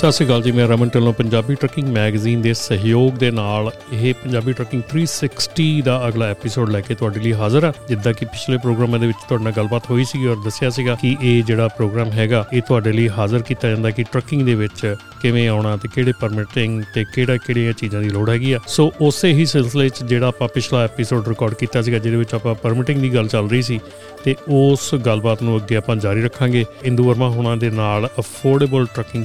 ਸਤਿ 0.00 0.12
ਸ਼੍ਰੀ 0.12 0.26
ਅਕਾਲ 0.26 0.42
ਜੀ, 0.42 0.52
ਮੈਂ 0.52 0.66
ਰਮਨ 0.68 0.88
ਢਿੱਲੋਂ, 0.88 1.12
ਪੰਜਾਬੀ 1.12 1.54
ਟਰੱਕਿੰਗ 1.54 1.88
ਮੈਗਜ਼ੀਨ 1.88 2.42
ਦੇ 2.42 2.52
ਸਹਿਯੋਗ 2.54 3.14
ਦੇ 3.14 3.30
ਨਾਲ 3.30 3.70
ਇਹ 3.92 4.14
ਪੰਜਾਬੀ 4.14 4.52
ਟਰੱਕਿੰਗ 4.52 4.82
360 4.92 5.66
ਦਾ 5.82 5.96
ਅਗਲਾ 6.08 6.26
ਐਪੀਸੋਡ 6.26 6.70
ਲੈ 6.70 6.80
ਕੇ 6.80 6.94
ਤੁਹਾਡੇ 6.94 7.20
ਲਈ 7.20 7.32
ਹਾਜ਼ਰ 7.32 7.64
ਹਾਂ। 7.64 7.72
ਜਿੱਦਾਂ 7.88 8.12
ਕਿ 8.12 8.24
ਪਿਛਲੇ 8.24 8.58
ਪ੍ਰੋਗਰਾਮਾਂ 8.58 8.98
ਦੇ 8.98 9.06
ਵਿੱਚ 9.06 9.18
ਤੁਹਾਡੇ 9.28 9.44
ਨਾਲ 9.44 9.52
ਗੱਲਬਾਤ 9.56 9.90
ਹੋਈ 9.90 10.04
ਸੀ 10.04 10.26
ਔਰ 10.26 10.36
ਦੱਸਿਆ 10.44 10.70
ਸੀਗਾ 10.70 10.94
ਕਿ 10.94 11.16
ਇਹ 11.22 11.42
ਜਿਹੜਾ 11.44 11.68
ਪ੍ਰੋਗਰਾਮ 11.68 12.10
ਹੈਗਾ, 12.10 12.44
ਇਹ 12.52 12.62
ਤੁਹਾਡੇ 12.62 12.92
ਲਈ 12.92 13.08
ਹਾਜ਼ਰ 13.08 13.42
ਕੀਤਾ 13.42 13.68
ਜਾਂਦਾ 13.68 13.90
ਕਿ 13.90 14.02
ਟਰੱਕਿੰਗ 14.02 14.42
ਦੇ 14.42 14.54
ਵਿੱਚ 14.54 14.96
ਕਿਵੇਂ 15.22 15.48
ਆਉਣਾ 15.48 15.76
ਤੇ 15.76 15.88
ਕਿਹੜੇ 15.94 16.12
ਪਰਮਿਟਿੰਗ 16.20 16.82
ਤੇ 16.94 17.04
ਕਿਹੜਾ 17.04 17.36
ਕਿਹੜੀਆਂ 17.36 17.72
ਚੀਜ਼ਾਂ 17.72 18.00
ਦੀ 18.00 18.08
ਲੋੜ 18.08 18.30
ਹੈਗੀ 18.30 18.52
ਆ। 18.52 18.58
ਸੋ 18.66 18.92
ਉਸੇ 19.00 19.32
ਹੀ 19.32 19.46
ਸਿਲਸਿਲੇ 19.46 19.88
'ਚ 19.88 20.04
ਜਿਹੜਾ 20.04 20.28
ਆਪਾਂ 20.28 20.48
ਪਿਛਲਾ 20.48 20.84
ਐਪੀਸੋਡ 20.84 21.28
ਰਿਕਾਰਡ 21.28 21.54
ਕੀਤਾ 21.54 21.82
ਸੀਗਾ, 21.82 21.98
ਜਿਹਦੇ 21.98 22.16
ਵਿੱਚ 22.16 22.34
ਆਪਾਂ 22.34 22.54
ਪਰਮਿਟਿੰਗ 22.54 23.00
ਦੀ 23.00 23.14
ਗੱਲ 23.14 23.28
ਚੱਲ 23.28 23.50
ਰਹੀ 23.50 23.62
ਸੀ, 23.62 23.80
ਤੇ 24.24 24.34
ਉਸ 24.48 24.94
ਗੱਲਬਾਤ 24.94 25.42
ਨੂੰ 25.42 25.56
ਅੱਗੇ 25.56 25.76
ਆਪਾਂ 25.76 25.96
ਜਾਰੀ 25.96 26.22
ਰੱਖਾਂਗੇ। 26.22 26.64
ਇੰਦੂ 26.84 27.04
ਵਰਮਾ 27.04 27.28
ਹੋਣਾ 27.28 27.56
ਦੇ 27.56 27.70
ਨਾਲ 27.70 28.08
ਅਫੋਰਡੇਬਲ 28.18 28.86
ਟਰੱਕਿੰਗ 28.94 29.24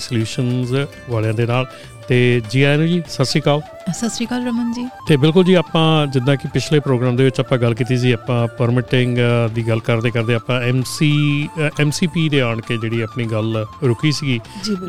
ਸੋਲੂਸ਼ਨਸ 0.66 1.10
ਵਾਲਿਆਂ 1.10 1.34
ਦੇ 1.34 1.46
ਨਾਲ। 1.46 1.66
ਤੇ 2.08 2.42
ਜੀ 2.50 2.62
ਆਇਆਂ 2.64 2.78
ਨੂੰ 2.78 2.88
ਜੀ 2.88 3.02
ਸਤਿ 3.10 3.26
ਸ਼੍ਰੀ 3.26 3.42
ਅਕਾਲ। 3.42 3.62
ਸਤਿ 3.94 4.10
ਸ਼੍ਰੀ 4.10 4.26
ਅਕਾਲ 4.26 4.46
ਰਮਨ 4.46 4.74
ਜੀ। 4.74 4.88
ਤੇ 5.08 5.18
ਬਿਲਕੁਲ 5.18 5.44
ਜੀ 5.44 5.54
ਆਪਾਂ 5.54 6.08
ਜਿੱਦਾਂ 6.08 6.36
ਕਿ 6.36 6.48
ਪਿਛਲੇ 6.48 6.80
ਪ੍ਰੋਗਰਾਮ 6.80 7.16
ਦੇ 7.16 7.24
ਵਿੱਚ 7.24 7.40
ਆਪਾਂ 7.40 7.58
ਗੱਲ 7.58 7.74
ਕੀਤੀ 7.74 7.98
ਸੀ 7.98 8.12
ਆਪਾਂ 8.12 8.48
ਪਰਮਿਟਿੰਗ 8.48 9.18
ਦੀ 9.56 9.68
ਗੱਲ 9.68 9.80
ਕਰਦੇ 9.80 10.12
ਕਰਦੇ 10.12 10.36
ਆਪਾਂ 10.36 10.62
ਐਮਸੀ 10.62 11.12
ਐਮਸੀਪੀ 11.80 12.30
ਦੇ 12.30 12.42
ਆਣ 12.42 12.62
ਕੇ 12.62 12.78
ਜਿਹੜੀ 12.78 13.02
ਆਪਣੀ 13.02 13.26
ਗੱਲ 13.26 13.66
ਰੁਕੀ 13.84 14.12
ਸੀਗੀ। 14.12 14.40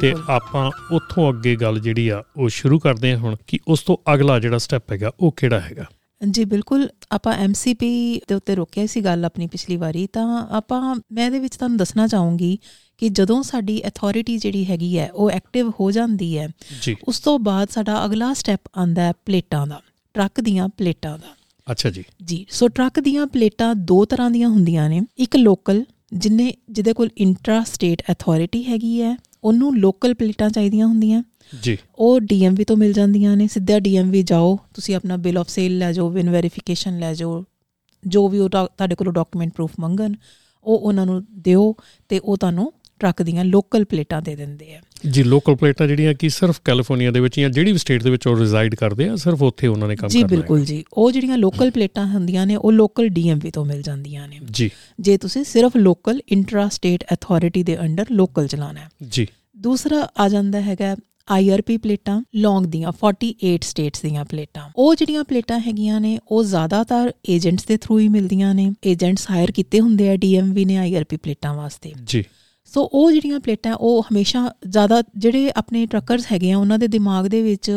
ਤੇ 0.00 0.14
ਆਪਾਂ 0.28 0.70
ਉੱਥੋਂ 0.92 1.32
ਅੱਗੇ 1.32 1.56
ਗੱਲ 1.56 1.80
ਜਿਹੜੀ 1.80 2.08
ਆ 2.08 2.22
ਉਹ 2.36 2.48
ਸ਼ੁਰੂ 2.48 2.78
ਕਰਦੇ 2.78 3.12
ਹਾਂ 3.12 3.18
ਹੁਣ 3.18 3.36
ਕਿ 3.46 3.58
ਉਸ 3.68 3.82
ਤੋਂ 3.82 3.96
ਅਗਲਾ 4.14 4.38
ਜਿਹੜਾ 4.38 4.58
ਸਟੈਪ 4.58 4.92
ਹੈਗਾ 4.92 5.12
ਉਹ 5.20 5.34
ਕਿਹੜਾ 5.36 5.60
ਹੈਗਾ? 5.60 5.84
ਜੀ 6.30 6.44
ਬਿਲਕੁਲ 6.44 6.88
ਆਪਾਂ 7.12 7.32
ਐਮਸੀਪੀ 7.34 8.20
ਦੇ 8.28 8.34
ਉੱਤੇ 8.34 8.54
ਰੋਕਿਆ 8.54 8.86
ਸੀ 8.86 9.00
ਗੱਲ 9.00 9.24
ਆਪਣੀ 9.24 9.46
ਪਿਛਲੀ 9.46 9.76
ਵਾਰੀ। 9.76 10.06
ਤਾਂ 10.06 10.46
ਆਪਾਂ 10.50 10.94
ਮੈਂ 11.12 11.26
ਇਹਦੇ 11.26 11.38
ਵਿੱਚ 11.38 11.56
ਤੁਹਾਨੂੰ 11.56 11.78
ਦੱਸਣਾ 11.78 12.06
ਚਾਹੂੰਗੀ 12.06 12.58
ਕਿ 12.98 13.08
ਜਦੋਂ 13.08 13.42
ਸਾਡੀ 13.42 13.82
ਅਥਾਰਟੀ 13.88 14.38
ਜਿਹੜੀ 14.38 14.64
ਹੈਗੀ 14.64 14.98
ਹੈ 14.98 15.10
ਉਹ 15.12 15.30
ਐਕਟਿਵ 15.30 15.70
ਹੋ 15.80 15.90
ਜਾਂਦੀ 15.90 16.38
ਹੈ 16.38 16.48
ਉਸ 17.08 17.20
ਤੋਂ 17.20 17.38
ਬਾਅਦ 17.38 17.68
ਸਾਡਾ 17.70 18.04
ਅਗਲਾ 18.04 18.32
ਸਟੈਪ 18.34 18.60
ਆਂਦਾ 18.78 19.02
ਹੈ 19.02 19.12
ਪਲੇਟਾਂ 19.26 19.66
ਦਾ 19.66 19.80
ਟਰੱਕ 20.14 20.40
ਦੀਆਂ 20.40 20.68
ਪਲੇਟਾਂ 20.68 21.18
ਦਾ। 21.18 21.34
ਅੱਛਾ 21.70 21.90
ਜੀ। 21.90 22.04
ਜੀ 22.24 22.46
ਸੋ 22.50 22.68
ਟਰੱਕ 22.68 23.00
ਦੀਆਂ 23.00 23.26
ਪਲੇਟਾਂ 23.26 23.74
ਦੋ 23.74 24.04
ਤਰ੍ਹਾਂ 24.04 24.30
ਦੀਆਂ 24.30 24.48
ਹੁੰਦੀਆਂ 24.48 24.88
ਨੇ। 24.88 25.00
ਇੱਕ 25.18 25.36
ਲੋਕਲ 25.36 25.84
ਜਿਨੇ 26.12 26.54
ਜਿਹਦੇ 26.70 26.92
ਕੋਲ 26.92 27.08
ਇੰਟਰਾ 27.18 27.62
ਸਟੇਟ 27.64 28.02
ਅਥਾਰਟੀ 28.12 28.64
ਹੈਗੀ 28.64 29.00
ਹੈ 29.02 29.16
ਉਹਨੂੰ 29.44 29.78
ਲੋਕਲ 29.78 30.14
ਪਲੇਟਾਂ 30.14 30.50
ਚਾਹੀਦੀਆਂ 30.50 30.86
ਹੁੰਦੀਆਂ। 30.86 31.22
ਜੀ। 31.62 31.76
ਉਹ 31.98 32.20
ਡੀਐਮਵੀ 32.20 32.64
ਤੋਂ 32.64 32.76
ਮਿਲ 32.76 32.92
ਜਾਂਦੀਆਂ 32.92 33.36
ਨੇ। 33.36 33.48
ਸਿੱਧਾ 33.48 33.78
ਡੀਐਮਵੀ 33.78 34.22
ਜਾਓ 34.22 34.58
ਤੁਸੀਂ 34.74 34.94
ਆਪਣਾ 34.94 35.16
ਬਿਲ 35.16 35.38
ਆਫ 35.38 35.48
ਸੇਲ 35.48 35.78
ਲੈ 35.78 35.92
ਜਾਓ 35.92 36.08
ਵਿਨ 36.10 36.30
ਵੈਰੀਫਿਕੇਸ਼ਨ 36.30 36.98
ਲੈ 36.98 37.14
ਜਾਓ 37.14 37.44
ਜੋ 38.06 38.28
ਵੀ 38.28 38.38
ਉਹ 38.38 38.48
ਤੁਹਾਡੇ 38.48 38.94
ਕੋਲੋਂ 38.94 39.12
ਡਾਕੂਮੈਂਟ 39.12 39.52
ਪ੍ਰੂਫ 39.52 39.70
ਮੰਗਣ 39.80 40.14
ਉਹ 40.64 40.78
ਉਹਨਾਂ 40.78 41.06
ਨੂੰ 41.06 41.24
ਦਿਓ 41.38 41.74
ਤੇ 42.08 42.18
ਉਹ 42.18 42.36
ਤੁਹਾਨੂੰ 42.36 42.72
ਟਰੱਕ 42.98 43.22
ਦੀਆਂ 43.22 43.44
ਲੋਕਲ 43.44 43.84
ਪਲੇਟਾਂ 43.84 44.22
ਦੇ 44.22 44.36
ਦਿੰਦੇ 44.36 44.74
ਆ। 44.74 44.80
ਜੀ 45.10 45.22
ਲੋਕਲ 45.22 45.54
ਪਲੇਟਾਂ 45.56 45.86
ਜਿਹੜੀਆਂ 45.86 46.14
ਕਿ 46.14 46.28
ਸਿਰਫ 46.28 46.60
ਕੈਲੀਫੋਰਨੀਆ 46.64 47.10
ਦੇ 47.10 47.20
ਵਿੱਚ 47.20 47.40
ਜਾਂ 47.40 47.50
ਜਿਹੜੀ 47.50 47.72
ਵੀ 47.72 47.78
ਸਟੇਟ 47.78 48.02
ਦੇ 48.02 48.10
ਵਿੱਚ 48.10 48.26
ਉਹ 48.26 48.36
ਰੈਜ਼ਾਈਡ 48.36 48.74
ਕਰਦੇ 48.74 49.08
ਆ 49.08 49.16
ਸਿਰਫ 49.16 49.42
ਉੱਥੇ 49.42 49.66
ਉਹਨਾਂ 49.66 49.88
ਨੇ 49.88 49.96
ਕੰਮ 49.96 50.08
ਜੀ 50.08 50.20
ਕਰਨਾ 50.20 50.34
ਹੈ 50.34 50.36
ਬਿਲਕੁਲ 50.36 50.64
ਜੀ। 50.64 50.84
ਉਹ 50.92 51.12
ਜਿਹੜੀਆਂ 51.12 51.38
ਲੋਕਲ 51.38 51.70
ਪਲੇਟਾਂ 51.70 52.06
ਹੁੰਦੀਆਂ 52.06 52.46
ਨੇ 52.46 52.56
ਉਹ 52.56 52.72
ਲੋਕਲ 52.72 53.08
ਡੀਐਮਵੀ 53.08 53.50
ਤੋਂ 53.50 53.64
ਮਿਲ 53.64 53.82
ਜਾਂਦੀਆਂ 53.82 54.28
ਨੇ। 54.28 54.40
ਜੀ। 54.50 54.70
ਜੇ 55.00 55.18
ਤੁਸੀਂ 55.18 55.44
ਸਿਰਫ 55.44 55.76
ਲੋਕਲ 55.76 56.20
ਇੰਟਰਾ 56.28 56.68
ਸਟੇਟ 56.68 57.04
ਅਥਾਰਟੀ 57.14 57.62
ਦੇ 57.62 57.80
ਅੰਡਰ 57.80 58.06
ਲੋਕਲ 58.10 58.46
ਚਲਾਣਾ 58.46 58.80
ਹੈ। 58.80 58.88
ਜੀ। 59.10 59.26
ਦੂਸਰਾ 59.56 60.08
ਆ 60.18 60.28
ਜਾਂਦਾ 60.28 60.60
ਹੈਗਾ 60.60 60.96
ਆਈਆਰਪੀ 61.30 61.76
ਪਲੇਟਾਂ 61.76 62.22
ਲੌਂਗ 62.34 62.64
ਦੀਆਂ 62.64 62.92
48 62.92 63.64
ਸਟੇਟਸ 63.64 64.02
ਦੀਆਂ 64.02 64.24
ਪਲੇਟਾਂ 64.24 64.70
ਉਹ 64.76 64.94
ਜਿਹੜੀਆਂ 64.94 65.24
ਪਲੇਟਾਂ 65.24 65.60
ਹੈਗੀਆਂ 65.60 66.00
ਨੇ 66.00 66.18
ਉਹ 66.28 66.44
ਜ਼ਿਆਦਾਤਰ 66.44 67.12
ਏਜੰਟਸ 67.30 67.64
ਦੇ 67.64 67.76
ਥਰੂ 67.76 67.98
ਹੀ 67.98 68.08
ਮਿਲਦੀਆਂ 68.08 68.54
ਨੇ। 68.54 68.72
ਏਜੰਟਸ 68.86 69.30
ਹਾਇਰ 69.30 69.50
ਕੀਤੇ 69.50 69.80
ਹੁੰਦੇ 69.80 70.10
ਆ 70.10 70.16
ਡੀਐਮਵੀ 70.16 70.64
ਨੇ 70.64 70.76
ਆਈਆਰਪੀ 70.76 71.16
ਪਲੇਟਾਂ 71.16 71.54
ਵਾਸਤੇ। 71.54 71.92
ਜੀ। 72.04 72.24
ਸੋ 72.76 72.82
ਉਹ 72.92 73.12
ਜਿਹੜੀਆਂ 73.12 73.40
ਪਲੇਟਾਂ 73.40 73.74
ਉਹ 73.74 74.02
ਹਮੇਸ਼ਾ 74.02 74.54
ਜ਼ਿਆਦਾ 74.68 75.02
ਜਿਹੜੇ 75.16 75.52
ਆਪਣੇ 75.56 75.86
ਟਰੱਕਰਸ 75.86 76.24
ਹੈਗੇ 76.32 76.50
ਆ 76.52 76.58
ਉਹਨਾਂ 76.58 76.78
ਦੇ 76.78 76.88
ਦਿਮਾਗ 76.88 77.26
ਦੇ 77.26 77.40
ਵਿੱਚ 77.42 77.70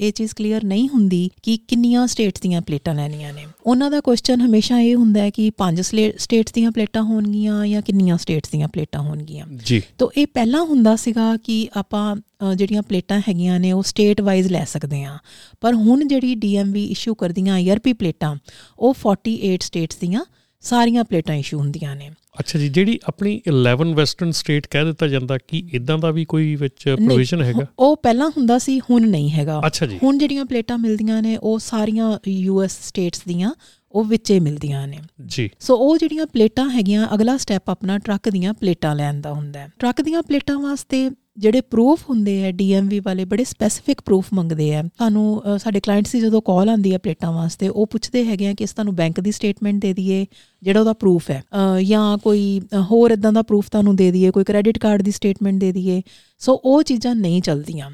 ਇਹ 0.00 0.12
ਚੀਜ਼ 0.12 0.32
ਕਲੀਅਰ 0.36 0.64
ਨਹੀਂ 0.64 0.88
ਹੁੰਦੀ 0.88 1.30
ਕਿ 1.42 1.56
ਕਿੰਨੀਆਂ 1.56 2.06
ਸਟੇਟਸ 2.06 2.40
ਦੀਆਂ 2.40 2.60
ਪਲੇਟਾਂ 2.60 2.94
ਲੈਣੀਆਂ 2.94 3.32
ਨੇ। 3.32 3.44
ਉਹਨਾਂ 3.66 3.90
ਦਾ 3.90 4.00
ਕੁਐਸਚਨ 4.00 4.40
ਹਮੇਸ਼ਾ 4.40 4.80
ਇਹ 4.80 4.94
ਹੁੰਦਾ 4.94 5.20
ਹੈ 5.20 5.30
ਕਿ 5.30 5.50
ਪੰਜ 5.50 5.80
ਸਟੇਟਸ 5.80 6.52
ਦੀਆਂ 6.52 6.70
ਪਲੇਟਾਂ 6.70 7.02
ਹੋਣਗੀਆਂ 7.02 7.66
ਜਾਂ 7.66 7.82
ਕਿੰਨੀਆਂ 7.82 8.18
ਸਟੇਟਸ 8.18 8.50
ਦੀਆਂ 8.50 8.68
ਪਲੇਟਾਂ 8.68 9.02
ਹੋਣਗੀਆਂ। 9.02 9.46
ਜੀ। 9.64 9.82
ਤੋ 9.98 10.10
ਇਹ 10.16 10.26
ਪਹਿਲਾਂ 10.34 10.64
ਹੁੰਦਾ 10.64 10.96
ਸੀਗਾ 10.96 11.36
ਕਿ 11.36 11.68
ਆਪਾਂ 11.76 12.16
ਜਿਹੜੀਆਂ 12.56 12.82
ਪਲੇਟਾਂ 12.82 13.20
ਹੈਗੀਆਂ 13.20 13.60
ਨੇ 13.60 13.72
ਉਹ 13.72 13.82
ਸਟੇਟ 13.82 14.20
ਵਾਈਜ਼ 14.20 14.48
ਲੈ 14.48 14.64
ਸਕਦੇ 14.64 15.04
ਆ 15.04 15.16
ਪਰ 15.60 15.74
ਹੁਣ 15.74 16.06
ਜਿਹੜੀ 16.08 16.34
ਡੀਐਮਵੀ 16.34 16.84
ਇਸ਼ੂ 16.84 17.14
ਕਰਦੀਆਂ 17.14 17.54
ਆਈਆਰਪੀ 17.54 17.92
ਪਲੇਟਾਂ 17.92 18.36
ਉਹ 18.78 18.94
48 19.06 19.56
ਸਟੇਟਸ 19.60 19.96
ਦੀਆਂ 19.96 20.24
ਸਾਰੀਆਂ 20.62 21.04
ਪਲੇਟਾਂ 21.04 21.34
ਇਸ਼ੂ 21.34 21.58
ਹੁੰਦੀਆਂ 21.58 21.94
ਨੇ। 21.96 22.10
ਅੱਛਾ 22.40 22.58
ਜੀ 22.58 22.68
ਜਿਹੜੀ 22.68 22.98
ਆਪਣੀ 23.04 23.40
11 23.48 23.92
ਵੈਸਟਰਨ 23.94 24.30
ਸਟੇਟ 24.32 24.66
ਕਹਿ 24.66 24.84
ਦਿੱਤਾ 24.84 25.06
ਜਾਂਦਾ 25.08 25.38
ਕਿ 25.38 25.62
ਇਦਾਂ 25.72 25.98
ਦਾ 25.98 26.10
ਵੀ 26.10 26.24
ਕੋਈ 26.24 26.54
ਵਿੱਚ 26.54 26.88
ਪ੍ਰੋਵੀਜ਼ਨ 26.88 27.42
ਹੈਗਾ? 27.42 27.66
ਉਹ 27.78 27.96
ਪਹਿਲਾਂ 27.96 28.28
ਹੁੰਦਾ 28.28 28.58
ਸੀ 28.58 28.78
ਹੁਣ 28.80 29.08
ਨਹੀਂ 29.08 29.30
ਹੈਗਾ। 29.30 29.60
ਹੁਣ 30.02 30.18
ਜਿਹੜੀਆਂ 30.18 30.44
ਪਲੇਟਾਂ 30.44 30.78
ਮਿਲਦੀਆਂ 30.78 31.22
ਨੇ 31.22 31.36
ਉਹ 31.36 31.58
ਸਾਰੀਆਂ 31.58 32.18
ਯੂਐਸ 32.28 32.78
ਸਟੇਟਸ 32.82 33.22
ਦੀਆਂ 33.28 33.52
ਉਹ 33.92 34.04
ਵਿੱਚੇ 34.04 34.38
ਮਿਲਦੀਆਂ 34.40 34.86
ਨੇ। 34.88 34.98
ਜੀ। 35.26 35.48
ਸੋ 35.60 35.76
ਉਹ 35.76 35.98
ਜਿਹੜੀਆਂ 35.98 36.26
ਪਲੇਟਾਂ 36.26 36.68
ਹੈਗੀਆਂ 36.70 37.08
ਅਗਲਾ 37.14 37.36
ਸਟੈਪ 37.36 37.70
ਆਪਣਾ 37.70 37.98
ਟਰੱਕ 37.98 38.28
ਦੀਆਂ 38.28 38.54
ਪਲੇਟਾਂ 38.54 38.94
ਲੈਣ 38.96 39.20
ਦਾ 39.20 39.32
ਹੁੰਦਾ 39.32 39.60
ਹੈ। 39.60 39.68
ਟਰੱਕ 39.78 40.00
ਦੀਆਂ 40.02 40.22
ਪਲੇਟਾਂ 40.22 40.58
ਵਾਸਤੇ 40.58 41.10
ਜਿਹੜੇ 41.38 41.60
ਪ੍ਰੂਫ 41.60 42.00
ਹੁੰਦੇ 42.10 42.44
ਆ 42.46 42.50
ਡੀਐਮਵੀ 42.50 43.00
ਵਾਲੇ 43.00 43.24
ਬੜੇ 43.24 43.44
ਸਪੈਸੀਫਿਕ 43.44 44.00
ਪ੍ਰੂਫ 44.00 44.26
ਮੰਗਦੇ 44.32 44.74
ਆ। 44.74 44.82
ਤੁਹਾਨੂੰ 44.82 45.42
ਸਾਡੇ 45.58 45.80
ਕਲਾਇੰਟਸ 45.80 46.12
ਦੀ 46.12 46.20
ਜਦੋਂ 46.20 46.42
ਕਾਲ 46.42 46.68
ਆਉਂਦੀ 46.68 46.92
ਹੈ 46.92 46.98
ਪਲੇਟਾਂ 46.98 47.32
ਵਾਸਤੇ 47.32 47.68
ਉਹ 47.68 47.86
ਪੁੱਛਦੇ 47.86 48.24
ਹੈਗੇ 48.24 48.48
ਆ 48.48 48.54
ਕਿ 48.54 48.64
ਇਸ 48.64 48.72
ਤੁਹਾਨੂੰ 48.72 48.94
ਬੈਂਕ 48.94 49.20
ਦੀ 49.20 49.32
ਸਟੇਟਮੈਂਟ 49.32 49.80
ਦੇ 49.82 49.92
ਦਈਏ 49.92 50.26
ਜਿਹੜਾ 50.62 50.80
ਉਹਦਾ 50.80 50.92
ਪ੍ਰੂਫ 50.92 51.30
ਹੈ। 51.30 51.42
ਜਾਂ 51.82 52.18
ਕੋਈ 52.18 52.60
ਹੋਰ 52.82 53.10
ਇਦਾਂ 53.10 53.32
ਦਾ 53.32 53.42
ਪ੍ਰੂਫ 53.42 53.68
ਤੁਹਾਨੂੰ 53.70 53.96
ਦੇ 53.96 54.10
ਦਈਏ 54.10 54.30
ਕੋਈ 54.30 54.44
ਕ੍ਰੈਡਿਟ 54.44 54.78
ਕਾਰਡ 54.78 55.02
ਦੀ 55.02 55.10
ਸਟੇਟਮੈਂਟ 55.10 55.60
ਦੇ 55.60 55.72
ਦਈਏ। 55.72 56.02
ਸੋ 56.38 56.60
ਉਹ 56.64 56.82
ਚੀਜ਼ਾਂ 56.82 57.14
ਨਹੀਂ 57.14 57.42
ਚੱਲਦੀਆਂ। 57.42 57.90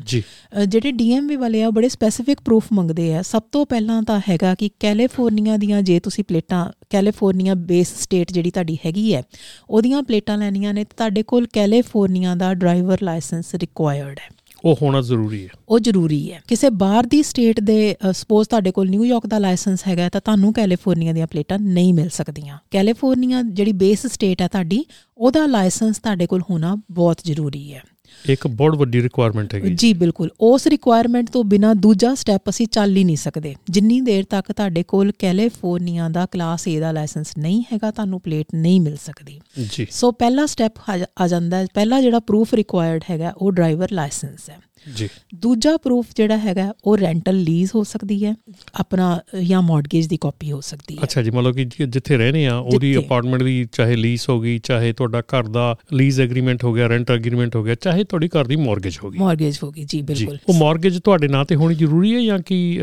ਜਿਹੜੇ 0.66 0.92
ਡੀਐਮਵੀ 0.92 1.36
ਵਾਲੇ 1.36 1.62
ਆ 1.62 1.70
ਬੜੇ 1.70 1.88
ਸਪੈਸੀਫਿਕ 1.88 2.40
ਪ੍ਰੂਫ 2.40 2.64
ਮੰਗਦੇ 2.72 3.14
ਆ। 3.14 3.22
ਸਭ 3.22 3.42
ਤੋਂ 3.52 3.64
ਪਹਿਲਾਂ 3.66 4.02
ਤਾਂ 4.02 4.20
ਹੈਗਾ 4.28 4.54
ਕਿ 4.54 4.70
ਕੈਲੀਫੋਰਨੀਆ 4.80 5.56
ਦੀਆਂ 5.56 5.82
ਜੇ 5.82 6.00
ਤੁਸੀਂ 6.00 6.24
ਪਲੇਟਾਂ 6.24 6.66
ਕੈਲੀਫੋਰਨੀਆ 6.90 7.54
ਬੇਸ 7.54 7.92
ਸਟੇਟ 8.00 8.32
ਜਿਹੜੀ 8.32 8.50
ਤੁਹਾਡੀ 8.50 8.78
ਹੈਗੀ 8.86 9.14
ਹੈ 9.14 9.22
ਉਹਦੀਆਂ 9.70 10.02
ਪਲੇਟਾਂ 10.02 10.38
ਲੈਣੀਆਂ 10.38 10.74
ਨੇ 10.74 10.84
ਤੁਹਾਡੇ 10.84 11.22
ਕੋਲ 11.22 11.46
ਕੈਲੀਫੋਰਨੀਆ 11.52 12.34
ਦਾ 12.34 12.54
ਡਰਾਈਵਰ 12.54 12.98
ਲਾਇਸੈਂਸ 13.02 13.54
ਰਿਕੁਆਇਰਡ 13.54 14.18
ਹੈ। 14.18 14.37
ਉਹ 14.64 14.76
ਹੋਣਾ 14.82 15.00
ਜ਼ਰੂਰੀ 15.00 15.44
ਹੈ। 15.44 15.48
ਉਹ 15.68 15.80
ਜ਼ਰੂਰੀ 15.80 16.32
ਹੈ। 16.32 16.42
ਕਿਸੇ 16.48 16.70
ਬਾਹਰ 16.70 17.06
ਦੀ 17.06 17.22
ਸਟੇਟ 17.22 17.60
ਦੇ 17.60 17.96
ਸਪੋਜ਼ 18.12 18.48
ਤੁਹਾਡੇ 18.48 18.70
ਕੋਲ 18.70 18.90
ਨਿਊਯਾਰਕ 18.90 19.26
ਦਾ 19.26 19.38
ਲਾਇਸੈਂਸ 19.38 19.86
ਹੈਗਾ 19.88 20.08
ਤਾਂ 20.08 20.20
ਤੁਹਾਨੂੰ 20.20 20.52
ਕੈਲੀਫੋਰਨੀਆ 20.52 21.12
ਦੀਆਂ 21.12 21.26
ਪਲੇਟਾਂ 21.26 21.58
ਨਹੀਂ 21.58 21.94
ਮਿਲ 21.94 22.08
ਸਕਦੀਆਂ। 22.08 22.58
ਕੈਲੀਫੋਰਨੀਆ 22.70 23.42
ਜਿਹੜੀ 23.42 23.72
ਬੇਸ 23.72 24.06
ਸਟੇਟ 24.06 24.42
ਹੈ 24.42 24.48
ਤੁਹਾਡੀ, 24.48 24.84
ਉਹਦਾ 25.18 25.46
ਲਾਇਸੈਂਸ 25.46 25.98
ਤੁਹਾਡੇ 25.98 26.26
ਕੋਲ 26.26 26.42
ਹੋਣਾ 26.50 26.76
ਬਹੁਤ 26.90 27.18
ਜ਼ਰੂਰੀ 27.24 27.74
ਹੈ। 27.74 27.82
ਇੱਕ 28.26 28.46
ਬਹੁਤ 28.46 28.76
ਵੱਡੀ 28.76 29.02
ਰਿਕੁਆਇਰਮੈਂਟ 29.02 29.54
ਹੈਗੀ। 29.54 29.74
ਜੀ 29.74 29.92
ਬਿਲਕੁਲ। 29.92 30.30
ਉਸ 30.40 30.66
ਰਿਕੁਆਇਰਮੈਂਟ 30.66 31.30
ਤੋਂ 31.30 31.44
ਬਿਨਾ 31.44 31.74
ਦੂਜਾ 31.74 32.14
ਸਟੈਪ 32.14 32.40
ਅਸੀਂ 32.48 32.66
ਚੱਲ 32.66 32.96
ਹੀ 32.96 33.04
ਨਹੀਂ 33.04 33.16
ਸਕਦੇ। 33.16 33.54
ਜਿੰਨੀ 33.70 34.00
ਦੇਰ 34.00 34.24
ਤੱਕ 34.30 34.52
ਤੁਹਾਡੇ 34.52 34.82
ਕੋਲ 34.82 35.12
ਕੈਲੀਫੋਰਨੀਆ 35.18 36.08
ਦਾ 36.08 36.26
ਕਲਾਸ 36.26 36.64
A 36.76 36.80
ਦਾ 36.80 36.92
ਲਾਇਸੈਂਸ 36.92 37.38
ਨਹੀਂ 37.38 37.62
ਹੈਗਾ 37.72 37.90
ਤੁਹਾਨੂੰ 37.90 38.20
ਪਲੇਟ 38.20 38.46
ਨਹੀਂ 38.54 38.80
ਮਿਲ 38.80 38.96
ਸਕਦੀ। 38.96 39.40
ਜੀ। 39.70 39.86
ਸੋ 39.90 40.12
ਪਹਿਲਾ 40.12 40.46
ਸਟੈਪ 40.46 40.72
ਆ 41.20 41.26
ਜਾਂਦਾ 41.26 41.56
ਹੈ। 41.56 41.66
ਪਹਿਲਾ 41.74 42.00
ਜਿਹੜਾ 42.00 42.18
ਪ੍ਰੂਫ 42.18 42.54
ਰਿਕੁਆਇਰਡ 42.54 43.04
ਹੈਗਾ 43.10 43.32
ਉਹ 43.36 43.52
ਡਰਾਈਵਰ 43.52 43.88
ਲਾਇਸੈਂਸ 43.92 44.50
ਹੈ। 44.50 44.58
ਜੀ। 44.96 45.08
ਦੂਜਾ 45.34 45.76
ਪ੍ਰੂਫ 45.76 46.06
ਜਿਹੜਾ 46.16 46.38
ਹੈਗਾ 46.38 46.72
ਉਹ 46.84 46.98
ਰੈਂਟਲ 46.98 47.36
ਲੀਜ਼ 47.36 47.70
ਹੋ 47.74 47.84
ਸਕਦੀ 47.84 48.24
ਹੈ 48.24 48.34
ਆਪਣਾ 48.74 49.20
ਜਾਂ 49.42 49.62
ਮਾਰਗੇਜ 49.62 50.06
ਦੀ 50.06 50.16
ਕਾਪੀ 50.16 50.52
ਹੋ 50.52 50.60
ਸਕਦੀ 50.60 50.96
ਹੈ। 50.98 51.02
ਅੱਛਾ 51.02 51.22
ਜੀ 51.22 51.30
ਮਤਲਬ 51.30 51.54
ਕਿ 51.54 51.64
ਜਿੱਥੇ 51.88 52.16
ਰਹਿੰਦੇ 52.16 52.46
ਆ 52.46 52.56
ਉਹਦੀ। 52.56 52.96
ਅਪਾਰਟਮੈਂਟ 52.96 53.42
ਦੀ 53.42 53.66
ਚਾਹੇ 53.72 53.96
ਲੀਜ਼ 53.96 54.28
ਹੋ 54.28 54.40
ਗਈ 54.40 54.58
ਚਾਹੇ 54.58 54.92
ਤੁਹਾਡਾ 54.92 55.20
ਘਰ 55.20 55.42
ਦਾ 55.42 55.76
ਲੀਜ਼ 55.92 56.20
ਐਗਰੀਮੈਂਟ 56.20 56.64
ਹੋ 56.64 56.74
ਗਿਆ 56.74 56.88
ਰੈਂਟ 56.88 57.10
ਐਗਰੀਮੈਂਟ 57.10 57.56
ਹੋ 57.56 57.64
ਗਿਆ 57.64 57.74
ਚਾਹੇ 57.74 58.04
ਤੁਹਾਡੀ 58.04 58.28
ਘਰ 58.28 58.46
ਦੀ 58.46 58.56
ਮਾਰਗੇਜ 58.56 58.98
ਹੋ 59.04 59.10
ਗਈ। 59.10 59.18
ਮਾਰਗੇਜ 59.18 59.58
ਹੋਗੀ 59.62 59.84
ਜੀ 59.84 59.98
ਜੀ। 59.98 60.02
ਬਿਲਕੁਲ। 60.02 60.38
ਉਹ 60.48 60.54
ਮਾਰਗੇਜ 60.54 60.98
ਤੁਹਾਡੇ 61.00 61.28
ਨਾਂ 61.28 61.44
ਤੇ 61.44 61.54
ਹੋਣੀ 61.54 61.74
ਜ਼ਰੂਰੀ 61.74 62.14
ਹੈ 62.14 62.20
ਜਾਂ 62.20 62.38
ਕਿ 62.38 62.80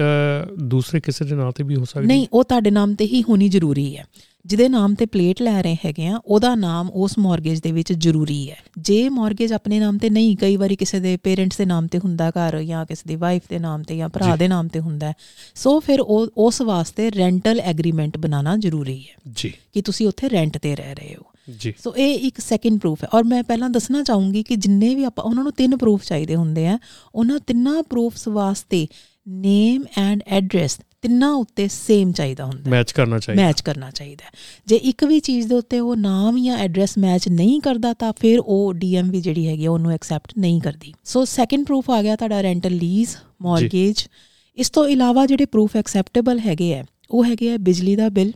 ਦੂਸਰੇ 0.64 1.00
ਕਿਸੇ 1.00 1.26
ਦੇ 1.26 1.36
ਨਾਂ 1.36 1.52
ਤੇ 1.52 1.64
ਵੀ 1.64 1.76
ਹੋ 1.76 1.86
ਸਕਦੀ 1.86 2.08
ਨਹੀਂ 2.08 2.28
ਉਹ 2.34 2.44
ਤੁਹਾਡੇ 2.44 2.72
ਨਾਮ 2.72 2.96
ਤੇ 2.96 3.06
ਹੀ 3.06 3.24
ਹੋਣੀ 3.24 3.50
ਜ਼ਰੂਰੀ 3.50 3.98
ਹੈ। 3.98 4.06
ਜਿਹਦੇ 4.46 4.70
ਨਾਮ 4.70 4.96
ਤੇ 4.96 5.06
ਪਲੇਟ 5.06 5.42
ਲੈ 5.42 5.64
ਰਹੇ 5.64 5.76
ਹੈਗੇ 5.86 6.08
ਆ 6.08 6.20
ਉਹਦਾ 6.26 6.56
ਨਾਮ 6.56 6.90
ਉਸ 6.90 7.18
ਮਾਰਗੇਜ 7.18 7.60
ਦੇ 7.60 7.72
ਵਿੱਚ 7.72 7.94
ਜ਼ਰੂਰੀ 7.94 8.52
ਹੈ। 8.52 8.58
ਜੇ 8.78 9.10
ਮਾਰਗੇਜ 9.10 9.54
ਆਪਣੇ 9.54 9.80
ਨਾਮ 9.80 9.98
ਤੇ 9.98 10.10
ਨਹੀਂ 10.10 10.38
ਕਈ 10.38 10.56
ਵਾਰੀ 10.56 10.76
ਕਿਸੇ 10.76 11.00
ਦੇ 11.00 11.18
ਪੇਰੈਂਟਸ 11.18 11.58
ਦੇ 11.58 11.66
ਨਾਮ 11.66 11.88
ਤੇ 11.88 11.98
ਹੁੰਦਾ 11.98 12.30
ਘਰ 12.30 12.64
ਜਾਂ 12.64 12.86
ਕਿਸੇ 12.86 13.04
ਦੀ 13.08 13.16
ਵਾਈਫ 13.16 13.42
ਦੇ 13.50 13.60
ਨਾਮ 13.60 13.84
ਤੇ 13.84 13.98
ਜਾਂ 13.98 14.10
ਭਰਾ। 14.10 14.36
ਦੇ 14.36 14.48
ਨਾਮ 14.48 14.68
ਤੇ 14.68 14.80
ਹੁੰਦਾ 14.80 15.14
ਸੋ 15.56 15.80
ਫਿਰ 15.80 16.02
ਉਸ 16.38 16.62
ਵਾਸਤੇ 16.62 17.12
ਰੈਂਟਲ 17.12 17.60
ਐਗਰੀਮੈਂਟ 17.60 18.18
ਬਣਾਉਣਾ 18.18 18.58
ਜ਼ਰੂਰੀ 18.58 19.02
ਹੈ 19.02 19.32
ਜੀ। 19.36 19.54
ਕਿ 19.74 19.82
ਤੁਸੀਂ 19.82 20.08
ਉੱਥੇ 20.08 20.30
ਰੈਂਟ 20.30 20.58
ਤੇ 20.58 20.76
ਰਹਿ 20.76 20.96
ਰਹੇ 20.96 21.16
ਹੋ। 21.16 21.22
ਜੀ। 21.60 21.74
ਸੋ 21.84 21.96
ਇਹ 21.98 22.20
ਇੱਕ 22.20 22.40
ਸੈਕਿੰਡ 22.40 22.80
ਪ੍ਰੂਫ 22.80 23.04
ਹੈ। 23.04 23.10
ਔਰ 23.14 23.24
ਮੈਂ 23.24 23.44
ਪਹਿਲਾਂ 23.44 23.70
ਦੱਸਣਾ 23.70 24.04
ਚਾਹੂੰਗੀ 24.04 24.44
ਕਿ 24.44 24.56
ਜਿੰਨੇ 24.56 24.96
ਵੀ 24.96 25.04
ਆਪਾਂ 25.04 25.26
ਉਹਨਾਂ 25.26 25.44
ਨੂੰ 25.44 25.52
ਤਿੰਨ 25.52 25.78
ਪ੍ਰੂਫ 25.78 26.04
ਚਾਹੀਦੇ 26.04 26.36
ਹੁੰਦੇ 26.36 26.68
ਆ। 26.68 26.80
ਉਹਨਾਂ 27.16 27.40
ਤਿੰਨਾਂ 27.48 27.84
ਪ੍ਰੂਫਸ 27.84 28.28
ਵਾਸਤੇ 28.28 28.88
ਨੇਮ 29.28 29.84
ਐਂਡ 29.98 30.24
ਐਡਰੈਸ 30.28 30.78
ਤਿੰਨਾਂ 31.06 31.34
ਉੱਤੇ 31.34 31.68
ਸੇਮ 31.68 32.12
ਚਾਹੀਦਾ 32.12 32.46
ਹੁੰਦਾ 32.46 32.64
ਹੈ। 32.66 32.70
ਮੈਚ 32.70 32.92
ਕਰਨਾ 32.92 33.20
ਚਾਹੀਦਾ। 33.20 33.46
ਮੈਚ 33.46 33.62
ਕਰਨਾ 33.62 33.92
ਚਾਹੀਦਾ 33.92 34.26
ਹੈ। 34.26 34.30
ਜੇ 34.66 34.76
ਇੱਕ 34.76 35.04
ਵੀ 35.04 35.20
ਚੀਜ਼ 35.20 35.48
ਦੇ 35.48 35.56
ਉੱਤੇ 35.56 35.80
ਉਹ 35.80 35.96
ਨਾਮ 35.96 36.44
ਜਾਂ 36.44 36.58
ਐਡਰੈਸ 36.58 36.98
ਮੈਚ 36.98 37.28
ਨਹੀਂ 37.28 37.62
ਕਰਦਾ 37.62 37.94
ਤਾਂ 37.94 38.14
ਫਿਰ 38.20 38.40
ਉਹ 38.40 38.74
ਡੀਐਮਵੀ 38.74 39.22
ਜਿਹੜੀ 39.22 39.48
ਹੈਗੀ 39.48 39.68
ਉਹਨੂੰ 39.68 39.92
ਐਕਸੈਪਟ 39.92 40.34
ਨਹੀਂ 40.38 40.62
ਕਰਦੀ। 40.62 40.94
ਸੋ 41.04 41.26
ਸੈਕੰਡ 41.26 41.66
ਪ੍ਰੂਫ 41.66 41.90
ਆ 41.90 42.02
ਗਿਆ 42.02 42.16
ਤੁਹਾਡਾ 42.16 42.44
ਰੈਂਟਲ 42.44 42.72
ਲੀਜ਼ 42.72 43.16
ਮਾਰਗੇਜ 43.42 44.08
ਇਸ 44.56 44.70
ਤੋਂ 44.70 44.88
ਇਲਾਵਾ 44.88 45.26
ਜਿਹੜੇ 45.26 45.46
ਪ੍ਰੂਫ 45.46 45.76
ਐਕਸੈਪਟੇਬਲ 45.76 46.40
ਹੈਗੇ 46.40 46.80
ਆ 46.80 46.84
ਉਹ 47.12 47.26
ਹੈਗੇ 47.26 47.54
ਆ 47.54 47.58
ਬਿਜਲੀ 47.58 47.96
ਦਾ 47.96 48.10
ਬਿੱਲ 48.10 48.32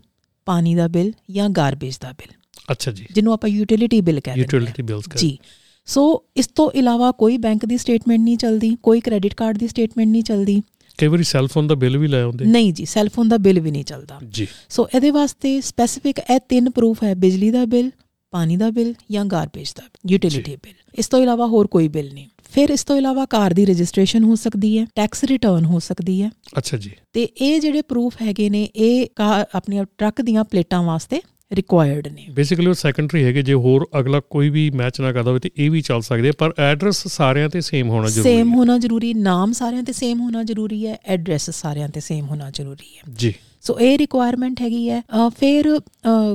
ਪਾਣੀ 0.46 0.76
ਦਾ 0.76 0.88
ਬਿੱਲ 0.88 1.12
ਜਾਂ 1.32 1.50
ਗਾਰਬੇਜ 1.50 1.98
ਦਾ 2.00 2.12
ਬਿੱਲ। 2.12 2.34
ਅੱਛਾ 2.72 2.92
ਜੀ। 2.92 3.06
ਜਿਹਨੂੰ 3.12 3.34
ਆਪਾਂ 3.34 3.50
ਯੂਟਿਲਿਟੀ 3.50 4.02
ਬਿੱਲ 4.02 4.20
ਕਹਿੰਦੇ 4.20 4.42
ਯੂਟਿਲਿਟੀ 4.42 4.84
ਬਿਲਸ 4.84 5.08
ਕਰ 5.08 5.20
ਜੀ। 5.20 5.38
ਸੋ 5.86 6.24
ਇਸ 6.38 6.48
ਤੋਂ 6.48 6.72
ਇਲਾਵਾ 6.72 7.12
ਕੋਈ 7.12 7.38
ਬੈਂਕ 7.38 7.66
ਦੀ 7.66 7.78
ਸਟੇਟਮੈਂਟ 7.78 8.22
ਨਹੀਂ 8.22 8.38
ਚੱਲਦੀ 8.38 8.78
ਕੋਈ 8.84 9.00
ਕ੍ਰੈਡਿਟ 9.00 9.34
ਕਾਰਡ 9.34 9.58
ਦੀ 9.58 9.68
ਸਟੇਟਮੈਂਟ 9.68 10.10
ਨਹੀਂ 10.10 10.24
ਚੱਲਦੀ 10.24 10.62
ਕਈ 11.00 11.08
ਵਾਰੀ 11.08 11.24
ਸੈੱਲ 11.24 11.48
ਫੋਨ 11.48 11.68
ਦਾ 11.68 11.76
ਬਿੱਲ 11.76 11.98
ਵੀ 11.98 12.08
ਲੈ 12.08 12.22
ਆਉਂਦੇ। 12.22 12.46
ਨਹੀਂ 12.46 12.74
ਜੀ 12.74 12.86
ਸੈੱਲ 12.86 13.10
ਫੋਨ 13.10 13.30
ਦਾ 13.30 13.38
ਬਿੱਲ 13.38 13.60
ਵੀ 13.60 13.72
ਨਹੀਂ 13.72 13.84
ਚੱਲਦਾ। 13.84 14.20
ਜੀ। 14.30 14.48
ਸੋ 14.70 14.88
ਇਹਦੇ 14.96 15.12
ਵਾਸਤੇ 15.12 15.62
ਸਪੈਸੀਫਿਕ 15.62 16.20
ਇਹ 16.20 16.40
ਤਿੰਨ 16.40 16.70
ਪ੍ਰੂਫ 16.70 17.04
ਹੈ 17.04 17.16
ਬਿਜਲੀ 17.16 17.52
ਦਾ 17.52 17.66
ਬਿੱਲ 17.66 17.92
ਪਾਣੀ 18.32 18.58
ਦਾ 18.58 18.70
ਬਿੱਲ 18.70 18.94
ਜਾਂ 19.12 19.26
ਗਾਰਬੇਜ 19.26 19.74
ਦਾ 19.76 19.84
ਯੂਟਿਲਿਟੀ 20.10 20.56
ਬਿੱਲ। 20.56 20.74
ਇਸ 20.96 21.08
ਤੋਂ 21.08 21.20
ਇਲਾਵਾ 21.20 21.48
ਹੋਰ 21.48 21.68
ਕੋਈ 21.68 21.88
ਬਿੱਲ 21.88 22.14
ਨਹੀਂ। 22.14 22.28
ਫਿਰ 22.54 22.70
ਇਸ 22.70 22.84
ਤੋਂ 22.84 22.98
ਇਲਾਵਾ 22.98 23.26
ਕਾਰ 23.26 23.54
ਦੀ 23.54 23.66
ਰਜਿਸਟ੍ਰੇਸ਼ਨ 23.66 24.24
ਹੋ 24.24 24.36
ਸਕਦੀ 24.36 24.78
ਹੈ 24.80 24.86
ਟੈਕਸ 24.96 25.24
ਰਿਟਰਨ 25.24 25.66
ਹੋ 25.66 25.80
ਸਕਦੀ 25.80 26.22
ਹੈ। 26.22 26.32
ਅੱਛਾ 26.58 26.78
ਜੀ। 26.78 26.92
ਤੇ 27.14 27.24
ਇਹ 27.24 27.60
ਜਿਹੜੇ 27.62 27.82
ਪ੍ਰੂਫ 27.82 28.16
ਹੈਗੇ 28.22 28.50
ਨੇ 28.50 28.64
ਇਹ 28.76 29.08
ਆਪਣੀਆਂ 29.56 29.86
ਟਰੱਕ 29.98 30.22
ਦੀਆਂ 30.22 30.44
ਪਲੇਟਾਂ 30.44 30.84
ਵਾਸਤੇ 30.84 31.22
ਰਿਕੁਆਇਰਡ 31.54 32.08
ਨੇ। 32.08 32.26
ਬੇਸਿਕਲੀ 32.32 32.66
ਉਹ 32.66 32.74
ਸੈਕੰਡਰੀ 32.74 33.24
ਹੈਗੇ 33.24 33.42
ਜੇ 33.42 33.54
ਹੋਰ 33.54 33.88
ਅਗਲਾ 34.00 34.20
ਕੋਈ 34.30 34.50
ਵੀ 34.50 34.70
ਮੈਚ 34.70 35.00
ਨਾ 35.02 35.12
ਕਰਦਾ 35.12 35.30
ਹੋਵੇ 35.30 35.40
ਤੇ 35.40 35.52
ਇਹ 35.58 35.72
ਵੀ 35.72 35.82
ਚੱਲ 35.82 36.02
ਸਕਦੇ 36.02 36.32
ਪਰ 36.32 36.52
ਐਡਰੈਸ 36.60 37.08
ਸਾਰਿਆਂ 37.08 37.50
ਤੇ 37.50 37.62
ਸੇਮ 37.62 37.90
ਹੋਣਾ 37.90 38.08
ਜ਼ਰੂਰੀ 38.08 38.30
ਸੇਮ 38.30 38.50
ਹੈ। 38.50 38.56
ਹੋਣਾ 38.56 38.78
ਜ਼ਰੂਰੀ 38.78 39.14
ਨਾਮ 39.14 39.52
ਸਾਰਿਆਂ 39.52 39.84
ਤੇ 39.84 39.94
ਸੇਮ 39.94 40.22
ਹੋਣਾ 40.22 40.44
ਜ਼ਰੂਰੀ 40.44 40.86
ਹੈ 40.88 40.98
ਐਡਰੈਸ 41.06 41.50
ਸਾਰਿਆਂ 41.50 41.90
ਤੇ 41.90 42.00
ਸੇਮ 42.00 42.26
ਹੋਣਾ 42.26 42.50
ਜ਼ਰੂਰੀ 42.52 42.98
ਹੈ। 42.98 43.14
ਜੀ। 43.18 43.34
ਸੋ 43.62 43.80
ਇਹ 43.80 43.98
ਰਿਕੁਆਇਰਮੈਂਟ 43.98 44.62
ਹੈਗੀ 44.62 44.90
ਹੈ। 44.90 45.02
ਫਿਰ 45.30 45.80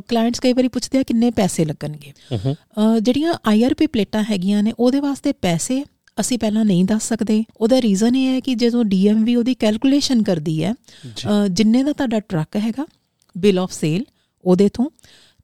ਕਲਾਇੰਟਸ 0.09 0.41
ਕਈ 0.41 0.53
ਵਾਰੀ 0.53 0.69
ਪੁੱਛਦੇ 0.69 0.99
ਆ 0.99 1.03
ਕਿੰਨੇ 1.03 1.31
ਪੈਸੇ 1.31 1.65
ਲੱਗਣਗੇ। 1.65 2.13
ਜਿਹੜੀਆਂ 3.03 3.35
ਆਈਆਰਪੀ 3.47 3.87
ਪਲੇਟਾਂ 3.87 4.25
ਹੈਗੀਆਂ 4.31 4.63
ਨੇ 4.63 4.73
ਉਹਦੇ 4.79 5.01
ਵਾਸਤੇ 5.01 5.33
ਪੈਸੇ 5.33 5.85
ਅਸੀਂ 6.21 6.39
ਪਹਿਲਾਂ 6.39 6.65
ਨਹੀਂ 6.65 6.85
ਦੱਸ 6.85 7.09
ਸਕਦੇ। 7.09 7.43
ਉਹਦਾ 7.57 7.81
ਰੀਜ਼ਨ 7.83 8.17
ਇਹ 8.17 8.27
ਹੈ 8.27 8.41
ਕਿ 8.41 8.55
ਜਦੋਂ 8.55 8.85
ਡੀਐਮਵੀ 8.85 9.37
ਉਹਦੀ 9.37 9.55
ਕੈਲਕੂਲੇਸ਼ਨ 9.55 10.23
ਕਰਦੀ 10.23 10.63
ਹੈ 10.65 10.75
ਜਿੰਨੇ 11.51 11.83
ਦਾ 11.83 11.93
ਤੁਹਾਡਾ 11.93 12.21
ਟਰੱਕ 12.21 12.57
ਹੈਗਾ 12.57 12.87
ਬਿਲ 13.39 13.59
ਆਫ 13.59 13.73
ਸੇਲ 13.73 14.05
ਉਹਦੇ 14.45 14.69
ਤੋਂ 14.69 14.91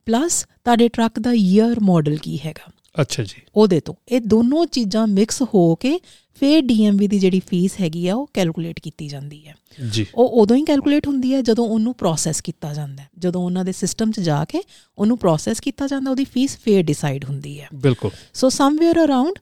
ਪਲੱਸ 0.07 0.47
ਤੁਹਾਡੇ 0.65 0.89
ਟਰੱਕ 0.89 1.19
ਦਾ 1.19 1.33
ਈਅਰ 1.33 1.81
ਮਾਡਲ 1.81 2.17
ਕੀ 2.17 2.39
ਹੈਗਾ? 2.47 2.73
ਅੱਛਾ 3.01 3.23
ਜੀ। 3.23 3.43
ਉਹਦੇ 3.57 3.81
ਤੋਂ। 3.81 3.95
ਇਹ 4.09 4.21
ਦੋਨੋਂ 4.21 4.67
ਚੀਜ਼ਾਂ 4.67 5.07
ਮਿਕਸ 5.07 5.43
ਹੋ 5.43 5.75
ਕੇ 5.75 6.01
ਫਿਰ 6.35 6.61
ਡੀਐਮਵੀ 6.61 7.09
ਦੀ 7.09 7.19
ਜਿਹੜੀ 7.19 7.41
ਫੀਸ 7.41 7.81
ਹੈਗੀ 7.81 8.09
ਆ 8.09 8.15
ਉਹ 8.15 8.31
ਕੈਲਕੂਲੇਟ 8.35 8.81
ਕੀਤੀ 8.81 9.09
ਜਾਂਦੀ 9.09 9.47
ਹੈ। 9.47 9.55
ਜੀ। 9.91 10.07
ਉਹ 10.15 10.29
ਉਦੋਂ 10.29 10.57
ਹੀ 10.57 10.65
ਕੈਲਕੂਲੇਟ 10.65 11.07
ਹੁੰਦੀ 11.07 11.35
ਹੈ 11.35 11.43
ਜਦੋਂ 11.43 11.69
ਉਹਨੂੰ 11.69 11.95
ਪ੍ਰੋਸੈਸ 11.95 12.41
ਕੀਤਾ 12.41 12.75
ਜਾਂਦਾ 12.75 13.03
ਹੈ। 13.03 13.09
ਜਦੋਂ 13.19 13.43
ਉਹਨਾਂ 13.45 13.65
ਦੇ 13.65 13.73
ਸਿਸਟਮ 13.73 14.11
'ਚ 14.11 14.21
ਜਾ 14.21 14.45
ਕੇ 14.45 14.63
ਉਹਨੂੰ 14.99 15.19
ਪ੍ਰੋਸੈਸ 15.19 15.61
ਕੀਤਾ 15.61 15.87
ਜਾਂਦਾ 15.87 16.11
ਉਹਦੀ 16.11 16.25
ਫੀਸ 16.25 16.59
ਫੇਰ 16.59 16.83
ਡਿਸਾਈਡ 16.83 17.25
ਹੁੰਦੀ 17.25 17.61
ਹੈ। 17.61 17.69
ਬਿਲਕੁਲ। 17.75 18.11
ਸੋ 18.35 18.49
ਸਮਵੇਅਰ 18.49 19.05
ਅਰਾਊਂਡ 19.05 19.39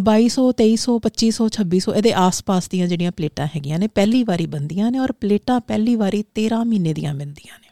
2200 0.00 0.52
2300 0.52 0.98
2500 0.98 1.48
2600 1.48 1.94
ਇਹਦੇ 1.96 2.12
ਆਸ-ਪਾਸ 2.12 2.68
ਦੀਆਂ 2.68 2.86
ਜਿਹੜੀਆਂ 2.86 3.12
ਪਲੇਟਾਂ 3.12 3.46
ਹੈਗੀਆਂ 3.46 3.78
ਨੇ 3.78 3.86
ਪਹਿਲੀ 3.86 4.22
ਵਾਰੀ 4.24 4.46
ਬੰਦੀਆਂ 4.46 4.90
ਨੇ 4.90 4.98
ਔਰ 4.98 5.12
ਪਲੇਟਾਂ 5.12 5.60
ਪਹਿਲੀ 5.60 5.96
ਵਾਰੀ 5.96 6.24
13 6.34 6.64
ਮਹੀਨੇ 6.64 6.92
ਦੀਆਂ 6.92 7.14
ਮਿਲਦੀਆਂ 7.14 7.58
ਨੇ। 7.58 7.69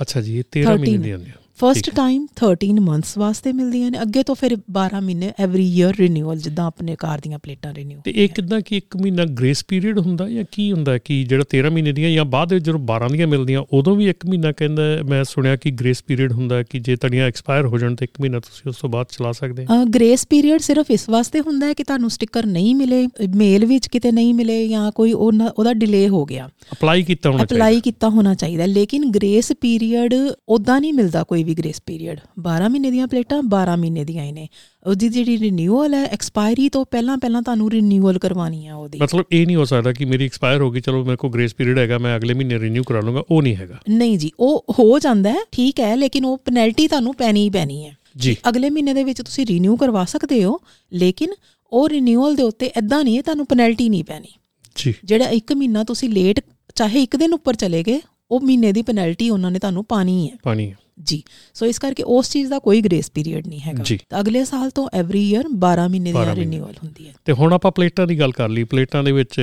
ਅੱਛਾ 0.00 0.20
ਜੀ 0.20 0.38
ਇਹ 0.38 0.44
13 0.56 0.76
ਮਹੀਨੇ 0.76 0.96
13 0.96 1.02
ਦੀ 1.02 1.10
ਆਉਂਦੀ 1.10 1.30
ਆ। 1.30 1.39
ਫਰਸਟ 1.60 1.90
ਟਾਈਮ 1.90 2.26
13 2.44 2.80
ਮੰਥਸ 2.80 3.18
ਵਾਸਤੇ 3.18 3.52
ਮਿਲਦੀਆਂ 3.52 3.90
ਨੇ। 3.90 4.02
ਅੱਗੇ 4.02 4.22
ਤੋਂ 4.22 4.34
ਫਿਰ 4.34 4.56
12 4.56 5.00
ਮਹੀਨੇ 5.00 5.32
ਐਵਰੀ 5.38 5.78
ਈਅਰ 5.78 5.94
ਰੀਨਿਊਅਲ 6.00 6.38
ਜਿੱਦਾਂ 6.38 6.66
ਆਪਣੇ 6.66 6.96
ਕਾਰ 6.96 7.20
ਦੀਆਂ 7.20 7.38
ਪਲੇਟਾਂ 7.38 7.74
ਰੀਨਿਊ 7.74 7.98
ਤੇ 8.04 8.12
ਇਹ 8.16 8.28
ਕਿਦਾਂ 8.28 8.60
ਕਿ 8.60 8.76
1 8.76 9.02
ਮਹੀਨਾ 9.02 9.24
ਗ੍ਰੇਸ 9.24 9.64
ਪੀਰੀਅਡ 9.68 9.98
ਹੁੰਦਾ 9.98 10.28
ਜਾਂ 10.28 10.44
ਕੀ 10.52 10.72
ਹੁੰਦਾ 10.72 10.98
ਕਿ 10.98 11.24
ਜਿਹੜਾ 11.24 11.44
13 11.56 11.70
ਮਹੀਨੇ 11.70 11.92
ਦੀਆਂ 11.92 12.10
ਜਾਂ 12.10 12.24
ਬਾਅਦ 12.24 12.52
ਵਿੱਚ 12.52 12.64
ਜਦੋਂ 12.64 12.80
12 12.80 13.12
ਦੀਆਂ 13.12 13.26
ਮਿਲਦੀਆਂ 13.26 13.64
ਉਦੋਂ 13.72 13.96
ਵੀ 13.96 14.10
1 14.10 14.28
ਮਹੀਨਾ 14.28 14.52
ਕਹਿੰਦਾ 14.52 14.82
ਮੈਂ 15.08 15.24
ਸੁਣਿਆ 15.24 15.56
ਕਿ 15.56 15.70
ਗ੍ਰੇਸ 15.70 16.02
ਪੀਰੀਅਡ 16.06 16.32
ਹੁੰਦਾ 16.32 16.62
ਕਿ 16.62 16.78
ਜੇ 16.78 16.96
ਤੁਹਾਡੀਆਂ 16.96 17.26
ਐਕਸਪਾਇਰ 17.26 17.66
ਹੋ 17.66 17.78
ਜਾਣ 17.78 17.94
ਤੇ 17.94 18.04
1 18.04 18.20
ਮਹੀਨਾ 18.20 18.40
ਤੁਸੀਂ 18.40 18.68
ਉਸ 18.68 18.76
ਤੋਂ 18.76 18.88
ਬਾਅਦ 18.88 19.06
ਚਲਾ 19.10 19.32
ਸਕਦੇ 19.32 19.64
ਹੋ। 19.64 19.84
ਗ੍ਰੇਸ 19.84 20.26
ਪੀਰੀਅਡ 20.30 20.60
ਸਿਰਫ 20.60 20.86
ਇਸ 20.90 21.08
ਵਾਸਤੇ 21.08 21.40
ਹੁੰਦਾ 21.40 21.66
ਹੈ 21.66 21.72
ਕਿ 21.72 21.84
ਤੁਹਾਨੂੰ 21.84 22.10
ਸਟicker 22.10 22.50
ਨਹੀਂ 22.50 22.74
ਮਿਲੇ 22.74 23.08
ਮੇਲ 23.36 23.66
ਵਿੱਚ 23.66 23.86
ਕਿਤੇ 23.86 24.12
ਨਹੀਂ 24.12 24.34
ਮਿਲੇ 24.34 24.68
ਜਾਂ 24.68 24.92
ਕੋਈ 24.92 25.12
ਉਹਦਾ 25.12 25.72
ਡਿਲੇ 25.72 26.08
ਹੋ 26.08 26.24
ਗਿਆ। 26.24 26.48
ਅਪਲਾਈ 26.72 27.02
ਕੀਤਾ 27.02 27.30
ਹੋਣਾ 27.30 27.44
ਚਾਹੀਦਾ। 27.44 27.64
ਅਪਲਾਈ 27.64 27.80
ਕੀਤਾ 27.80 28.08
ਹੋਣਾ 28.08 28.34
ਚਾਹੀਦਾ। 28.34 28.66
ਲੇਕਿਨ 28.66 29.10
ਗ੍ਰੇਸ 29.10 29.52
ਪੀਰੀਅਡ 29.52 30.14
ਉਦਾਂ 30.48 30.80
ਨਹੀਂ 30.80 30.92
ਮਿਲਦਾ 30.92 31.22
ਕੋਈ 31.22 31.44
ਵੀ 31.50 31.54
ਗ੍ਰੇਸ 31.54 31.82
ਪੀਰੀਅਡ 31.86 32.20
12 32.40 32.68
ਮਹੀਨੇ 32.68 32.90
ਦੀਆਂ 32.90 33.06
ਪਲੇਟਾਂ 33.06 33.42
12 33.42 33.76
ਮਹੀਨੇ 33.76 34.04
ਦੀਆਂ 34.04 34.24
ਹੀ 34.24 34.32
ਨੇ। 34.32 34.48
ਉਹਦੀ 34.86 35.08
ਜਿਹੜੀ 35.08 35.38
ਰਿਨਿਊਅਲ 35.38 35.94
ਹੈ 35.94 36.04
ਐਕਸਪਾਇਰੀ 36.04 36.68
ਤੋਂ 36.68 36.84
ਪਹਿਲਾਂ 36.90 37.18
ਪਹਿਲਾਂ 37.18 37.42
ਤੁਹਾਨੂੰ 37.42 37.70
ਰਿਨਿਊਅਲ 37.70 38.18
ਕਰਵਾਉਣੀ 38.18 38.66
ਆ 38.66 38.76
ਉਹਦੀ। 38.76 38.98
ਮਤਲਬ 39.02 39.24
ਇਹ 39.32 39.46
ਨਹੀਂ 39.46 39.56
ਹੋ 39.56 39.64
ਸਕਦਾ 39.64 39.92
ਕਿ 39.92 40.04
ਮੇਰੀ 40.04 40.24
ਐਕਸਪਾਇਰ 40.24 40.62
ਹੋ 40.62 40.70
ਗਈ 40.70 40.80
ਚਲੋ 40.80 41.04
ਮੇਰੇ 41.04 41.16
ਕੋਲ 41.16 41.30
ਗ੍ਰੇਸ 41.30 41.54
ਪੀਰੀਅਡ 41.54 41.78
ਹੈਗਾ 41.78 41.98
ਮੈਂ 41.98 42.16
ਅਗਲੇ 42.16 42.34
ਮਹੀਨੇ 42.34 42.58
ਰੀਨਿਊ 42.58 42.82
ਕਰਾ 42.82 43.00
ਲੂੰਗਾ 43.00 43.22
ਉਹ 43.30 43.42
ਨਹੀਂ 43.42 43.56
ਹੈਗਾ। 43.56 43.78
ਨਹੀਂ 43.88 44.18
ਜੀ 44.18 44.30
ਉਹ 44.40 44.64
ਹੋ 44.78 44.98
ਜਾਂਦਾ 44.98 45.30
ਹੈ 45.30 45.38
ਠੀਕ 45.52 45.80
ਹੈ 45.80 45.96
ਲੇਕਿਨ 45.96 46.24
ਉਹ 46.24 46.38
ਪੈਨਲਟੀ 46.38 46.88
ਤੁਹਾਨੂੰ 46.88 47.14
ਪੈਣੀ 47.14 47.44
ਹੀ 47.44 47.50
ਪੈਣੀ 47.50 47.84
ਹੈ। 47.84 47.96
ਜੀ। 48.16 48.36
ਅਗਲੇ 48.48 48.70
ਮਹੀਨੇ 48.70 48.94
ਦੇ 48.94 49.04
ਵਿੱਚ 49.04 49.22
ਤੁਸੀਂ 49.22 49.46
ਰੀਨਿਊ 49.46 49.76
ਕਰਵਾ 49.76 50.04
ਸਕਦੇ 50.04 50.44
ਹੋ 50.44 50.60
ਲੇਕਿਨ 50.92 51.30
ਉਹ 51.72 51.88
ਰਿਨਿਊਅਲ 51.88 52.36
ਦੇ 52.36 52.42
ਉੱਤੇ 52.42 52.70
ਐਦਾਂ 52.76 53.04
ਨਹੀਂ 53.04 53.16
ਹੈ 53.16 53.22
ਤੁਹਾਨੂੰ 53.22 53.46
ਪੈਨਲਟੀ 53.46 53.88
ਨਹੀਂ 53.88 54.04
ਪੈਣੀ। 54.04 54.28
ਜੀ। 54.76 54.94
ਜਿਹੜਾ 55.04 55.28
1 55.30 55.54
ਮਹੀਨਾ 55.54 55.84
ਤੁਸੀਂ 55.84 56.08
ਲੇਟ 56.08 56.40
ਚਾਹੇ 56.74 57.02
ਇੱਕ 57.02 57.16
ਦਿਨ 57.16 57.32
ਉੱਪਰ 57.32 57.54
ਚਲੇ 57.54 57.82
ਗਏ 57.82 58.00
ਉਹ 58.30 58.40
ਮਹੀਨੇ 58.40 58.72
ਦੀ 58.72 58.82
ਪੈਨਲਟੀ 58.82 59.30
ਉਹਨਾਂ 59.30 59.50
ਨੇ 59.50 59.58
ਤੁਹਾਨੂੰ 59.58 59.84
ਪਾਣੀ 59.84 60.30
ਹੈ। 60.30 60.36
ਪਾਣੀ 60.42 60.70
ਹੈ। 60.70 60.76
ਜੀ 61.04 61.22
ਸੋ 61.54 61.66
ਇਸ 61.66 61.78
ਕਰਕੇ 61.78 62.02
ਉਸ 62.02 62.30
ਚੀਜ਼ 62.30 62.50
ਦਾ 62.50 62.58
ਕੋਈ 62.58 62.80
ਗ੍ਰੇਸ 62.80 63.10
ਪੀਰੀਅਡ 63.10 63.46
ਨਹੀਂ 63.46 63.60
ਹੈਗਾ। 63.60 63.84
ਤਾਂ 64.08 64.20
ਅਗਲੇ 64.20 64.44
ਸਾਲ 64.44 64.70
ਤੋਂ 64.70 64.88
ਐਵਰੀ 64.92 65.30
ਈਅਰ 65.30 65.44
12 65.64 65.88
ਮਹੀਨੇ 65.88 66.12
12 66.12 66.34
ਦੀ। 66.34 66.40
ਰਿਨਿਊਅਲ 66.40 66.74
ਹੁੰਦੀ 66.84 67.08
ਹੈ 67.08 67.12
ਤੇ 67.24 67.32
ਹੁਣ 67.32 67.52
ਆਪਾਂ 67.52 67.70
ਪਲੇਟਾਂ 67.72 68.06
ਦੀ 68.06 68.18
ਗੱਲ 68.20 68.32
ਕਰ 68.32 68.48
ਲਈ 68.48 68.64
ਪਲੇਟਾਂ 68.64 69.02
ਦੇ 69.04 69.12
ਵਿੱਚ 69.12 69.38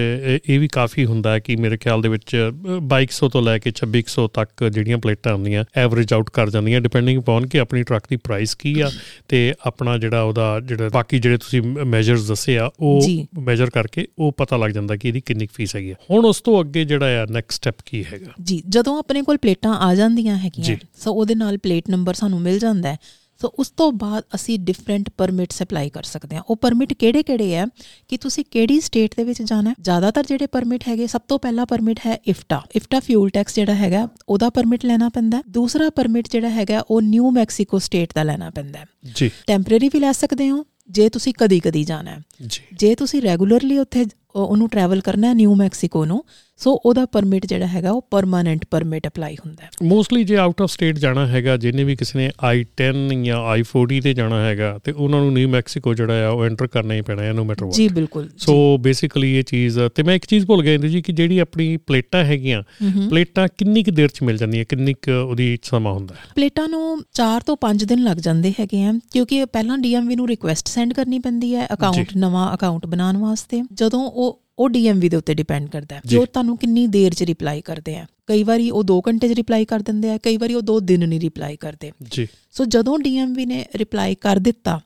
ਇਹ 0.46 0.60
ਵੀ 0.60 0.68
ਕਾਫੀ 0.68 1.06
ਹੁੰਦਾ 1.06 1.32
ਹੈ 1.32 1.40
ਕਿ 1.40 1.56
ਮੇਰੇ 1.56 1.78
ਖਿਆਲ 1.78 2.02
ਦੇ 2.02 2.10
ਵਿੱਚ 2.10 2.36
ਅ, 2.36 2.80
2200 2.88 3.30
ਤੋਂ 3.30 3.42
ਲੈ 3.42 3.58
ਕੇ 3.58 3.72
2600 3.72 4.28
ਤੱਕ 4.34 4.64
ਜਿਹੜੀਆਂ 4.70 4.98
ਪਲੇਟਾਂ 4.98 5.34
ਹੁੰਦੀਆਂ 5.34 5.64
ਐਵਰੇਜ 5.76 6.14
ਆਊਟ 6.14 6.30
ਕਰ 6.30 6.50
ਜਾਂਦੀਆਂ 6.50 6.82
ਡਿਪੈਂਡਿੰਗ 6.82 7.20
ਅਪਨ 7.20 7.48
ਕਿ 7.48 7.60
ਆਪਣੀ 7.60 7.84
ਟਰੱਕ 7.84 8.04
ਦੀ 8.10 8.16
ਪ੍ਰਾਈਸ 8.18 8.56
ਕੀ 8.56 8.80
ਆ 8.80 8.90
ਤੇ 9.28 9.54
ਆਪਣਾ 9.66 9.98
ਜਿਹੜਾ 9.98 10.22
ਉਹਦਾ 10.22 10.60
ਜਿਹੜਾ 10.60 10.90
ਬਾਕੀ 10.90 11.20
ਜਿਹੜੇ 11.20 11.38
ਤੁਸੀਂ 11.38 11.62
ਮੈਜਰਸ 11.62 12.28
ਦੱਸੇ 12.28 12.58
ਆ 12.58 12.70
ਉਹ। 12.80 13.08
ਮੈਜਰ 13.40 13.70
ਕਰਕੇ 13.70 14.08
ਉਹ 14.20 14.32
ਪਤਾ 14.32 14.58
ਲੱਗ 14.58 14.70
ਜਾਂਦਾ 14.70 14.96
ਕਿ 14.96 15.08
ਇਹਦੀ 15.08 15.22
ਕਿੰਨੀ 15.22 15.48
ਫੀਸ 15.54 15.76
ਹੈਗੀ 15.76 15.94
ਹੁਣ 15.94 16.26
ਉਸ 16.26 16.42
ਤੋਂ 16.42 16.60
ਅੱਗੇ 16.62 16.86
ਜਿਹੜਾ 16.86 17.22
ਆ 17.24 17.26
ਨੈਕਸਟ 17.30 17.58
ਸਟੈਪ 17.58 17.76
ਕੀ 17.86 18.04
ਹੈਗਾ 18.14 18.32
ਜੀ 18.42 18.62
ਜਦੋਂ 18.70 18.98
ਆਪਣੇ 19.00 19.22
ਕੋਲ 19.22 19.38
ਪਲੇਟਾਂ 19.38 19.74
ਆ 19.78 19.94
ਜਾਂਦੀਆਂ 19.96 20.38
ਹੈਗੀਆਂ। 20.38 20.76
ਸੋ 21.04 21.14
ਉਹਦੇ 21.14 21.36
ਨਾਲ 21.36 21.47
ਪਲੇਟ 21.56 21.90
ਨੰਬਰ 21.90 22.14
ਸਾਨੂੰ 22.14 22.42
ਮਿਲ 22.42 22.60
ਜਾਂਦਾ 22.60 22.92
ਹੈ। 22.92 22.98
ਸੋ 23.42 23.48
ਉਸ 23.48 23.70
ਤੋਂ 23.70 23.92
ਬਾਅਦ 23.92 24.24
ਅਸੀਂ 24.36 24.60
ਡਿਫਰੈਂਟ 24.60 25.10
ਪਰਮਿਟਸ 25.18 25.64
ਅਪਲਾਈ 25.64 25.90
ਕਰ 25.90 26.04
ਸਕਦੇ 26.04 26.36
ਹਾਂ। 26.36 26.44
ਉਹ 26.50 26.56
ਪਰਮਿਟ 26.56 26.94
ਕਿਹੜੇ-ਕਿਹੜੇ 26.94 27.56
ਹੈ? 27.56 27.66
ਕਿ 28.08 28.18
ਤੁਸੀਂ 28.18 28.46
ਕਿਹੜੀ 28.52 28.82
ਸਟੇਟ 28.82 29.16
ਦੇ 29.18 29.24
ਵਿੱਚ 29.24 29.42
ਜਾਣਾ 29.42 29.70
ਹੈ? 29.70 29.76
ਜ਼ਿਆਦਾਤਰ 29.82 30.24
ਜਿਹੜੇ 30.24 30.48
ਪਰਮਿਟ 30.48 30.88
ਹੈਗੇ 30.88 31.08
ਸਭ 31.08 31.22
ਤੋਂ 31.28 31.40
ਪਹਿਲਾ 31.40 31.66
ਪਰਮਿਟ 31.66 32.00
ਹੈ 32.00 32.20
ਇਫਟਾ 32.28 32.62
ਇਫਟਾ 32.76 33.00
ਫਿਊਲ 33.00 33.30
ਟੈਕਸ 33.30 33.56
ਜਿਹੜਾ 33.56 33.76
ਹੈਗਾ 33.76 34.08
ਉਹਦਾ 34.30 34.50
ਪਰਮਿਟ 34.50 34.86
ਲੈਣਾ 34.86 35.10
ਪੈਂਦਾ। 35.10 35.44
ਦੂਸਰਾ 35.50 35.90
ਪਰਮਿਟ 35.90 36.28
ਜਿਹੜਾ 36.32 36.50
ਹੈਗਾ 36.50 36.84
ਉਹ 36.92 37.02
ਨਿਊ 37.02 37.32
ਮੈਕਸੀਕੋ 37.32 37.80
ਸਟੇਟ 37.80 38.14
ਦਾ 38.16 38.24
ਲੈਣਾ 38.24 38.50
ਪੈਂਦਾ 38.50 38.80
ਜੀ। 39.16 39.32
ਟੈਂਪਰੇਰੀ 39.48 39.90
ਵੀ 39.90 40.00
ਲੈ 40.00 40.12
ਸਕਦੇ 40.12 40.50
ਹੋ 40.50 40.66
ਜੇ 40.90 41.10
ਤੁਸੀਂ 41.10 41.34
ਕਦੀ-ਕਦੀ 41.34 41.84
ਜਾਣਾ 41.84 42.12
ਹੈ। 42.12 42.20
ਜੀ। 42.48 42.62
ਜੇ 42.74 42.96
ਤੁਸੀਂ 42.96 43.22
ਰੈਗੂਲਰਲੀ 43.22 43.78
ਉੱਥੇ 43.78 44.02
ਉਹ- 44.02 44.48
ਉਹਨੂੰ 44.48 44.70
ਟਰੈਵਲ 44.70 45.02
ਕਰਨਾ 45.02 45.28
ਹੈ 45.28 45.34
ਨਿਊ 45.34 45.56
ਮੈਕਸੀਕੋ 45.56 46.06
ਨੂੰ 46.06 46.24
ਸੋ 46.58 46.82
ਉਹਦਾ 46.86 47.06
ਪਰਮਿਟ 47.06 47.46
ਜਿਹੜਾ 47.46 47.68
ਹੈਗਾ 47.68 47.92
ਉਹ 47.92 48.08
ਪਰਮਾਨੈਂਟ 48.12 48.66
ਪਰਮਿਟ 48.72 49.08
ਅਪਲਾਈ 49.08 49.36
ਹੁੰਦਾ 49.36 49.64
ਹੈ। 49.64 49.70
ਮੋਸਟਲੀ 49.84 50.24
ਜੇ 50.24 50.38
ਆਊਟ 50.38 50.62
ਆਫ 50.62 50.72
ਸਟੇਟ 50.72 50.98
ਜਾਣਾ 50.98 51.28
ਹੈਗਾ 51.28 51.58
ਜਿਹਨੇ 51.58 51.84
ਵੀ 51.84 51.96
ਕਿਸੇ 51.96 52.20
ਨੇ 52.20 52.30
i10 52.52 53.24
ਜਾਂ 53.24 53.58
i40 53.58 54.00
ਤੇ 54.04 54.14
ਜਾਣਾ 54.14 54.46
ਹੈਗਾ 54.46 54.80
ਤੇ 54.84 54.92
ਉਹਨਾਂ 54.92 55.20
ਨੂੰ 55.20 55.34
ਨਿਊ 55.34 55.50
ਮੈਕਸੀਕੋ 55.50 55.94
ਜਿਹੜਾ 55.94 56.28
ਆ 56.28 56.30
ਉਹ 56.30 56.46
ਐਂਟਰ 56.46 56.68
ਕਰਨਾ 56.68 56.94
ਹੀ 56.94 57.02
ਪੈਣਾ 57.02 57.24
ਹੈ 57.24 57.34
ਨੋ 57.34 57.44
ਮੈਟਰ 57.44 57.70
ਜੀ 57.72 57.88
ਬਿਲਕੁਲ 57.88 58.30
ਸੋ 58.38 58.78
ਬੇਸਿਕਲੀ 58.78 59.34
ਇਹ 59.38 59.44
ਚੀਜ਼ 59.44 59.80
ਤੇ 59.96 60.04
ਮੈਂ 60.04 60.16
ਇੱਕ 60.16 60.26
ਚੀਜ਼ 60.26 60.46
ਭੁੱਲ 60.46 60.64
ਗਿਆ 60.64 60.74
ਇੰਦਰ 60.74 60.88
ਜੀ 60.88 61.02
ਕਿ 61.02 61.14
ਜਿਹੜੀ 61.14 61.40
ਆਪਣੀ 61.40 61.78
ਪਲੇਟਾਂ 61.78 62.24
ਹੈਗੀਆਂ। 62.26 62.64
ਪਲੇਟਾਂ 63.10 63.48
ਕਿੰਨੀ 63.58 63.84
ਕੁ 63.84 63.92
ਦੇਰ 63.92 64.08
ਚ 64.08 64.22
ਮਿਲ 64.22 64.38
ਜਾਂਦੀਆਂ 64.38 64.66
ਕਿੰਨੀ 64.70 64.94
ਕੁ 64.94 65.12
ਉਹਦੀ 65.12 65.58
ਸਮਾਂ 65.64 65.94
ਹੁੰਦਾ 65.94 66.16
ਹੈ? 66.16 66.20
ਪਲੇਟਾਂ 66.36 66.68
ਨੂੰ 66.68 66.98
4 67.14 67.40
ਤੋਂ 67.46 67.58
5 67.62 67.86
ਦਿਨ 67.86 68.04
ਲੱਗ 68.04 68.18
ਜਾਂਦੇ 68.18 68.52
ਹੈਗੇ 68.60 68.84
ਆ 68.84 68.94
ਕਿਉਂਕਿ 69.14 69.46
ਪਹਿਲਾਂ 69.46 69.78
ਡੀਐਮਵੀ 69.78 70.16
ਨੂੰ 70.16 70.28
ਰਿਕੁਐਸਟ 70.28 70.68
ਸੈਂਡ 70.68 70.94
ਕਰਨੀ 70.94 71.20
ਪੈਂਦੀ 71.20 71.56
ਹੈ 71.56 71.68
ਅਕਾਊਂਟ 71.74 72.18
ਨਵਾਂ 72.18 72.54
ਅਕਾਊਂਟ 72.56 72.86
ਬਣਾਉਣ 72.86 73.18
ਵਾਸਤੇ। 73.18 73.62
ਜਦੋਂ 73.74 74.00
ਉਹ 74.00 74.47
ਉਹ 74.60 74.70
ਡੀਐਮਵੀ 74.70 75.10
ਦੇ 75.10 75.18
ਉੱਤੇ 75.18 75.34
ਡਿਪੈਂਡ 75.34 75.70
ਕਰਦਾ 75.70 75.96
ਹੈ। 75.96 76.02
ਜੀ। 76.06 76.20
ਤੁਹਾਨੂੰ 76.34 76.58
ਕਿੰਨੀ 76.58 76.88
ਦੇਰ 76.88 77.14
'ਚ 77.14 77.24
ਰਿਪਲਾਈ 77.24 77.62
ਕਰਦੇ 77.62 77.96
ਆ 77.96 78.06
ਕਈ 78.28 78.44
ਵਾਰੀ 78.44 78.70
ਉਹ 78.70 78.84
2 78.84 79.02
ਘੰਟੇ 79.08 79.30
'ਚ 79.30 79.32
ਰਿਪਲਾਈ 79.32 79.66
ਕਰ 79.66 79.80
ਦਿੰਦੇ 79.80 80.10
ਆ 80.10 80.18
ਕਈ 80.18 80.38
ਵਾਰੀ 80.38 80.54
ਉਹ 80.54 80.62
2 80.62 80.80
ਦਿਨ 80.80 81.10
ਨਹੀਂ 81.10 81.20
ਰਿਪਲਾਈ 81.20 81.56
ਕਰਦੇ। 81.56 81.92
ਜੀ। 82.12 82.28
ਸੋ 82.52 82.66
ਜਦੋਂ 82.66 83.00
ਡੀਐਮਵੀ 83.00 83.46
ਨੇ 83.46 83.66
ਰਿਪਲਾਈ 83.76 84.16
ਕਰ 84.16 84.40
ਦਿੱਤਾ 84.40 84.82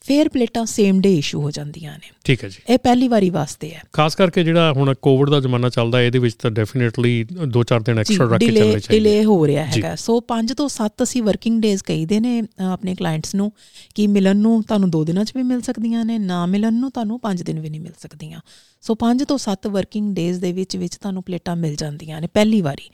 ਫੇਰ 0.00 0.28
ਪਲੇਟਾਂ 0.28 0.66
ਸੇਮ 0.66 1.00
ਡੇ 1.00 1.18
ਇਸ਼ੂ 1.18 1.40
ਹੋ 1.40 1.50
ਜਾਂਦੀਆਂ 1.50 1.92
ਨੇ। 1.92 2.10
ਠੀਕ 2.24 2.44
ਹੈ 2.44 2.48
ਜੀ। 2.48 2.72
ਇਹ 2.72 2.78
ਪਹਿਲੀ 2.78 3.08
ਵਾਰੀ 3.08 3.30
ਵਾਸਤੇ 3.30 3.70
ਹੈ। 3.70 3.82
ਖਾਸ 3.92 4.14
ਕਰਕੇ 4.14 4.44
ਜਿਹੜਾ 4.44 4.72
ਹੁਣ 4.72 4.94
ਕੋਵਿਡ 5.02 5.30
ਦਾ 5.30 5.40
ਜ਼ਮਾਨਾ 5.40 5.68
ਚੱਲਦਾ 5.68 6.02
ਇਹਦੇ 6.02 6.18
ਵਿੱਚ 6.18 6.34
ਤਾਂ 6.34 6.50
ਡੈਫੀਨਿਟਲੀ 6.50 7.24
2-4 7.46 7.82
ਦਿਨ 7.82 7.98
ਐਕਸਟਰਾ 7.98 8.26
ਰੱਖ 8.26 8.40
ਕੇ 8.40 8.46
ਚੱਲਣੇ 8.46 8.70
ਚਾਹੀਦੇ। 8.70 8.88
ਡਿਲੇ 8.90 9.24
ਹੋ 9.24 9.46
ਰਿਹਾ। 9.46 9.64
ਹੈਗਾ। 9.66 9.94
ਸੋ 9.96 10.20
5 10.28 10.54
ਤੋਂ 10.54 10.68
7 10.68 11.02
ਅਸੀਂ 11.02 11.22
ਵਰਕਿੰਗ 11.22 11.62
ਡੇਜ਼ 11.62 11.82
ਕਹੀਦੇ 11.82 12.20
ਨੇ 12.20 12.42
ਆਪਣੇ 12.68 12.94
ਕਲਾਇੰਟਸ 12.94 13.34
ਨੂੰ 13.34 13.52
ਕਿ 13.94 14.06
ਮਿਲਣ 14.06 14.36
ਨੂੰ 14.36 14.62
ਤੁਹਾਨੂੰ 14.62 14.90
2 14.90 15.04
ਦਿਨਾਂ 15.04 15.24
'ਚ 15.24 15.32
ਵੀ 15.36 15.42
ਮਿਲ 15.42 15.60
ਸਕਦੀਆਂ 15.60 16.04
ਨੇ 16.04 16.18
ਨਾ 16.18 16.44
ਮਿਲਣ 16.46 16.72
ਨੂੰ 16.72 16.90
ਤੁਹਾਨੂੰ 16.90 17.20
5 17.20 17.42
ਦਿਨ 17.42 17.60
ਵੀ 17.60 17.70
ਨਹੀਂ 17.70 17.80
ਮਿਲ 17.80 17.92
ਸਕਦੀਆਂ। 18.02 18.40
ਸੋ 18.82 18.94
5 18.94 19.24
ਤੋਂ 19.24 19.38
7 19.38 19.66
ਵਰਕਿੰਗ 19.66 20.14
ਡੇਜ਼ 20.14 20.40
ਦੇ 20.40 20.52
ਵਿੱਚ 20.52 20.76
ਵਿੱਚ 20.76 20.96
ਤੁਹਾਨੂੰ 20.96 21.22
ਪਲੇਟਾਂ 21.22 21.56
ਮਿਲ 21.56 21.74
ਜਾਂਦੀਆਂ 21.76 22.20
ਨੇ 22.20 22.26
ਪਹਿਲੀ 22.34 22.60
ਵਾਰੀ। 22.60 22.88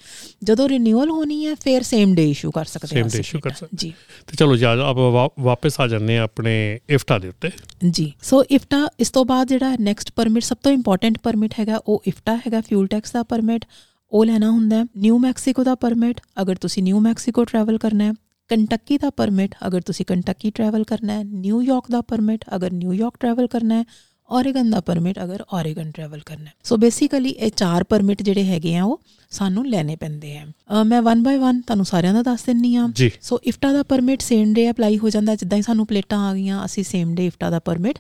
ਜਦੋਂ 0.44 0.68
ਰਿਨਿਊਅਲ 0.68 1.10
ਹੋਣੀ 1.10 1.46
ਹੈ 1.46 1.54
ਫਿਰ 1.54 1.82
ਸੇਮ 1.82 2.14
ਡੇ 2.14 2.30
ਇਸ਼ੂ 2.30 2.50
ਕਰ 2.50 2.64
ਸਕਦੇ 2.64 2.96
Same 2.96 3.06
ਅਸੀਂ 3.06 3.20
day 3.20 3.28
issue 3.28 3.40
ਕਰ 3.40 3.50
ਪਲੇਟਾਂ। 3.50 3.68
ਜੀ। 3.74 3.92
ਤੇ 4.26 4.36
ਚਲੋ 4.36 4.56
ਜੀ 4.56 4.64
ਆਪਾਂ 4.64 5.28
ਵਾਪਸ 5.40 5.80
ਆ 5.80 5.86
ਜੰਨੇ 5.86 6.18
ਆ 6.18 6.22
ਆਪਣੇ 6.22 6.78
ਇਫਟਾ 6.90 7.18
ਦੇ 7.18 7.28
ਉੱਤੇ। 7.28 7.50
ਜੀ। 7.90 8.12
ਸੋ 8.22 8.44
ਇਫਟਾ 8.50 8.88
ਇਸ 9.00 9.10
ਤੋਂ 9.18 9.24
ਬਾਅਦ 9.24 9.48
ਜਿਹੜਾ 9.48 9.76
ਨੈਕਸਟ 9.80 10.10
ਪਰਮਿਟ 10.16 10.42
ਸਭ 10.42 10.56
ਤੋਂ 10.62 10.72
ਇੰਪੋਰਟੈਂਟ 10.72 11.18
ਪਰਮਿਟ 11.22 11.54
ਹੈਗਾ, 11.60 11.76
ਉਹ 11.76 12.02
ਇਫਟਾ 12.06 12.34
ਹੈਗਾ 12.36 12.60
ਫਿਊਲ 12.60 12.86
ਟੈਕਸ 12.86 13.12
ਦਾ 13.12 13.22
ਪਰਮਿਟ 13.22 13.64
ਉਹ 14.12 14.24
ਲੈਣਾ 14.24 14.50
ਹੁੰਦਾ 14.50 14.84
ਨਿਊ 14.96 15.18
ਮੈਕਸੀਕੋ 15.18 15.64
ਦਾ 15.64 15.74
ਪਰਮਿਟ 15.74 16.20
ਅਗਰ 16.40 16.56
ਤੁਸੀਂ 16.56 16.82
ਨਿਊ 16.82 17.00
ਮੈਕਸੀਕੋ 17.00 17.44
ਟਰੈਵਲ 17.44 17.78
ਕਰਨਾ 17.78 18.04
ਹੈ। 18.04 18.12
ਕੰਟੱਕੀ 18.50 18.98
ਦਾ 18.98 19.10
ਪਰਮਿਟ 19.10 19.54
ਅਗਰ 19.66 19.80
ਤੁਸੀਂ 19.80 20.06
ਕੰਟੱਕੀ 20.06 20.50
ਟਰੈਵਲ 20.50 20.84
ਕਰਨਾ 20.84 21.12
ਹੈ। 21.12 21.24
ਨਿਊਯਾਰਕ 21.24 21.90
ਦਾ 21.90 22.00
ਪਰਮਿਟ 22.00 22.44
ਅਗਰ 22.56 22.72
ਨਿਊਯਾਰਕ 22.72 23.16
ਟਰੈਵਲ 23.20 23.46
ਕਰਨਾ 23.46 23.74
ਹੈ। 23.74 23.84
ਓਰੇਗਨ 24.30 24.70
ਦਾ 24.70 24.80
ਪਰਮਿਟ 24.80 25.18
ਅਗਰ 25.24 25.44
ਓਰੇਗਨ 25.54 25.90
ਟਰੈਵਲ 25.90 26.20
ਕਰਨਾ 26.26 26.50
ਸੋ 26.64 26.76
ਬੇਸਿਕਲੀ 26.76 27.30
ਇਹ 27.30 27.50
ਚਾਰ 27.56 27.84
ਪਰਮਿਟ 27.84 28.22
ਜਿਹੜੇ 28.22 28.44
ਹੈਗੇ 28.44 28.76
ਆ 28.76 28.84
ਉਹ 28.84 29.00
ਸਾਨੂੰ 29.32 29.66
ਲੈਣੇ 29.66 29.96
ਪੈਂਦੇ 29.96 30.36
ਆ। 30.38 30.82
ਮੈਂ 30.84 31.00
1 31.02 31.22
ਬਾਈ 31.22 31.36
1 31.38 31.60
ਤੁਹਾਨੂੰ 31.66 31.84
ਸਾਰਿਆਂ 31.86 32.14
ਦਾ 32.14 32.22
ਦੱਸ 32.22 32.44
ਦਿੰਨੀ 32.44 32.74
ਆ। 32.76 32.86
ਸੋ 33.20 33.38
ਇਫਟਾ 33.44 33.72
ਦਾ 33.72 33.82
ਪਰਮਿਟ 33.82 34.22
ਸੇਮ 34.22 34.52
ਡੇ 34.54 34.70
ਅਪਲਾਈ 34.70 34.98
ਹੋ 34.98 35.10
ਜਾਂਦਾ 35.10 35.34
ਜਿੱਦਾਂ 35.34 35.58
ਹੀ 35.58 35.62
ਸਾਨੂੰ 35.62 35.86
ਪਲੇਟਾਂ 35.86 36.18
ਆ 36.28 36.34
ਗਈਆਂ 36.34 36.64
ਅਸੀਂ 36.64 36.84
ਸੇਮ 36.84 37.14
ਡੇ 37.14 37.26
ਇਫਟਾ 37.26 37.50
ਦਾ 37.50 37.58
ਪਰਮਿਟ 37.58 37.98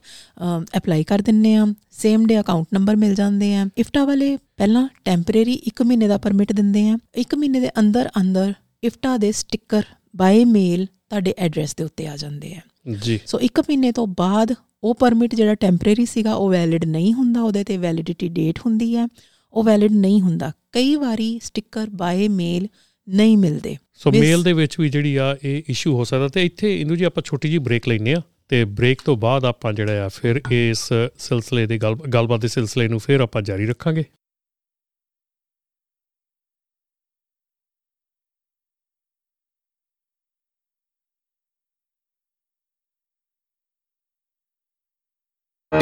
ਅਪਲਾਈ 0.76 1.04
ਕਰ 1.04 1.22
ਦਿੰਨੇ 1.22 1.54
ਆ। 1.56 1.66
ਸੇਮ 1.98 2.26
ਡੇ 2.26 2.40
ਅਕਾਊਂਟ 2.40 2.66
ਨੰਬਰ 2.72 2.96
ਮਿਲ 2.96 3.14
ਜਾਂਦੇ 3.14 3.54
ਆ। 3.56 3.66
ਇਫਟਾ 3.78 4.04
ਵਾਲੇ 4.04 4.36
ਪਹਿਲਾਂ 4.56 4.88
ਟੈਂਪਰੇਰੀ 5.04 5.60
1 5.68 5.82
ਮਹੀਨੇ 5.84 6.08
ਦਾ 6.08 6.18
ਪਰਮਿਟ 6.18 6.52
ਦਿੰਦੇ 6.52 6.88
ਆ। 6.88 6.96
1 7.18 7.36
ਮਹੀਨੇ 7.38 7.60
ਦੇ 7.60 7.70
ਅੰਦਰ 7.78 8.10
ਅੰਦਰ 8.20 8.52
ਇਫਟਾ 8.84 9.16
ਦੇ 9.16 9.30
ਸਟicker 9.32 9.82
ਬਾਈ 10.16 10.44
ਮੇਲ 10.44 10.86
ਤੁਹਾਡੇ 10.86 11.34
ਐਡਰੈਸ 11.38 11.74
ਦੇ 11.74 11.84
ਉੱਤੇ 11.84 12.06
ਆ 12.08 12.16
ਜਾਂਦੇ 12.16 12.54
ਆ। 12.54 12.60
ਜੀ। 12.96 13.18
ਸੋ 13.26 13.38
1 13.40 13.60
ਮਹੀਨੇ 13.60 13.92
ਤੋਂ 13.92 14.06
ਬਾਅਦ 14.18 14.54
ਉਹ 14.84 14.94
ਪਰਮਿਟ 14.94 15.34
ਜਿਹੜਾ 15.34 15.54
ਟੈਂਪਰੇਰੀ 15.54 16.06
ਸੀਗਾ 16.06 16.34
ਉਹ 16.34 16.50
ਵੈਲਿਡ 16.50 16.84
ਨਹੀਂ 16.84 17.14
ਹੁੰਦਾ 17.14 17.42
ਉਹਦੇ 17.42 17.64
ਤੇ 17.64 17.76
ਵੈਲਿਡਿਟੀ 17.76 18.28
ਡੇਟ 18.28 18.58
ਹੁੰਦੀ 18.58 18.96
ਹੈ। 18.96 19.06
ਉਹ 19.52 19.64
ਵੈਲਿਡ 19.64 19.92
ਨਹੀਂ 19.92 20.20
ਹੁੰਦਾ। 20.20 20.52
ਕਈ 20.72 20.96
ਵਾਰੀ 20.96 21.40
ਸਟicker 21.42 21.96
ਬਾਏ 21.96 22.28
ਮੇਲ 22.28 22.68
ਨਹੀਂ 23.08 23.38
ਮਿਲਦੇ। 23.38 23.76
ਸੋ 23.94 24.10
ਮੇਲ 24.10 24.42
ਦੇ 24.42 24.52
ਵਿੱਚ 24.52 24.80
ਵੀ 24.80 24.88
ਜਿਹੜੀ 24.88 25.16
ਆ 25.16 25.36
ਇਹ 25.44 25.62
ਇਸ਼ੂ 25.68 25.96
ਹੋ 25.96 26.04
ਸਕਦਾ 26.04 26.28
ਤੇ 26.28 26.44
ਇੱਥੇ 26.44 26.80
ਇਹਨੂੰ 26.80 26.96
ਜੀ 26.96 27.04
ਆਪਾਂ 27.04 27.22
ਛੋਟੀ 27.26 27.48
ਜੀ 27.48 27.58
ਬ੍ਰੇਕ 27.58 27.88
ਲੈਨੇ 27.88 28.14
ਆ 28.14 28.22
ਤੇ 28.48 28.64
ਬ੍ਰੇਕ 28.64 29.02
ਤੋਂ 29.04 29.16
ਬਾਅਦ 29.16 29.44
ਆਪਾਂ 29.44 29.72
ਜਿਹੜਾ 29.72 30.04
ਆ 30.04 30.08
ਫਿਰ 30.08 30.42
ਇਸ 30.50 30.88
ਸਿਲਸਿਲੇ 31.18 31.66
ਦੇ 31.66 31.78
ਗੱਲਬਾਤ 32.14 32.40
ਦੇ 32.40 32.48
ਸਿਲਸਿਲੇ 32.48 32.88
ਨੂੰ 32.88 32.98
ਫਿਰ 32.98 33.20
ਆਪਾਂ 33.20 33.42
ਜਾਰੀ 33.42 33.66
ਰੱਖਾਂਗੇ। 33.66 34.04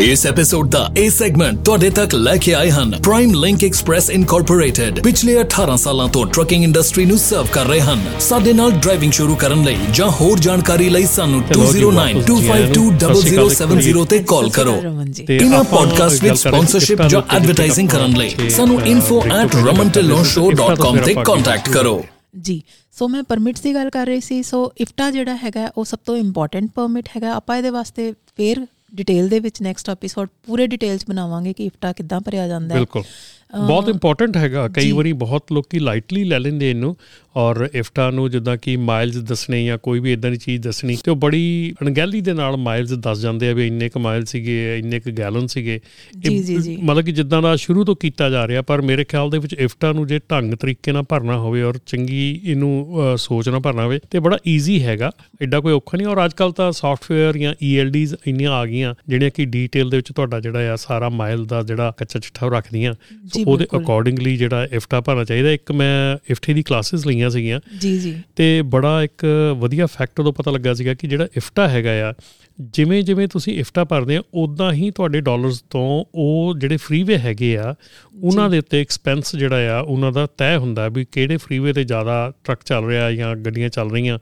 ਇਸ 0.00 0.26
ਐਪੀਸੋਡ 0.26 0.70
ਦਾ 0.70 0.90
ਇਹ 0.96 1.10
ਸੈਗਮੈਂਟ 1.10 1.64
ਤੁਹਾਡੇ 1.64 1.90
ਤੱਕ 1.90 2.14
ਲੈ 2.14 2.36
ਕੇ 2.36 2.54
ਆਏ 2.54 2.70
ਹਨ 2.70 3.02
ਪ੍ਰਾਈਮ 3.02 3.34
ਲਿੰਕ 3.34 3.64
ਐਕਸਪ੍ਰੈਸ 3.64 4.10
ਇਨਕੋਰਪੋਰੇਟਡ 4.10 5.00
ਪਿਛਲੇ 5.00 5.40
18 5.40 5.76
ਸਾਲਾਂ 5.76 6.08
ਤੋਂ 6.08 6.26
ਟਰੱਕਿੰਗ 6.26 6.64
ਇੰਡਸਟਰੀ 6.64 7.04
ਨੂੰ 7.04 7.18
ਸਰਵ 7.18 7.46
ਕਰ 7.52 7.64
ਰਹੇ 7.64 7.80
ਹਨ। 7.80 8.04
ਸਾਡੇ 8.20 8.52
ਨਾਲ 8.52 8.70
ਡਰਾਈਵਿੰਗ 8.70 9.12
ਸ਼ੁਰੂ 9.12 9.36
ਕਰਨ 9.36 9.64
ਲਈ 9.64 9.76
ਜਾਂ 9.94 10.10
ਹੋਰ 10.10 10.38
ਜਾਣਕਾਰੀ 10.38 10.88
ਲਈ 10.88 11.06
ਸਾਨੂੰ 11.06 11.42
2092520070 11.52 14.04
ਤੇ 14.04 14.24
ਕਾਲ 14.28 14.50
ਕਰੋ। 14.50 14.82
ਇਹਨਾਂ 15.30 15.64
ਪੋਡਕਾਸਟ 15.64 16.24
ਵਿੱਚ 16.24 16.34
ਸਪਾਂਸਰਸ਼ਿਪ 16.34 17.02
ਜਾਂ 17.02 17.36
ਐਡਵਰਟਾਈਜ਼ਿੰਗ 17.36 17.88
ਕਰਨ 17.88 18.12
ਲਈ 18.12 18.50
ਸਾਨੂੰ 18.50 18.80
info@ramantelonshow.com 18.80 21.04
ਤੇ 21.04 21.14
ਕੰਟੈਕਟ 21.14 21.68
ਕਰੋ। 21.68 22.04
ਜੀ 22.40 22.62
ਸੋ 22.98 23.08
ਮੈਂ 23.08 23.22
ਪਰਮਿਟਸ 23.22 23.60
ਦੀ 23.60 23.74
ਗੱਲ 23.74 23.90
ਕਰ 23.90 24.06
ਰਹੀ 24.06 24.20
ਸੀ 24.20 24.42
ਸੋ 24.42 24.72
ਇਫਟਾ 24.78 25.10
ਜਿਹੜਾ 25.10 25.36
ਹੈਗਾ 25.36 25.70
ਉਹ 25.76 25.84
ਸਭ 25.84 25.98
ਤੋਂ 26.06 26.16
ਇੰਪੋਰਟੈਂਟ 26.16 26.70
ਪਰਮਿਟ 26.74 27.08
ਹੈਗਾ। 27.08 27.32
ਆਪਾਂ 27.32 27.56
ਇਹਦੇ 27.56 27.70
ਵਾਸਤੇ 27.70 28.12
ਫੇਰ 28.12 28.66
ਡਿਟੇਲ 28.96 29.28
ਦੇ 29.28 29.40
ਵਿੱਚ 29.40 29.62
ਨੈਕਸਟ 29.62 29.90
ਐਪੀਸੋਡ 29.90 30.28
ਪੂਰੇ 30.46 30.66
ਡਿਟੇਲਸ 30.66 31.00
ਬਣਾਵਾਂਗੇ 31.08 31.52
ਕਿ 31.52 31.64
ਇਫਟਾ 31.64 31.92
ਕਿੱਦਾਂ 31.92 32.20
ਭਰਿਆ 32.20 32.48
ਜਾਂਦਾ 32.48 32.74
ਹੈ। 32.74 32.80
ਬਿਲਕੁਲ। 32.80 33.02
ਬਹੁਤ 33.66 33.88
ਇੰਪੋਰਟੈਂਟ 33.88 34.36
ਹੈਗਾ। 34.36 34.68
ਕਈ 34.68 34.92
ਵਾਰੀ 34.92 35.12
ਬਹੁਤ 35.12 35.42
ਲੋਕੀ 35.52 35.78
ਲਾਈਟਲੀ 35.78 36.24
ਲੈ 36.24 36.40
ਲੈਂਦੇ 36.40 36.70
ਇਹਨੂੰ। 36.70 36.96
ਔਰ 37.36 37.68
ਇਫਟਾ 37.74 38.10
ਨੂੰ 38.10 38.30
ਜਿੱਦਾਂ 38.30 38.56
ਕਿ 38.56 38.76
ਮਾਈਲਸ 38.76 39.16
ਦੱਸਣੇ 39.16 39.64
ਜਾਂ 39.64 39.78
ਕੋਈ 39.78 40.00
ਵੀ 40.00 40.12
ਇਦਾਂ 40.12 40.30
ਦੀ 40.30 40.36
ਚੀਜ਼ 40.36 40.62
ਦੱਸਣੀ 40.62 40.96
ਤੇ 41.04 41.10
ਉਹ 41.10 41.16
ਬੜੀ 41.16 41.74
ਅਣਗਹਿਲੀ 41.82 42.20
ਦੇ 42.20 42.32
ਨਾਲ 42.32 42.56
ਮਾਈਲਸ 42.56 42.92
ਦੱਸ 42.92 43.18
ਜਾਂਦੇ 43.18 43.48
ਆ 43.50 43.52
ਵੀ 43.52 43.66
ਇੰਨੇ 43.66 43.88
ਕ 43.88 43.98
ਮਾਈਲ 43.98 44.24
ਸੀਗੇ 44.24 44.78
ਇੰਨੇ 44.78 45.00
ਕ 45.00 45.10
ਗੈਲਨ 45.10 45.46
ਸੀਗੇ। 45.46 45.80
ਮਤਲਬ 46.82 47.04
ਕਿ 47.04 47.12
ਜਿੱਦਾਂ 47.12 47.42
ਦਾ 47.42 47.56
ਸ਼ੁਰੂ 47.56 47.84
ਤੋਂ 47.84 47.96
ਕੀਤਾ 47.96 48.30
ਜਾ 48.30 48.46
ਰਿਹਾ 48.48 48.62
ਪਰ 48.62 48.80
ਮੇਰੇ 48.80 49.04
ਖਿਆਲ 49.04 49.30
ਦੇ 49.30 49.38
ਵਿੱਚ 49.38 49.54
ਇਫਟਾ 49.54 49.92
ਨੂੰ 49.92 50.06
ਜੇ 50.06 50.20
ਢੰਗ 50.30 50.54
ਤਰੀਕੇ 50.54 50.92
ਨਾਲ 50.92 51.02
ਭਰਨਾ 51.02 51.36
ਹੋਵੇ 51.38 51.62
ਔਰ 51.62 51.78
ਚੰਗੀ 51.86 52.40
ਇਹਨੂੰ 52.44 52.96
ਸੋਚਣਾ 53.18 53.58
ਭਰਨਾ 53.58 53.84
ਹੋਵੇ 53.84 54.00
ਤੇ 54.10 54.20
ਬੜਾ 54.20 54.38
ਈਜ਼ੀ 54.48 54.82
ਹੈਗਾ 54.82 55.10
ਐਡਾ 55.42 55.60
ਕੋਈ 55.60 55.72
ਔਖਾ 55.72 55.96
ਨਹੀਂ। 55.98 56.06
ਔਰ 56.06 56.24
ਅੱਜਕੱਲ 56.24 56.52
ਤਾਂ 56.52 56.70
ਸੌਫਟਵੇਅਰ 56.72 57.38
ਜਾਂ 57.38 57.54
ਈਐਲਡੀਜ਼ 57.62 58.14
ਇੰਨੀਆਂ 58.26 58.52
ਆ 58.52 58.64
ਗਈਆਂ 58.66 58.94
ਜਿਹੜੀਆਂ 59.08 59.30
ਕਿ 59.30 59.44
ਡੀਟੇਲ 59.44 59.90
ਦੇ 59.90 59.96
ਵਿੱਚ 59.96 60.12
ਤੁਹਾਡਾ 60.12 60.40
ਜਿਹੜਾ 60.40 60.72
ਆ 60.72 60.76
ਸਾਰਾ 60.76 61.08
ਮਾਈਲ 61.08 61.44
ਦਾ 61.44 61.62
ਜਿਹੜਾ 61.62 61.92
ਕੱਚਾ 61.98 62.18
ਚਿੱਠਾ 62.18 62.48
ਰੱਖਦੀਆਂ। 62.48 62.94
ਉਹਦੇ 63.46 63.66
ਅਕੋਰਡਿੰਗਲੀ 63.76 64.36
ਜਿਹੜਾ 64.36 64.64
ਇਫਟਾ 64.72 65.00
ਭਰਨਾ 65.00 65.24
ਚਾਹੀਦਾ। 65.24 65.52
ਇੱਕ 65.52 65.72
ਮੈਂ 65.72 66.16
ਇਫਟੇ 66.30 66.54
ਦੀ 66.54 66.62
ਕਲਾਸਿਸ 66.62 67.06
ਲਈਆਂ 67.06 67.25
ਸੀਗੀਆਂ। 67.28 67.60
ਜੀ 67.80 67.98
ਜੀ। 67.98 68.22
ਤੇ 68.36 68.62
ਬੜਾ 68.62 69.02
ਇੱਕ 69.02 69.26
ਵਧੀਆ 69.58 69.86
ਫੈਕਟ 69.86 70.20
ਉਦੋਂ 70.20 70.32
ਪਤਾ 70.32 70.50
ਲੱਗਾ 70.50 70.74
ਸੀਗਾ 70.74 70.94
ਕਿ 70.94 71.06
ਜਿਹੜਾ 71.06 71.28
ਇਫਟਾ 71.36 71.68
ਹੈਗਾ 71.68 72.10
ਆ 72.10 72.14
ਜਿਵੇਂ 72.60 73.02
ਜਿਵੇਂ 73.02 73.28
ਤੁਸੀਂ 73.28 73.58
ਇਫਟਾ 73.58 73.84
ਭਰਦੇ 73.84 74.16
ਆ 74.16 74.22
ਉਦਾਂ 74.34 74.72
ਹੀ 74.72 74.90
ਤੁਹਾਡੇ 74.90 75.20
ਡਾਲਰਸ 75.20 75.64
ਤੋਂ 75.70 76.04
ਉਹ 76.14 76.54
ਜਿਹੜੇ 76.58 76.76
ਫ੍ਰੀਵੇ 76.76 77.18
ਹੈਗੇ 77.18 77.58
ਆ 77.58 77.74
ਉਹਨਾਂ 78.22 78.50
ਦੇ 78.50 78.58
ਉੱਤੇ 78.58 78.80
ਐਕਸਪੈਂਸ 78.80 79.36
ਜਿਹੜਾ 79.36 79.78
ਆ 79.78 79.80
ਉਹਨਾਂ 79.80 80.12
ਦਾ 80.12 80.26
ਤੈਅ 80.26 80.58
ਹੁੰਦਾ 80.58 80.88
ਵੀ 80.88 81.06
ਕਿਹੜੇ 81.12 81.36
ਫ੍ਰੀਵੇ 81.36 81.72
ਤੇ 81.72 81.84
ਜ਼ਿਆਦਾ 81.84 82.32
ਟਰੱਕ 82.44 82.60
ਚੱਲ 82.64 82.84
ਰਿਹਾ 82.84 83.12
ਜਾਂ 83.12 83.36
ਗੱਡੀਆਂ 83.36 83.68
ਚੱਲ 83.68 83.90
ਰਹੀਆਂ। 83.90 84.18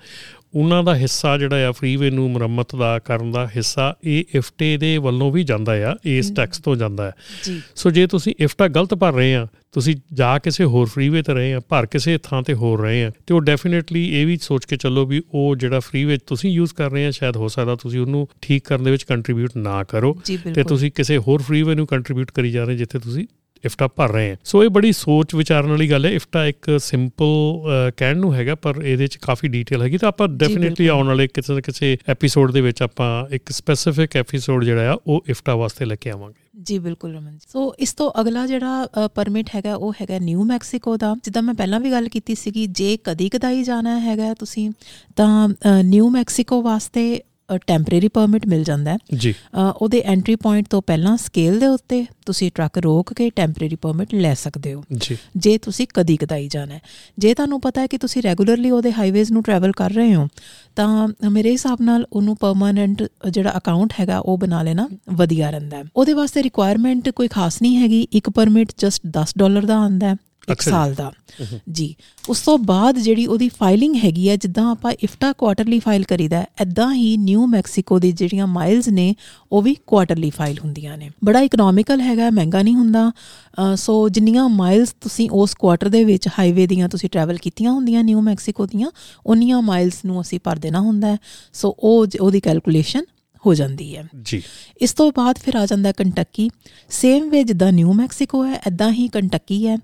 ਉਹਨਾਂ 0.54 0.82
ਦਾ 0.84 0.96
ਹਿੱਸਾ 0.96 1.38
ਜਿਹੜਾ 1.38 1.68
ਆ 1.68 1.72
ਫ੍ਰੀਵੇ 1.72 2.10
ਨੂੰ 2.10 2.30
ਮੁਰੰਮਤ 2.30 2.76
ਦਾ 2.76 2.98
ਕਰਨ 2.98 3.32
ਦਾ 3.32 3.46
ਹਿੱਸਾ 3.56 3.96
ਇਹ 4.04 4.24
ਇਫਟੇ 4.34 4.76
ਦੇ 4.76 4.98
ਵੱਲੋਂ 4.98 5.32
ਵੀ 5.32 5.44
ਜਾਂਦਾ 5.44 5.92
ਆ 5.92 5.96
ਇਸ 6.04 6.30
ਟੈਕਸ 6.30 6.58
ਤੋਂ 6.58 6.76
ਜਾਂਦਾ 6.76 7.06
ਹੈ 7.06 7.12
ਜੀ। 7.44 7.62
ਸੋ 7.76 7.90
ਜੇ 7.90 8.06
ਤੁਸੀਂ 8.06 8.34
ਇਫਟਾ 8.40 8.68
ਗਲਤ 8.68 8.94
ਭਰ 8.94 9.12
ਰਹੇ 9.12 9.34
ਆ 9.34 9.46
ਤੁਸੀਂ 9.74 9.96
ਜਾ 10.12 10.38
ਕਿਸੇ 10.38 10.64
ਹੋਰ 10.64 10.86
ਫ੍ਰੀਵੇ 10.86 11.22
ਤੇ 11.22 11.34
ਰਹੇ 11.34 11.54
ਆ 11.54 11.60
ਭਰ 11.68 11.86
ਕਿਸੇ 11.86 12.18
ਥਾਂ 12.22 12.42
ਤੇ 12.42 12.54
ਹੋਰ 12.54 12.80
ਰਹੇ 12.80 13.04
ਆ 13.04 13.10
ਤੇ 13.26 13.34
ਉਹ 13.34 13.40
ਡੈਫੀਨਿਟਲੀ 13.40 14.20
ਇਹ 14.20 14.26
ਵੀ 14.26 14.38
ਸੋਚ 14.42 14.64
ਕੇ 14.64 14.76
ਚੱਲੋ 14.76 15.06
ਵੀ 15.06 15.22
ਉਹ 15.34 15.56
ਜਿਹੜਾ 15.56 15.80
ਫ੍ਰੀਵੇ 15.80 16.18
ਤੁਸੀਂ 16.26 16.50
ਯੂਜ਼ 16.50 16.74
ਕਰ 16.74 16.90
ਰਹੇ 16.90 17.06
ਆ 17.06 17.10
ਸ਼ਾਇਦ 17.10 17.36
ਹੋ 17.36 17.48
ਸਕਦਾ 17.48 17.76
ਤੁਸੀਂ 17.76 18.00
ਉਹਨੂੰ 18.00 18.28
ਠੀਕ 18.42 18.64
ਕਰਨ 18.64 18.84
ਦੇ 18.84 18.90
ਵਿੱਚ 18.90 19.02
ਕੰਟਰੀਬਿਊਟ 19.02 19.50
ਨਾ 19.56 19.82
ਕਰੋ 19.84 20.12
ਤੇ 20.54 20.62
ਤੁਸੀਂ 20.62 20.90
ਕਿਸੇ 20.94 21.18
ਹੋਰ 21.18 21.42
ਫ੍ਰੀਵੇ 21.42 21.74
ਨੂੰ 21.74 21.86
ਕੰਟਰੀਬਿਊਟ 21.86 22.30
ਕਰੀ 22.30 22.50
ਜਾ 22.50 22.64
ਰਹੇ 22.64 22.76
ਜਿੱਥੇ 22.76 22.98
ਤੁਸੀਂ 22.98 23.26
ਇਫਟਾ 23.64 23.88
ਭਰ 23.88 24.12
ਰਹੇ 24.12 24.30
ਆ। 24.30 24.36
ਸੋ 24.44 24.64
ਇਹ 24.64 24.68
ਬੜੀ 24.68 24.92
ਸੋਚ 24.92 25.34
ਵਿਚਾਰਨ 25.34 25.66
ਵਾਲੀ 25.66 25.90
ਗੱਲ 25.90 26.06
ਹੈ 26.06 26.10
ਇਫਟਾ 26.10 26.46
ਇੱਕ 26.46 26.80
ਸਿੰਪਲ 26.80 27.26
ਕਹਿਣ 27.96 28.16
ਨੂੰ 28.16 28.34
ਹੈਗਾ 28.34 28.54
ਪਰ 28.54 28.74
ਇਹਦੇ 28.84 29.06
ਚ 29.06 29.16
ਕਾਫੀ 29.16 29.48
ਡੀਟੇਲ 29.48 29.82
ਹੈਗੀ 29.82 29.98
ਤਾਂ 29.98 30.08
ਆਪਾਂ 30.08 30.28
ਡੈਫੀਨਿਟਲੀ 30.28 30.86
ਆਉਣ 30.86 31.06
ਵਾਲੇ 31.06 31.26
ਕਿਸੇ 31.26 31.60
ਕਿਸੇ 31.60 31.98
ਐਪੀਸੋਡ 32.08 32.52
ਦੇ 32.52 32.60
ਵਿੱਚ 32.60 32.82
ਆਪਾਂ 32.82 33.34
ਇੱਕ 33.34 33.50
ਸਪੈਸੀਫਿਕ 33.50 34.16
ਐਪੀਸੋਡ 34.16 34.64
ਜਿਹੜਾ 34.64 34.94
ਆ 34.94 34.98
ਉਹ 35.06 35.24
ਇਫਟਾ 35.28 35.54
ਵਾਸਤੇ 35.54 35.84
ਲੈ 35.84 35.96
ਕੇ 35.96 36.10
ਆਵਾਂਗੇ। 36.10 36.43
ਜੀ, 36.54 36.78
ਬਿਲਕੁਲ 36.78 37.14
ਰਮਨ 37.14 37.32
ਜੀ। 37.32 37.46
ਸੋ 37.48 37.74
ਇਸ 37.78 37.92
ਤੋਂ 37.92 38.10
ਅਗਲਾ 38.20 38.46
ਜਿਹੜਾ 38.46 39.08
ਪਰਮਿਟ 39.14 39.50
ਹੈਗਾ, 39.54 39.74
ਉਹ 39.74 39.92
ਹੈਗਾ 40.00 40.18
ਨਿਊ 40.18 40.44
ਮੈਕਸੀਕੋ 40.44 40.96
ਦਾ। 40.96 41.14
ਜਿੱਦਾਂ 41.24 41.42
ਮੈਂ 41.42 41.54
ਪਹਿਲਾਂ 41.54 41.80
ਵੀ 41.80 41.90
ਗੱਲ 41.90 42.08
ਕੀਤੀ 42.08 42.34
ਸੀਗੀ, 42.34 42.66
ਜੇ 42.66 42.96
ਕਦੀ 43.04 43.28
ਕਦਾਈ 43.28 43.62
ਜਾਣਾ 43.62 43.98
ਹੈਗਾ 44.00 44.32
ਤੁਸੀਂ, 44.34 44.70
ਤਾਂ 45.16 45.48
ਨਿਊ 45.84 46.08
ਮੈਕਸੀਕੋ 46.10 46.62
ਵਾਸਤੇ 46.62 47.22
ਟੈਂਪਰੇਰੀ 47.66 48.08
ਪਰਮਿਟ 48.08 48.46
ਮਿਲ 48.46 48.64
ਜਾਂਦਾ 48.64 48.92
ਹੈ। 48.92 48.98
ਜੀ। 49.14 49.34
ਉਹਦੇ 49.76 50.00
ਐਂਟਰੀ 50.00 50.36
ਪੁਆਇੰਟ 50.36 50.66
ਤੋਂ 50.70 50.82
ਪਹਿਲਾਂ 50.82 51.16
ਸਕੇਲ 51.16 51.58
ਦੇ 51.60 51.66
ਉੱਤੇ 51.66 52.06
ਤੁਸੀਂ 52.26 52.50
ਟਰੱਕ 52.54 52.78
ਰੋਕ 52.78 53.12
ਕੇ 53.12 53.30
ਟੈਂਪਰੇਰੀ 53.30 53.76
ਪਰਮਿਟ 53.76 54.14
ਲੈ 54.14 54.34
ਸਕਦੇ 54.34 54.74
ਹੋ। 54.74 54.84
ਜੀ। 54.96 55.16
ਜੇ 55.36 55.58
ਤੁਸੀਂ 55.58 55.86
ਕਦੀ 55.94 56.16
ਕਦਾਈ 56.16 56.48
ਜਾਣਾ 56.48 56.74
ਹੈ। 56.74 56.80
ਜੇ 57.18 57.34
ਤੁਹਾਨੂੰ 57.34 57.60
ਪਤਾ 57.60 57.80
ਹੈ 57.80 57.86
ਕਿ 57.86 57.98
ਤੁਸੀਂ 57.98 58.22
ਰੈਗੂਲਰਲੀ 58.22 58.70
ਉਹਦੇ 58.70 58.92
ਹਾਈਵੇਜ਼ 58.92 59.32
ਨੂੰ 59.32 59.42
ਟਰੈਵਲ 59.42 59.72
ਕਰ 59.72 59.90
ਰਹੇ 59.90 60.14
ਹੋ 60.14 60.28
ਤਾਂ 60.76 61.08
ਮੇਰੇ 61.30 61.50
ਹਿਸਾਬ 61.50 61.78
ਨਾਲ 61.82 62.06
ਉਹਨੂੰ 62.12 62.36
ਪਰਮਨੈਂਟ 62.36 63.02
ਜਿਹੜਾ 63.30 63.56
ਅਕਾਊਂਟ 63.56 63.92
ਹੈਗਾ 64.00 64.18
ਉਹ 64.18 64.38
ਬਣਾ 64.38 64.62
ਲੈਣਾ 64.62 64.88
ਵਧੀਆ 65.12 65.50
ਰਹਿੰਦਾ 65.50 65.76
ਹੈ। 65.76 65.84
ਉਹਦੇ 65.96 66.12
ਵਾਸਤੇ 66.12 66.42
ਰਿਕੁਆਇਰਮੈਂਟ 66.42 67.08
ਕੋਈ 67.08 67.28
ਖਾਸ 67.28 67.62
ਨਹੀਂ 67.62 67.76
ਹੈਗੀ। 67.76 68.02
ਇੱਕ 68.12 68.30
ਪਰਮਿਟ 68.30 68.72
ਜਸਟ 68.78 69.02
10 69.10 69.32
ਡਾਲਰ 69.38 69.64
ਦਾ 69.64 69.78
ਆਂਦਾ 69.78 70.08
ਹੈ। 70.08 70.16
ਇੱਕ 70.50 70.60
ਸਾਲ 70.60 70.94
ਦਾ। 70.94 71.12
ਜੀ। 71.72 71.94
ਉਸ 72.28 72.40
ਤੋਂ 72.40 72.58
ਬਾਅਦ 72.58 72.98
ਜਿਹੜੀ 72.98 73.26
ਉਹਦੀ 73.26 73.48
ਫਾਈਲਿੰਗ 73.48 73.96
ਹੈਗੀ 74.04 74.28
ਹੈ 74.28 74.36
ਜਿੱਦਾਂ 74.36 74.70
ਆਪਾਂ 74.70 74.92
ਇਫਟਾ 74.92 75.32
ਕੁਆਟਰਲੀ 75.32 75.78
ਫਾਈਲ 75.78 76.02
ਕਰੀਦਾ 76.02 76.44
ਐਦਾਂ 76.58 76.92
ਹੀ 76.94 77.16
ਨਿਊ 77.16 77.46
ਮੈਕਸੀਕੋ 77.46 77.98
ਦੀ 77.98 78.12
ਜਿਹੜੀਆਂ 78.12 78.46
ਮਾਈਲਸ 78.46 78.88
ਨੇ 78.88 79.14
ਉਹ 79.52 79.62
ਵੀ 79.62 79.76
ਕੁਆਟਰਲੀ 79.86 80.30
ਫਾਈਲ 80.30 80.58
ਹੁੰਦੀਆਂ 80.64 80.98
ਨੇ। 80.98 81.10
ਬੜਾ 81.24 81.40
ਇਕਨੋਮਿਕਲ 81.40 82.00
ਹੈਗਾ 82.00 82.30
ਮਹਿੰਗਾ 82.30 82.62
ਨਹੀਂ 82.62 82.74
ਹੁੰਦਾ। 82.74 83.10
ਸੋ 83.76 84.08
ਜਿੰਨੀਆਂ 84.08 84.48
ਮਾਈਲਸ 84.48 84.94
ਤੁਸੀਂ 85.00 85.30
ਉਸ 85.32 85.54
ਕੁਆਟਰ 85.54 85.88
ਦੇ 85.88 86.04
ਵਿੱਚ 86.04 86.28
ਹਾਈਵੇ 86.28 86.66
ਦੀਆਂ 86.66 86.88
ਤੁਸੀਂ 86.88 87.10
ਟਰੈਵਲ 87.10 87.36
ਕੀਤੀਆਂ 87.36 87.72
ਹੁੰਦੀਆਂ 87.72 88.04
ਨਿਊ 88.04 88.20
ਮੈਕਸੀਕੋ 88.20 88.66
ਦੀਆਂ 88.66 88.90
ਉਨੀਆਂ 89.26 89.62
ਮਾਈਲਸ 89.62 90.04
ਨੂੰ 90.04 90.20
ਅਸੀਂ 90.20 90.40
ਭਰ 90.44 90.56
ਦੇਣਾ 90.56 90.80
ਹੁੰਦਾ 90.80 91.16
ਸੋ 91.52 91.76
ਉਹ 91.78 92.06
ਉਹਦੀ 92.20 92.40
ਕੈਲਕੂਲੇਸ਼ਨ 92.40 93.04
ਹੋ 93.46 93.54
ਜਾਂਦੀ 93.54 93.96
ਹੈ। 93.96 94.04
ਜੀ। 94.22 94.42
ਇਸ 94.80 94.92
ਤੋਂ 94.92 95.10
ਬਾਅਦ 95.16 95.38
ਫਿਰ 95.38 95.56
ਆ 95.56 95.64
ਜਾਂਦਾ 95.66 95.92
ਕੰਟੱਕੀ 95.92 96.48
ਸੇਮ 96.90 97.28
ਵੇ 97.30 97.42
ਜਿੱਦਾਂ 97.44 97.72
ਨਿਊ 97.72 97.92
ਮੈਕਸੀਕੋ 97.92 98.44
ਹੈ 98.46 98.60
ਐਦਾਂ 98.66 98.90
ਹੀ 98.92 99.08
ਕੰਟੱਕੀ 99.08 99.66
ਹੈ। 99.66 99.76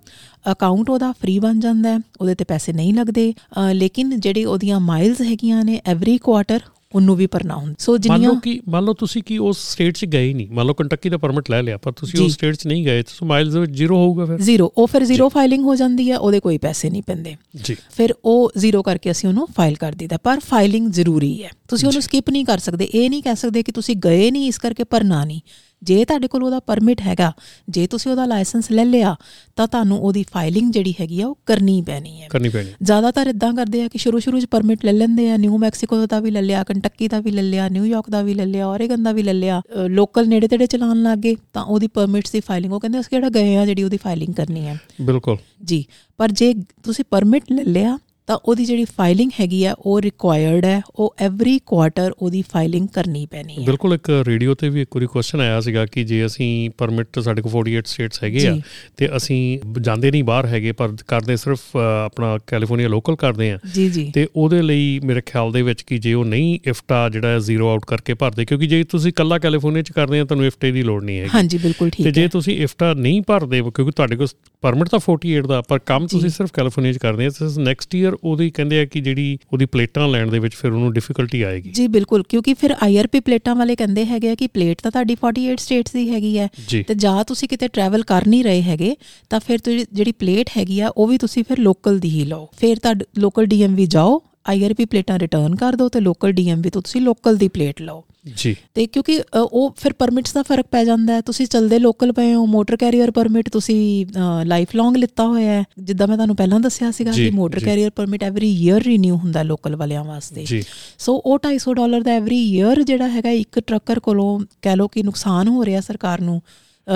ਅਕਾਊਂਟ 0.52 0.90
ਉਹਦਾ 0.90 1.12
ਫ੍ਰੀ 1.12 1.38
ਬਣ 1.38 1.60
ਜਾਂਦਾ 1.60 1.92
ਹੈ 1.92 1.98
ਉਹਦੇ 2.20 2.34
ਤੇ 2.34 2.44
ਪੈਸੇ 2.44 2.72
ਨਹੀਂ 2.72 2.94
ਲੱਗਦੇ। 2.94 3.32
ਲੇਕਿਨ 3.72 4.20
ਜਿਹੜੀ 4.20 4.44
ਉਹਦੀਆਂ 4.44 4.80
ਮਾਈਲਸ 4.80 5.20
ਹੈਗੀਆਂ 5.22 5.64
ਨੇ 5.64 5.80
ਐਵਰੀ 5.86 6.18
ਕੁਆਟਰ 6.18 6.60
ਉਹਨੂੰ 6.94 7.16
ਵੀ 7.16 7.26
ਭਰਨਾ 7.26 7.56
ਹੁੰਦਾ। 7.56 7.74
ਸੋ 7.78 7.98
ਜਿੰਨੀਆਂ 7.98 8.28
ਮੰਨ 8.28 8.34
ਲਓ 8.34 8.40
ਕਿ 8.40 8.60
ਮੰਨ 8.68 8.84
ਲਓ 8.84 8.94
ਤੁਸੀਂ 8.94 9.22
ਕੀ 9.22 9.38
ਉਸ 9.38 9.72
ਸਟੇਟ 9.72 9.96
'ਚ 9.96 10.04
ਗਏ 10.04 10.34
ਨਹੀਂ। 10.34 10.48
ਮੰਨ 10.50 10.66
ਲਓ 10.66 10.74
ਕੰਟੱਕੀ 10.74 11.08
ਦਾ 11.08 11.18
ਪਰਮਿਟ 11.18 11.50
ਲੈ 11.50 11.62
ਲਿਆ 11.62 11.78
ਪਰ 11.78 11.92
ਤੁਸੀਂ 11.92 12.24
ਉਸ 12.24 12.32
ਸਟੇਟ 12.32 12.54
'ਚ 12.54 12.66
ਨਹੀਂ 12.66 12.84
ਗਏ 12.84 13.02
ਤਾਂ 13.02 13.26
ਮਾਈਲਸ 13.26 13.54
ਵਿੱਚ 13.54 13.72
ਜ਼ੀਰੋ 13.72 13.96
ਹੋਊਗਾ 13.96 14.24
ਫਿਰ। 14.24 14.38
ਜ਼ੀਰੋ 14.38 14.72
ਉਹ 14.78 14.86
ਫਿਰ 14.86 15.04
ਜ਼ੀਰੋ 15.04 15.28
ਫਾਈਲਿੰਗ 15.28 15.64
ਹੋ 15.64 15.74
ਜਾਂਦੀ 15.74 16.10
ਹੈ 16.10 16.18
ਉਹਦੇ 16.18 16.40
ਕੋਈ 16.40 16.58
ਪੈਸੇ 16.58 16.90
ਨਹੀਂ 16.90 17.02
ਪੈਂਦੇ। 17.02 17.36
ਜੀ। 17.64 17.76
ਫਿਰ 17.96 18.14
ਉਹ 18.24 18.52
ਜ਼ੀਰੋ 18.56 18.82
ਕਰਕੇ 18.82 19.10
ਅਸੀਂ 19.10 19.28
ਉਹਨੂੰ 19.28 19.48
ਫਾਈਲ 19.56 19.74
ਕਰ 19.74 19.92
ਦਿੱਤਾ 19.92 20.16
ਪਰ 20.16 20.40
ਫਾਈਲਿੰਗ 20.40 20.88
ਜ਼ਰੂਰੀ 20.88 21.44
ਹੈ। 21.44 21.50
ਤੁਸੀਂ 21.68 21.88
ਉਹਨੂੰ 21.88 22.02
ਸਕਿਪ 22.02 22.30
ਨਹੀਂ 22.30 22.44
ਕਰ 22.44 22.58
ਸਕਦੇ। 22.58 22.84
ਇਹ 22.84 23.10
ਨਹੀਂ 23.10 23.22
ਕਹਿ 23.22 23.36
ਸਕਦੇ 23.36 23.62
ਕਿ 23.62 23.72
ਤੁਸੀਂ 23.72 23.96
ਗਏ 23.96 24.30
ਨਹੀਂ 24.30 24.46
ਇਸ 24.46 24.58
ਕਰਕੇ 24.58 24.84
ਭਰਨਾ 24.84 25.24
ਨਹੀਂ। 25.24 25.40
ਜੇ 25.82 26.04
ਤੁਹਾਡੇ 26.04 26.28
ਕੋਲ 26.28 26.42
ਉਹਦਾ 26.44 26.58
ਪਰਮਿਟ 26.60 27.00
ਹੈਗਾ 27.00 27.32
ਜੇ 27.68 27.86
ਤੁਸੀਂ 27.86 28.10
ਉਹਦਾ 28.10 28.24
ਲਾਇਸੈਂਸ 28.26 28.70
ਲੈ 28.70 28.84
ਲਿਆ 28.84 29.14
ਤਾਂ 29.56 29.66
ਤੁਹਾਨੂੰ 29.68 29.98
ਉਹਦੀ 29.98 30.24
ਫਾਈਲਿੰਗ 30.32 30.70
ਜਿਹੜੀ 30.72 30.94
ਹੈਗੀ 31.00 31.20
ਆ 31.20 31.26
ਉਹ 31.26 31.36
ਕਰਨੀ 31.46 31.80
ਪੈਣੀ 31.82 32.20
ਹੈ। 32.22 32.26
ਕਰਨੀ 32.28 32.48
ਪੈਣੀ 32.48 32.72
ਜ਼ਿਆਦਾਤਰ 32.82 33.26
ਇਦਾਂ 33.26 33.52
ਕਰਦੇ 33.54 33.82
ਆ 33.82 33.88
ਕਿ 33.88 33.98
ਸ਼ੁਰੂ 33.98 34.18
ਸ਼ੁਰੂ 34.18 34.40
'ਚ 34.40 34.46
ਪਰਮਿਟ 34.46 34.84
ਲੈ 34.84 34.92
ਲੈਂਦੇ 34.92 35.30
ਆ 35.30 35.36
ਨਿਊ 35.36 35.58
ਮੈਕਸੀਕੋ 35.58 36.04
ਦਾ 36.06 36.20
ਵੀ 36.20 36.30
ਲੈ 36.30 36.42
ਲਿਆ 36.42 36.62
ਕੰਟੱਕੀ 36.64 37.08
ਦਾ 37.08 37.20
ਵੀ 37.20 37.30
ਲੈ 37.30 37.42
ਲਿਆ 37.42 37.68
ਨਿਊਯਾਰਕ 37.68 38.10
ਦਾ 38.10 38.22
ਵੀ 38.22 38.34
ਲੈ 38.34 38.46
ਲਿਆ 38.46 38.66
ਔਰੇਗਨ 38.66 39.02
ਦਾ 39.02 39.12
ਵੀ 39.12 39.22
ਲੈ 39.22 39.32
ਲਿਆ 39.32 39.60
ਲੋਕਲ 39.88 40.28
ਨੇੜੇ 40.28 40.48
ਤੇੜੇ 40.48 40.66
ਚਲਾਉਣ 40.66 41.02
ਲੱਗੇ 41.02 41.36
ਤਾਂ 41.52 41.64
ਉਹਦੀ 41.64 41.86
ਪਰਮਿਟਸ 41.86 42.32
ਦੀ 42.32 42.40
ਫਾਈਲਿੰਗ 42.40 42.72
ਉਹ 42.72 42.80
ਕਹਿੰਦੇ 42.80 43.00
ਅਸੀਂ 43.00 43.10
ਕਿਹੜਾ 43.10 43.28
ਗਏ 43.28 43.56
ਆ 43.56 43.64
ਜਿਹੜੀ 43.66 43.82
ਉਹਦੀ 43.82 43.96
ਫਾਈਲਿੰਗ 43.96 44.34
ਕਰਨੀ 44.34 44.66
ਹੈ। 44.66 44.78
ਬਿਲਕੁਲ। 45.00 45.36
ਜੀ 45.64 45.84
ਪਰ 46.18 46.30
ਜੇ 46.30 46.52
ਤੁਸੀਂ 46.82 47.04
ਪਰਮਿਟ 47.10 47.52
ਲੈ 47.52 47.64
ਲਿਆ 47.64 47.98
ਤਾਂ 48.30 48.38
ਉਹਦੀ 48.44 48.64
ਜਿਹੜੀ 48.64 48.84
ਫਾਈਲਿੰਗ 48.84 49.30
ਹੈਗੀ 49.40 49.64
ਆ 49.64 49.76
ਉਹ 49.78 50.00
ਰਿਕੁਆਇਰਡ 50.00 50.64
ਹੈ 50.64 50.80
ਉਹ 50.96 51.14
ਐਵਰੀ 51.18 51.60
ਕੁਆਟਰ 51.66 52.12
ਉਹਦੀ 52.18 52.42
ਫਾਈਲਿੰਗ 52.52 52.88
ਕਰਨੀ 52.88 53.26
ਪੈਣੀ 53.26 53.56
ਹੈ। 53.58 53.64
ਬਿਲਕੁਲ 53.66 53.94
ਇੱਕ 53.94 54.10
ਰੇਡੀਓ 54.10 54.54
ਤੇ 54.54 54.68
ਵੀ 54.68 54.82
ਇੱਕ 54.82 54.96
ਵਾਰੀ 54.96 55.06
ਕੁਐਸਚਨ 55.06 55.40
ਆਇਆ 55.40 55.60
ਸੀਗਾ 55.60 55.86
ਕਿ 55.86 56.04
ਜੇ 56.04 56.26
ਅਸੀਂ 56.26 56.70
ਪਰਮਿਟ 56.70 57.18
ਸਾਡੇ 57.18 57.42
ਕੋਲ 57.42 57.52
48 57.52 57.82
ਸਟੇਟਸ 57.86 58.24
ਹੈਗੇ 58.24 58.46
ਆ 58.46 58.54
ਜੀ। 58.54 58.62
ਤੇ 58.96 59.08
ਅਸੀਂ 59.16 59.58
ਜਾਂਦੇ 59.80 60.10
ਨਹੀਂ 60.10 60.24
ਬਾਹਰ 60.24 60.46
ਹੈਗੇ 60.46 60.72
ਪਰ 60.72 60.96
ਕਰਦੇ 61.08 61.36
ਸਿਰਫ 61.36 61.76
ਆਪਣਾ 62.04 62.38
ਕੈਲੀਫੋਰਨੀਆ 62.46 62.88
ਲੋਕਲ 62.88 63.16
ਕਰਦੇ 63.16 63.50
ਆ। 63.52 63.58
ਜੀ 63.74 63.90
ਜੀ। 63.90 64.10
ਤੇ 64.14 64.28
ਉਹਦੇ 64.36 64.62
ਲਈ 64.62 65.00
ਮੇਰੇ 65.04 65.20
ਖਿਆਲ 65.20 65.52
ਦੇ 65.52 65.62
ਵਿੱਚ 65.62 65.82
ਕਿ 65.82 65.98
ਜੇ 65.98 66.14
ਉਹ 66.14 66.24
ਨਹੀਂ 66.24 66.58
ਇਫਟਾ 66.66 67.08
ਜਿਹੜਾ 67.08 67.38
ਜ਼ੀਰੋ 67.38 67.68
ਆਊਟ 67.68 67.84
ਕਰਕੇ 67.86 68.14
ਭਰਦੇ 68.14 68.44
ਕਿਉਂਕਿ 68.44 68.66
ਜੇ 68.66 68.84
ਤੁਸੀਂ 68.84 69.12
ਕੱਲਾ 69.12 69.38
ਕੈਲੀਫੋਰਨੀਆ 69.38 69.82
ਚ 69.82 69.90
ਕਰਦੇ 69.90 70.20
ਆ 70.20 70.24
ਤੁਹਾਨੂੰ 70.24 70.46
ਇਫਟੇ 70.46 70.72
ਦੀ 70.72 70.82
ਲੋੜ 70.82 71.04
ਨਹੀਂ 71.04 71.18
ਹੈਗੀ। 71.18 71.30
ਹਾਂਜੀ 71.34 71.58
ਬਿਲਕੁਲ 71.58 71.90
ਤੇ 71.90 72.02
ਠੀਕ 72.04 72.14
ਜੇ 72.14 72.22
ਹੈ। 72.22 72.28
ਤੁਸੀਂ 72.28 72.62
ਇਫਟਾ 72.62 72.94
ਨਹੀਂ 72.94 73.22
ਭਰਦੇ 73.22 73.62
ਕਿਉਂਕਿ 73.74 73.90
ਤੁਹਾਡੇ 73.90 74.16
ਕੋਲ 74.16 74.26
ਪਰਮਿਟ 74.60 74.88
ਤਾਂ 74.88 74.98
48 74.98 75.46
ਦਾ 75.48 75.60
ਪਰ 75.60 75.78
ਕੰਮ 75.78 76.06
ਜੀ। 76.06 76.16
ਤੁਸੀਂ 76.16 76.30
ਸਿਰਫ 76.30 76.50
ਕੈਲੀਫੋਰਨੀਆ 76.52 76.92
ਚ 76.92 76.98
ਕਰਦੇ 76.98 77.26
ਆ 77.26 77.28
ਤੇ 77.28 77.62
ਨੈਕਸਟ 77.62 77.94
ਈਅਰ 77.94 78.16
ਉਹਦੀ 78.24 78.50
ਕਹਿੰਦੇ 78.50 78.80
ਆ 78.80 78.84
ਕਿ 78.84 79.00
ਜਿਹੜੀ 79.00 79.38
ਉਹਦੀ 79.52 79.66
ਪਲੇਟਾਂ 79.66 80.08
ਲੈਣ 80.08 80.30
ਦੇ 80.30 80.38
ਵਿੱਚ 80.38 80.54
ਫਿਰ 80.54 80.72
ਉਹਨੂੰ 80.72 80.92
ਡਿਫਿਕਲਟੀ 80.92 81.42
ਆਏਗੀ। 81.42 81.70
ਜੀ 81.70 81.86
ਬਿਲਕੁਲ 81.88 82.22
ਕਿਉਂਕਿ 82.22 82.54
ਫਿਰ 82.54 82.74
ਆਈਆਰਪੀ 82.82 83.20
ਪਲੇਟਾਂ 83.20 83.54
ਵਾਲੇ 83.54 83.76
ਕਹਿੰਦੇ 83.76 84.04
ਹੈਗੇ 84.04 84.30
ਆ 84.30 84.34
ਕਿ 84.34 84.46
ਪਲੇਟ 84.46 84.82
ਤਾਂ 84.82 84.90
ਤੁਹਾਡੀ 84.90 85.16
48 85.16 85.56
ਸਟੇਟਸ 85.58 85.92
ਦੀ 85.92 86.08
ਹੈਗੀ 86.10 86.38
ਹੈ। 86.38 86.48
ਤੇ 86.86 86.94
ਜਾਂ 86.94 87.24
ਤੁਸੀਂ 87.24 87.48
ਕਿਤੇ 87.48 87.68
ਟਰੈਵਲ 87.68 88.02
ਕਰ 88.02 88.26
ਨਹੀਂ 88.26 88.44
ਰਹੇ 88.44 88.62
ਹੈਗੇ 88.62 88.96
ਤਾਂ 89.30 89.40
ਫਿਰ 89.40 89.58
ਤੁਸੀਂ 89.58 89.84
ਜਿਹੜੀ 89.92 90.12
ਪਲੇਟ 90.12 90.50
ਹੈਗੀ 90.56 90.80
ਆ 90.80 90.88
ਉਹ 90.96 91.06
ਵੀ 91.06 91.18
ਤੁਸੀਂ 91.18 91.44
ਫਿਰ 91.44 91.58
ਲੋਕਲ 91.58 91.98
ਦੀ 91.98 92.10
ਹੀ 92.10 92.24
ਲਓ। 92.24 92.48
ਫਿਰ 92.56 92.78
ਤੁਹਾਡੇ 92.78 93.04
ਲੋਕਲ 93.18 93.46
ਡੀਐਮਵੀ 93.46 93.86
ਜਾਓ 93.86 94.20
ਆਈਆਰਪੀ 94.48 94.84
ਪਲੇਟਾਂ 94.84 95.18
ਰਿਟਰਨ 95.18 95.54
ਕਰ 95.56 95.72
ਦਿਓ 95.72 95.88
ਤੇ 95.88 96.00
ਲੋਕਲ 96.00 96.32
ਡੀਐਮਵੀ 96.32 96.70
ਤੋਂ 96.70 96.82
ਤੁਸੀਂ 96.82 97.00
ਲੋਕਲ 97.00 97.36
ਦੀ 97.36 97.48
ਪਲੇਟ 97.48 97.82
ਲਓ। 97.82 98.04
ਜੀ। 98.36 98.56
ਤੇ 98.74 98.86
ਕਿਉਂਕਿ 98.86 99.22
ਉਹ 99.42 99.74
ਫਿਰ 99.76 99.92
ਪਰਮਿਟਸ 99.92 100.32
ਦਾ 100.32 100.42
ਫ਼ਰਕ 100.42 100.66
ਪੈ 100.70 100.84
ਜਾਂਦਾ 100.84 101.14
ਹੈ। 101.14 101.20
ਤੁਸੀਂ 101.20 101.46
ਚਲਦੇ 101.46 101.78
ਲੋਕਲ 101.78 102.12
ਪਏ 102.12 102.34
ਹੋ 102.34 102.46
ਮੋਟਰ 102.46 102.76
ਕੈਰੀਅਰ 102.76 103.10
ਪਰਮਿਟ 103.10 103.48
ਤੁਸੀਂ 103.48 104.06
ਲਾਈਫ 104.44 104.68
ਲੌਂਗ 104.74 104.96
ਲਿੱਤਾ 104.96 105.26
ਹੋਇਆ 105.26 105.52
ਹੈ। 105.52 105.64
ਜਿੱਦਾਂ 105.78 106.06
ਮੈਂ 106.06 106.16
ਤੁਹਾਨੂੰ 106.16 106.36
ਪਹਿਲਾਂ 106.36 106.60
ਦੱਸਿਆ 106.60 106.90
ਸੀਗਾ 106.90 107.12
ਕਿ 107.12 107.30
motor. 107.30 107.60
Carrier 107.60 107.90
permit 107.90 108.22
every 108.22 108.50
year 108.50 108.82
renew 108.82 109.16
ਹੁੰਦਾ 109.16 109.42
ਲੋਕਲ 109.42 109.76
ਵਾਲਿਆਂ 109.76 110.04
ਵਾਸਤੇ। 110.04 110.44
ਜੀ। 110.44 110.62
ਸੋ 110.98 111.14
ਉਹ 111.26 111.38
250 111.38 111.74
ਡਾਲਰ 111.74 112.00
ਦਾ 112.00 112.10
ਐਵਰੀ 112.10 112.38
ਈਅਰ 112.38 112.82
ਜਿਹੜਾ 112.82 113.08
ਹੈਗਾ 113.08 113.30
ਇੱਕ 113.30 113.58
ਟਰੱਕਰ 113.58 114.00
ਕੋਲੋਂ 114.00 114.40
ਕਹਿ 114.62 114.76
ਲਓ 114.76 114.88
ਕਿ 114.88 115.02
ਨੁਕਸਾਨ 115.02 115.48
ਹੋ 115.48 115.64
ਰਿਹਾ 115.64 115.80
ਸਰਕਾਰ 115.80 116.20
ਨੂੰ 116.20 116.42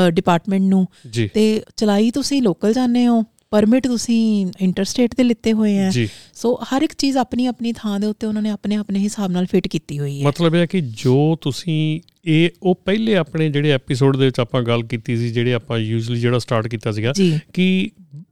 ਡਿਪਾਰਟਮੈਂਟ 0.09 0.63
ਨੂੰ। 0.63 0.87
ਤੇ 1.35 1.63
ਚਲਾਈ 1.77 2.11
ਤੁਸੀਂ 2.11 2.43
ਲੋਕਲ 2.43 2.73
ਜਾਂਦੇ 2.73 3.07
ਹੋ। 3.07 3.23
ਪਰਮਿਟ 3.54 3.87
ਤੁਸੀਂ 3.87 4.46
ਇੰਟਰਸਟੇਟ 4.61 5.14
ਤੇ 5.14 5.23
ਲਿੱਤੇ 5.23 5.52
ਹੋਏ 5.52 5.78
ਆ। 5.78 5.92
ਸੋ 6.34 6.61
ਹਰ 6.62 6.82
ਇੱਕ 6.82 6.92
ਚੀਜ਼ 6.99 7.16
ਆਪਣੀ 7.16 7.46
ਆਪਣੀ 7.46 7.73
ਥਾਂ 7.73 8.00
ਦੇ 8.00 8.06
ਉੱਤੇ 8.06 8.26
ਉਹਨਾਂ 8.26 8.42
ਨੇ 8.42 8.50
ਆਪਣੇ 8.50 8.75
ਆਪਣੇ 8.75 8.99
ਹਿਸਾਬ 8.99 9.30
ਨਾਲ 9.30 9.46
ਫਿੱਟ 9.46 9.68
ਕੀਤੀ 9.68 9.99
ਹੋਈ 9.99 10.20
ਹੈ। 10.20 10.26
ਮਤਲਬ 10.26 10.54
ਇਹ 10.54 10.61
ਹੈ 10.61 10.66
ਕਿ 10.66 10.80
ਜੋ 10.80 11.38
ਤੁਸੀਂ 11.40 12.00
ਇਹ 12.25 12.50
ਉਹ 12.62 12.82
ਪਹਿਲੇ 12.84 13.16
ਆਪਣੇ 13.16 13.50
ਜਿਹੜੇ 13.50 13.70
ਐਪੀਸੋਡ 13.70 14.16
ਦੇ 14.16 14.25
ਵਿੱਚ 14.25 14.40
ਆਪਾਂ 14.40 14.62
ਗੱਲ 14.62 14.82
ਕੀਤੀ 14.82 15.16
ਸੀ 15.16 15.28
ਜਿਹੜੇ 15.30 15.52
ਆਪਾਂ 15.52 15.78
ਯੂਜੂਲੀ 15.78 16.20
ਜਿਹੜਾ 16.20 16.38
ਸਟਾਰਟ 16.38 16.68
ਕੀਤਾ 16.68 16.92
ਸੀਗਾ 16.92 17.12
ਕਿ 17.52 17.90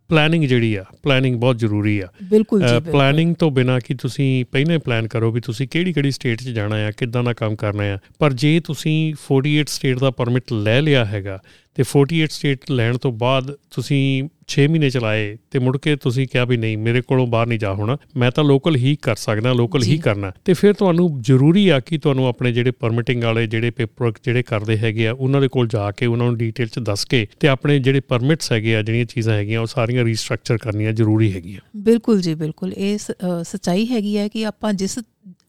ਪਲੈਨਿੰਗ 0.09 0.45
ਜਿਹੜੀ 0.45 0.75
ਆ 0.75 0.85
ਪਲੈਨਿੰਗ 1.03 1.37
ਬਹੁਤ 1.37 1.59
ਜ਼ਰੂਰੀ 1.59 2.01
ਆ। 2.01 2.09
ਬਿਲਕੁਲ 2.31 2.63
ਜੀ। 2.63 2.91
ਪਲੈਨਿੰਗ 2.91 3.35
ਤੋਂ 3.35 3.51
ਬਿਨਾ 3.51 3.79
ਕਿ 3.79 3.95
ਤੁਸੀਂ 3.95 4.45
ਪਹਿਲਾਂ 4.53 4.75
ਹੀ 4.75 4.81
ਪਲਾਨ 4.81 5.09
ਕਰੋ 5.09 5.31
ਵੀ 5.31 5.41
ਤੁਸੀਂ 5.41 5.69
ਕਿਹੜੀ 5.69 5.93
ਕਿਹੜੀ 5.93 6.11
ਸਟੇਟ 6.11 6.43
'ਚ 6.43 6.49
ਜਾਣਾ 6.49 6.77
ਆ 6.77 6.91
ਕਿੱਦਾਂ 6.91 7.25
ਦਾ 7.25 7.33
ਕੰਮ 7.33 7.57
ਕਰਨਾ 7.57 7.85
ਆ। 7.85 7.99
ਪਰ 8.19 8.33
ਜੇ 8.33 8.61
ਤੁਸੀਂ 8.61 9.15
48 9.15 9.69
ਸਟੇਟ 9.69 9.99
ਦਾ 9.99 10.11
ਪਰਮਿਟ 10.11 10.53
ਲੈ 10.53 10.83
ਲਿਆ 10.83 11.05
ਹੈਗਾ 11.05 11.39
ਤੇ 11.75 11.83
48 11.83 12.33
ਸਟੇਟ 12.33 12.59
ਲੈਣ 12.71 12.99
ਤੋਂ 12.99 13.13
ਬਾਅਦ 13.13 13.57
ਤੁਸੀਂ 13.71 14.29
6 14.53 14.67
ਮਹੀਨੇ 14.69 14.91
ਚਲਾਏ 14.91 15.37
ਤੇ 15.51 15.59
ਮੁੜ 15.59 15.79
ਕੇ 15.79 15.97
ਤੁਸੀਂ 15.97 16.27
ਕਿਹਾ 16.27 16.45
ਵੀ 16.45 16.57
ਨਹੀਂ 16.57 16.79
ਮੇਰੇ 16.79 17.01
ਕੋਲੋਂ 17.01 17.27
ਬਾਹਰ 17.27 17.47
ਨਹੀਂ 17.47 17.59
ਜਾ 17.59 17.73
ਹੋਣਾ। 17.75 17.97
ਮੈਂ 18.17 18.31
ਤਾਂ 18.31 18.45
ਲੋਕਲ 18.45 18.77
ਹੀ 18.77 18.97
ਕਰ 19.03 19.17
ਸਕਦਾ 19.17 19.53
ਲੋਕਲ 19.53 19.83
ਹੀ। 19.83 19.99
ਕਰਨਾ। 19.99 20.33
ਤੇ 20.45 20.53
ਫਿਰ 20.53 20.73
ਤੁਹਾਨੂੰ 20.73 21.23
ਜ਼ਰੂਰੀ 21.23 21.69
ਆ 21.69 21.81
ਕਿ 21.81 21.99
ਤੁਹਾਨੂੰ 21.99 22.27
ਆਪਣੇ 22.27 22.53
ਜਿਹੜੇ 22.53 22.71
ਪਰਮਿਟਿੰਗ 22.71 23.25
ਵਾਲੇ 23.25 23.47
ਜਿਹੜੇ 23.47 23.71
ਪੇਪਰ 23.71 24.13
ਜਿਹੜੇ 24.25 24.43
ਕਰਦੇ 24.43 24.79
ਹੈਗੇ 24.79 25.09
ਆ 25.09 25.13
ਉਹਨਾਂ 25.13 25.41
ਦੇ 25.41 25.49
ਕੋਲ 25.49 25.69
ਜਾ 25.69 25.91
ਕੇ 25.91 26.07
ਉਹਨਾਂ 26.07 26.27
ਨੂੰ 26.27 26.37
ਡੀਟੇਲ 26.37 26.69
'ਚ 26.69 26.79
ਦੱਸ 26.79 27.05
ਕੇ 27.05 27.27
ਤੇ 27.41 27.49
ਆਪਣੇ 27.49 27.79
ਜਿਹੜੇ 27.79 28.01
ਪਰਮਿਟਸ 28.01 28.53
ਹੈਗੇ 28.53 28.77
ਆ 28.77 28.83
ਜਿਹੜੀਆਂ 28.83 29.05
ਚੀਜ਼ਾਂ 29.05 29.35
ਹੈਗੀਆਂ 29.35 29.61
ਉਹ 29.61 29.67
ਸਾਰੀਆਂ 29.67 30.05
ਰੀਸਟਰਕਚਰ 30.05 30.59
ਕਰਨੀਆਂ 30.59 30.93
ਜ਼ਰੂਰੀ 30.93 31.33
ਹੈਗੀਆਂ। 31.33 31.61
ਬਿਲਕੁਲ 31.77 32.21
ਜੀ 32.21 32.35
ਬਿਲਕੁਲ। 32.35 32.73
ਇਹ 32.73 32.99
ਸੱਚਾਈ 33.43 33.87
ਹੈਗੀ 33.87 34.17
ਹੈ 34.17 34.29
ਕਿ 34.29 34.47
ਆਪਾਂ 34.47 34.73
ਜਿਸ 34.73 34.99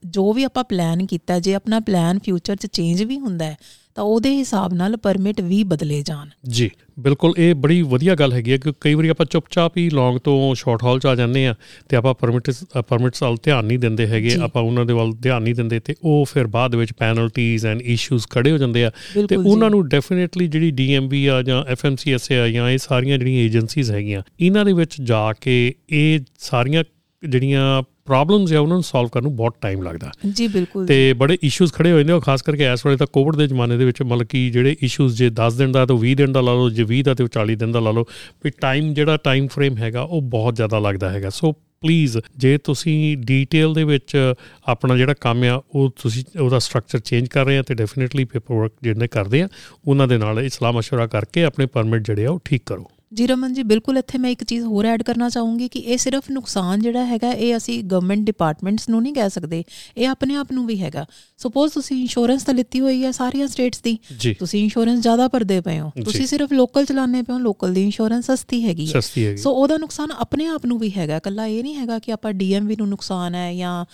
ਜੋ 0.05 0.33
ਵੀ 0.33 0.43
ਆਪਾਂ 0.43 0.63
ਪਲਾਨ 0.63 1.05
ਕੀਤਾ 1.05 1.39
ਜੇ 1.39 1.53
ਆਪਣਾ 1.53 1.79
ਪਲਾਨ 1.79 2.19
ਫਿਊਚਰ 2.19 2.55
'ਚ 2.55 2.65
ਚੇਂਜ 2.65 3.03
ਵੀ 3.03 3.19
ਹੁੰਦਾ 3.19 3.45
ਹੈ 3.45 3.57
ਤਾਂ 3.95 4.03
ਉਹਦੇ 4.03 4.29
ਹਿਸਾਬ 4.29 4.73
ਨਾਲ 4.73 4.97
ਪਰਮਿਟ 4.97 5.41
ਵੀ 5.41 5.63
ਬਦਲੇ 5.63 6.01
ਜਾਣ 6.01 6.27
ਜੀ 6.49 6.69
ਬਿਲਕੁਲ 6.99 7.33
ਇਹ 7.37 7.55
ਬੜੀ 7.55 7.81
ਵਧੀਆ 7.81 8.15
ਗੱਲ 8.15 8.33
ਹੈਗੀ 8.33 8.51
ਹੈ 8.51 8.57
ਕਿ 8.57 8.73
ਕਈ 8.81 8.93
ਵਾਰੀ 8.93 9.07
ਆਪਾਂ 9.07 9.25
ਚੁੱਪਚਾਪ 9.25 9.77
ਹੀ 9.77 9.89
ਲੌਂਗ 9.89 10.19
ਤੋਂ 10.19 10.55
ਸ਼ਾਰਟ 10.55 10.83
ਹਾਲ 10.83 10.99
ਚ 10.99 11.05
ਆ 11.05 11.15
ਜਾਂਦੇ 11.15 11.47
ਆ 11.47 11.55
ਤੇ 11.89 11.95
ਆਪਾਂ 11.95 12.13
ਪਰਮਿਟਸ 12.13 12.63
ਪਰਮਿਟਸ 12.87 13.23
ਵੱਲ 13.23 13.37
ਧਿਆਨ 13.43 13.65
ਨਹੀਂ 13.65 13.79
ਦਿੰਦੇ 13.79 14.07
ਹੈਗੇ। 14.07 14.35
ਆਪਾਂ 14.43 14.61
ਉਹਨਾਂ 14.61 14.85
ਦੇ 14.85 14.93
ਵੱਲ 14.93 15.11
ਧਿਆਨ 15.21 15.43
ਨਹੀਂ 15.43 15.55
ਦਿੰਦੇ 15.55 15.79
ਤੇ 15.79 15.95
ਉਹ 16.03 16.25
ਫਿਰ 16.25 16.47
ਬਾਅਦ 16.47 16.75
ਵਿੱਚ 16.75 16.93
ਪੈਨਲਟੀਜ਼ 16.93 17.65
ਐਂਡ 17.65 17.81
ਇਸ਼ੂਜ਼ 17.81 18.27
ਖੜੇ 18.29 18.51
ਹੋ 18.51 18.57
ਜਾਂਦੇ 18.57 18.85
ਆ 18.85 18.91
ਤੇ 19.29 19.35
ਉਹਨਾਂ। 19.35 19.69
ਨੂੰ 19.69 19.87
ਡੈਫੀਨਿਟਲੀ 19.89 20.47
ਜਿਹੜੀ 20.47 20.71
ਡੀਐਮਬੀ 20.71 21.25
ਆ 21.25 21.41
ਜਾਂ 21.41 21.63
ਐਫਐਮਸੀਐਸਏ 21.65 22.39
ਆ 22.39 22.47
ਜਾਂ 22.47 22.69
ਇਹ 22.69 22.77
ਸਾਰੀਆਂ 22.77 23.17
ਜਿਹੜੀਆਂ 23.17 23.43
ਏਜੰਸੀਜ਼ 23.43 23.91
ਹੈਗੀਆਂ 23.91 24.21
ਇਹਨਾਂ 24.39 24.65
ਦੇ 24.65 24.73
ਵਿੱਚ 24.73 25.01
ਜਾ 25.01 25.33
ਕੇ 25.41 25.73
ਇਹ 25.89 26.19
ਸਾਰੀਆਂ 26.39 26.83
ਜਿਹੜੀਆਂ 27.29 27.81
ਪ੍ਰੋਬਲਮਸ 28.05 28.53
ਆ 28.53 28.59
ਉਹਨਾਂ 28.59 28.75
ਨੂੰ 28.75 28.83
ਸੋਲਵ 28.83 29.07
ਕਰਨ 29.07 29.23
ਨੂੰ 29.23 29.35
ਬਹੁਤ 29.35 29.55
ਟਾਈਮ 29.61 29.83
ਲੱਗਦਾ। 29.83 30.11
ਜੀ 30.33 30.47
ਬਿਲਕੁਲ 30.47 30.85
ਤੇ 30.85 31.13
ਬੜੇ 31.13 31.37
ਇਸ਼ੂਜ਼ 31.43 31.73
ਖੜੇ 31.73 31.91
ਹੋਏ 31.91 32.03
ਨੇ 32.03 32.13
ਉਹ 32.13 32.21
ਖਾਸ 32.21 32.41
ਕਰਕੇ 32.41 32.71
ਇਸ 32.73 32.85
ਵੇਲੇ 32.85 32.97
ਤਾਂ 32.97 33.07
ਕੋਵਿਡ 33.13 33.35
ਦੇ 33.35 33.47
ਜ਼ਮਾਨੇ 33.47 33.77
ਦੇ 33.77 33.85
ਵਿੱਚ 33.85 34.01
ਮਤਲਬ 34.01 34.27
ਕਿ 34.27 34.49
ਜਿਹੜੇ 34.49 34.75
ਇਸ਼ੂਜ਼ 34.81 35.17
ਜੇ 35.17 35.29
10 35.41 35.57
ਦਿਨ 35.57 35.71
ਦਾ 35.71 35.85
ਤਾਂ 35.85 35.95
20 35.95 36.13
ਦਿਨ 36.15 36.31
ਦਾ 36.31 36.41
ਲਾ 36.41 36.53
ਲਓ 36.53 36.69
ਜੇ 36.69 36.85
20 36.93 37.01
ਦਾ 37.01 37.13
ਤੇ 37.13 37.23
ਉਹ 37.23 37.29
40 37.39 37.55
ਦਿਨ 37.55 37.71
ਦਾ 37.71 37.79
ਲਾ 37.79 37.91
ਲਓ 37.91 38.05
ਵੀ 38.43 38.49
ਟਾਈਮ 38.49 38.93
ਜਿਹੜਾ 38.93 39.17
ਟਾਈਮ 39.17 39.47
ਫਰੇਮ 39.47 39.77
ਹੈਗਾ 39.77 40.01
ਉਹ 40.01 40.21
ਬਹੁਤ 40.21 40.55
ਜ਼ਿਆਦਾ 40.55 40.79
ਲੱਗਦਾ 40.79 41.09
ਹੈਗਾ। 41.09 41.29
ਸੋ 41.29 41.51
ਪਲੀਜ਼ 41.81 42.17
ਜੇ 42.37 42.57
ਤੁਸੀਂ 42.57 43.17
ਡੀਟੇਲ 43.17 43.73
ਦੇ 43.73 43.83
ਵਿੱਚ 43.83 44.33
ਆਪਣਾ 44.67 44.97
ਜਿਹੜਾ 44.97 45.13
ਕੰਮ 45.13 45.43
ਆ 45.43 45.61
ਉਹ 45.75 45.89
ਤੁਸੀਂ 46.03 46.23
ਉਹਦਾ 46.39 46.59
ਸਟਰਕਚਰ 46.59 46.99
ਚੇਂਜ 46.99 47.27
ਕਰ 47.27 47.45
ਰਹੇ 47.45 47.57
ਆ 47.57 47.61
ਤੇ 47.61 47.73
ਡੈਫੀਨਿਟਲੀ 47.73 48.23
ਪੇਪਰ 48.23 48.55
ਵਰਕ 48.55 48.71
ਜਿਹੜੇ 48.83 49.07
ਕਰਦੇ 49.07 49.41
ਆ 49.41 49.47
ਉਹਨਾਂ 49.87 50.07
ਦੇ 50.07 50.17
ਨਾਲ 50.17 50.39
ਇਹ 50.39 50.49
ਸਲਾਹ 50.49 50.73
ਮਸ਼ਵਰਾ 50.73 51.07
ਕਰਕੇ 51.07 51.43
ਆਪਣੇ 51.43 51.65
ਪਰਮਿਟ 51.65 52.05
ਜਿਹੜੇ 52.05 52.25
ਆ 52.25 52.31
ਉਹ 52.31 52.39
ਠੀਕ 52.45 52.61
ਕਰੋ। 52.65 52.91
ਜੀ 53.13 53.27
ਰਮਨ 53.27 53.53
ਜੀ 53.53 53.63
ਬਿਲਕੁਲ 53.63 53.97
ਇੱਥੇ 53.97 54.17
ਮੈਂ 54.17 54.29
ਇੱਕ 54.29 54.43
ਚੀਜ਼ 54.43 54.63
ਹੋਰ 54.65 54.85
ਐਡ 54.85 55.03
ਕਰਨਾ 55.03 55.29
ਚਾਹੂੰਗੀ 55.29 55.67
ਕਿ 55.67 55.79
ਇਹ 55.79 55.97
ਸਿਰਫ 55.97 56.29
ਨੁਕਸਾਨ 56.31 56.79
ਜਿਹੜਾ 56.79 57.05
ਹੈਗਾ 57.05 57.31
ਇਹ 57.31 57.57
ਅਸੀਂ 57.57 57.83
ਗਵਰਨਮੈਂਟ 57.83 58.25
ਡਿਪਾਰਟਮੈਂਟਸ 58.25 58.89
ਨੂੰ 58.89 59.01
ਨਹੀਂ 59.01 59.13
ਕਹਿ 59.13 59.29
ਸਕਦੇ 59.29 59.63
ਇਹ 59.97 60.07
ਆਪਣੇ 60.07 60.35
ਆਪ 60.35 60.51
ਨੂੰ 60.51 60.65
ਵੀ 60.65 60.79
ਹੈਗਾ। 60.81 61.05
ਸਪੋਜ਼ 61.37 61.73
ਤੁਸੀਂ 61.73 62.01
ਇੰਸ਼ੋਰੈਂਸ 62.01 62.43
ਤਾਂ 62.43 62.53
ਲਿੱਤੀ 62.53 62.79
ਹੋਈ 62.79 63.03
ਹੈ 63.03 63.11
ਸਾਰੀਆਂ 63.11 63.47
ਸਟੇਟਸ 63.47 63.81
ਦੀ 63.81 63.97
ਤੁਸੀਂ 64.33 64.63
ਇੰਸ਼ੋਰੈਂਸ 64.63 64.99
ਜ਼ਿਆਦਾ 64.99 65.27
ਭਰਦੇ 65.27 65.61
ਪਏ 65.61 65.79
ਹੋ। 65.79 65.91
ਤੁਸੀਂ 66.05 66.27
ਸਿਰਫ 66.27 66.53
ਲੋਕਲ 66.53 66.85
ਚਲਾਉਂਦੇ 66.85 67.21
ਪਏ 67.21 67.33
ਹੋ 67.33 67.37
ਲੋਕਲ 67.39 67.73
ਦੀ 67.73 67.83
ਇੰਸ਼ੋਰੈਂਸ 67.83 68.31
ਸਸਤੀ 68.31 68.63
ਹੈਗੀ 68.63 68.85
ਹੈ। 68.85 69.35
ਸੋ 69.35 69.51
ਉਹਦਾ 69.51 69.77
ਨੁਕਸਾਨ 69.77 70.11
ਆਪਣੇ 70.11 70.45
ਆਪ 70.45 70.65
ਨੂੰ 70.65 70.79
ਵੀ 70.79 70.91
ਹੈਗਾ 70.97 71.19
ਕੱਲਾ 71.19 71.45
ਇਹ 71.45 71.63
ਨਹੀਂ 71.63 71.75
ਹੈਗਾ 71.75 71.99
ਕਿ 71.99 72.11
ਆਪਾਂ 72.11 72.33
ਡੀਐਮਵੀ 72.33 72.75
ਨੂੰ 72.75 72.89
ਨੁਕਸਾਨ 72.89 73.35
ਹੈ 73.35 73.53
ਜਾਂ 73.55 73.85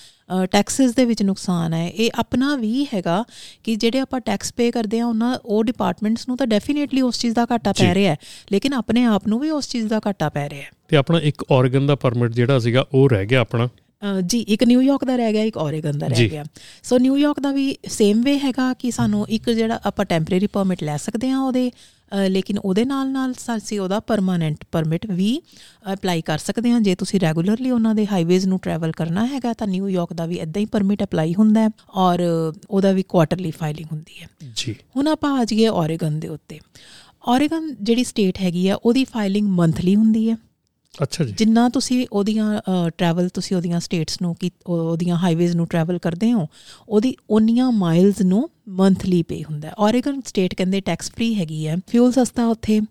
ਟੈਕਸਸ 0.51 0.95
ਦੇ 0.95 1.05
ਵਿੱਚ 1.05 1.23
ਨੁਕਸਾਨ 1.23 1.73
ਹੈ। 1.73 1.89
ਇਹ 1.89 2.09
ਆਪਣਾ 2.15 2.55
ਵੀ 2.55 2.87
ਹੈਗਾ 2.93 3.23
ਕਿ 3.63 3.75
ਜਿਹੜੇ 3.75 3.99
ਆਪਾਂ 3.99 4.19
ਟੈਕਸ 4.19 4.53
ਪੇ 4.53 4.71
ਕਰਦੇ 4.71 4.99
ਆ 4.99 5.05
ਉਹਨਾਂ 5.05 5.37
ਉਹ 5.45 5.63
ਡਿਪਾਰਟਮੈਂਟਸ 5.63 6.27
ਨੂੰ 6.27 6.37
ਤਾਂ 6.37 6.47
ਡੈਫੀਨੇਟਲੀ 6.47 7.01
ਉਸ 7.01 7.19
ਚੀਜ਼ 7.19 7.35
ਦਾ 7.35 7.47
ਘਾਟਾ। 7.51 7.71
ਪੈ 7.71 7.93
ਰਿਹਾ 7.93 8.11
ਹੈ। 8.11 8.17
ਲੇਕਿਨ 8.51 8.73
ਆਪਣੇ 8.73 9.03
ਆਪ 9.03 9.27
ਨੂੰ 9.27 9.39
ਵੀ 9.39 9.49
ਉਸ 9.49 9.69
ਚੀਜ਼ 9.69 9.87
ਦਾ 9.87 10.01
ਘਾਟਾ 10.07 10.29
ਪੈ 10.29 10.49
ਰਿਹਾ 10.49 10.61
ਹੈ। 10.61 10.69
ਤੇ 10.87 10.97
ਆਪਣਾ 10.97 11.19
ਇੱਕ 11.19 11.45
ਆਰਗਨ 11.51 11.87
ਦਾ 11.87 11.95
ਪਰਮਿਟ 11.95 12.31
ਜਿਹੜਾ 12.31 12.59
ਸੀਗਾ 12.59 12.85
ਉਹ 12.93 13.09
ਰਹਿ 13.09 13.25
ਗਿਆ 13.25 13.39
ਆਪਣਾ? 13.39 13.69
ਜੀ 14.25 14.39
ਇੱਕ 14.47 14.63
ਨਿਊਯਾਰਕ 14.63 15.03
ਦਾ 15.05 15.15
ਰਹਿ 15.15 15.33
ਗਿਆ 15.33 15.43
ਇੱਕ 15.43 15.57
ਓਰੇਗਨ 15.57 15.97
ਦਾ। 15.99 16.07
ਰਹਿ 16.07 16.27
ਗਿਆ। 16.29 16.43
ਸੋ 16.83 16.97
ਨਿਊਯਾਰਕ 16.97 17.39
ਦਾ 17.39 17.51
ਵੀ 17.51 17.75
ਸੇਮ 17.89 18.21
ਵੇ 18.21 18.38
ਹੈਗਾ 18.39 18.73
ਕਿ 18.73 18.91
ਸਾਨੂੰ 18.91 19.25
ਇੱਕ 19.29 19.49
ਜਿਹੜਾ 19.49 19.79
ਆਪਾਂ 19.85 20.05
ਟੈਂਪਰੇਰੀ 20.05 20.47
ਪਰਮਿਟ 20.47 20.83
ਲੈ 20.83 20.97
ਸਕਦੇ 20.97 21.29
ਹਾਂ 21.29 21.39
ਉਹਦੇ 21.41 21.71
ਲੇਕਿਨ 22.29 22.57
ਉਹਦੇ 22.59 22.83
ਨਾਲ 22.85 23.09
ਨਾਲ 23.12 23.33
ਅਸੀਂ 23.57 23.79
ਉਹਦਾ 23.79 23.99
ਪਰਮਾਨੈਂਟ 23.99 24.63
ਪਰਮਿਟ 24.71 25.05
ਵੀ 25.12 25.41
ਅਪਲਾਈ 25.93 26.21
ਕਰ 26.21 26.38
ਸਕਦੇ 26.38 26.71
ਹਾਂ। 26.71 26.79
ਜੇ 26.81 26.95
ਤੁਸੀਂ 26.95 27.19
ਰੈਗੂਲਰਲੀ 27.19 27.71
ਉਹਨਾਂ 27.71 27.93
ਦੇ 27.95 28.05
ਹਾਈਵੇਜ਼ 28.12 28.47
ਨੂੰ 28.47 28.59
ਟਰੈਵਲ 28.59 28.91
ਕਰਨਾ 28.91 29.25
ਹੈਗਾ 29.25 29.53
ਤਾਂ 29.53 29.67
ਨਿਊਯਾਰਕ 29.67 30.13
ਦਾ 30.13 30.25
ਵੀ 30.25 30.35
ਇਦਾਂ 30.35 30.62
ਹੀ 30.62 30.65
ਪਰਮਿਟ 30.65 31.03
ਅਪਲਾਈ 31.03 31.33
ਹੁੰਦਾ 31.33 31.62
ਹੈ 31.62 31.69
ਔਰ 31.97 32.21
ਉਹਦਾ 32.69 32.91
ਵੀ 32.91 33.03
ਕੁਆਟਰਲੀ 33.09 33.51
ਫਾਈਲਿੰਗ 33.51 33.91
ਹੁੰਦੀ 33.91 34.21
ਹੈ। 34.21 34.27
ਜੀ। 34.55 34.75
ਹੁਣ 34.95 35.07
ਆਪਾਂ 35.07 35.38
ਆ 35.39 35.45
ਜਾਈਏ 35.45 35.67
ਓਰੇਗਨ 35.67 36.19
ਦੇ 36.19 36.27
ਉੱਤੇ। 36.27 36.59
ਓਰੇਗਨ 37.27 37.73
ਜਿਹੜੀ 37.81 38.03
ਸਟੇਟ 38.03 38.38
ਹੈਗੀ 38.41 38.67
ਆ 38.67 38.75
ਉਹਦੀ 38.75 39.03
ਫਾਈਲਿੰਗ 39.03 39.47
ਮੰਥਲੀ 39.49 39.95
ਹੁੰਦੀ 39.95 40.29
ਹੈ। 40.29 40.38
ਅੱਛਾ 41.04 41.23
ਜੀ। 41.23 41.34
ਜਿੰਨਾ 41.38 41.69
ਤੁਸੀਂ 41.69 42.08
ਉਹਦੀਆਂ 42.12 42.62
ਟਰੈਵਲ 42.97 43.30
ਤੁਸੀਂ 43.30 43.58
ਉਹਦੀਆਂ 43.58 43.80
ਸਟੇਟਸ 43.80 44.21
ਨੂੰ 44.21 44.36
ਕੀ 44.36 44.52
ਉਹ- 44.67 44.80
ਉਹਦੀਆਂ 44.80 45.17
ਹਾਈਵੇਜ਼ 45.17 45.56
ਨੂੰ 45.56 45.67
ਟਰੈਵਲ 45.67 45.97
ਕਰਦੇ 45.97 46.34
ਹੋ 46.34 46.47
ਉਹਦੀ 46.89 47.15
ਉਨੀਆਂ 47.30 47.71
ਮਾਈਲਸ 47.71 48.21
ਨੂੰ 48.21 48.49
ਮੰਥਲੀ 48.69 49.23
ਪੇ 49.23 49.43
ਹੁੰਦਾ 49.43 49.67
ਹੈ। 49.67 49.73
ਓਰੇਗਨ 49.80 50.21
ਸਟੇਟ 50.25 50.56
ਕਹਿੰਦੇ 50.56 50.82
ਟੈਕਸ 50.82 51.12
ਫ੍ਰੀ 51.12 51.36
ਹੈਗੀ 51.36 51.67
ਹੈ। 51.67 51.75
ਫਿਊਲ 51.88 52.12
ਸਸਤਾ 52.12 52.47
ਉੱਥੇ 52.47 52.82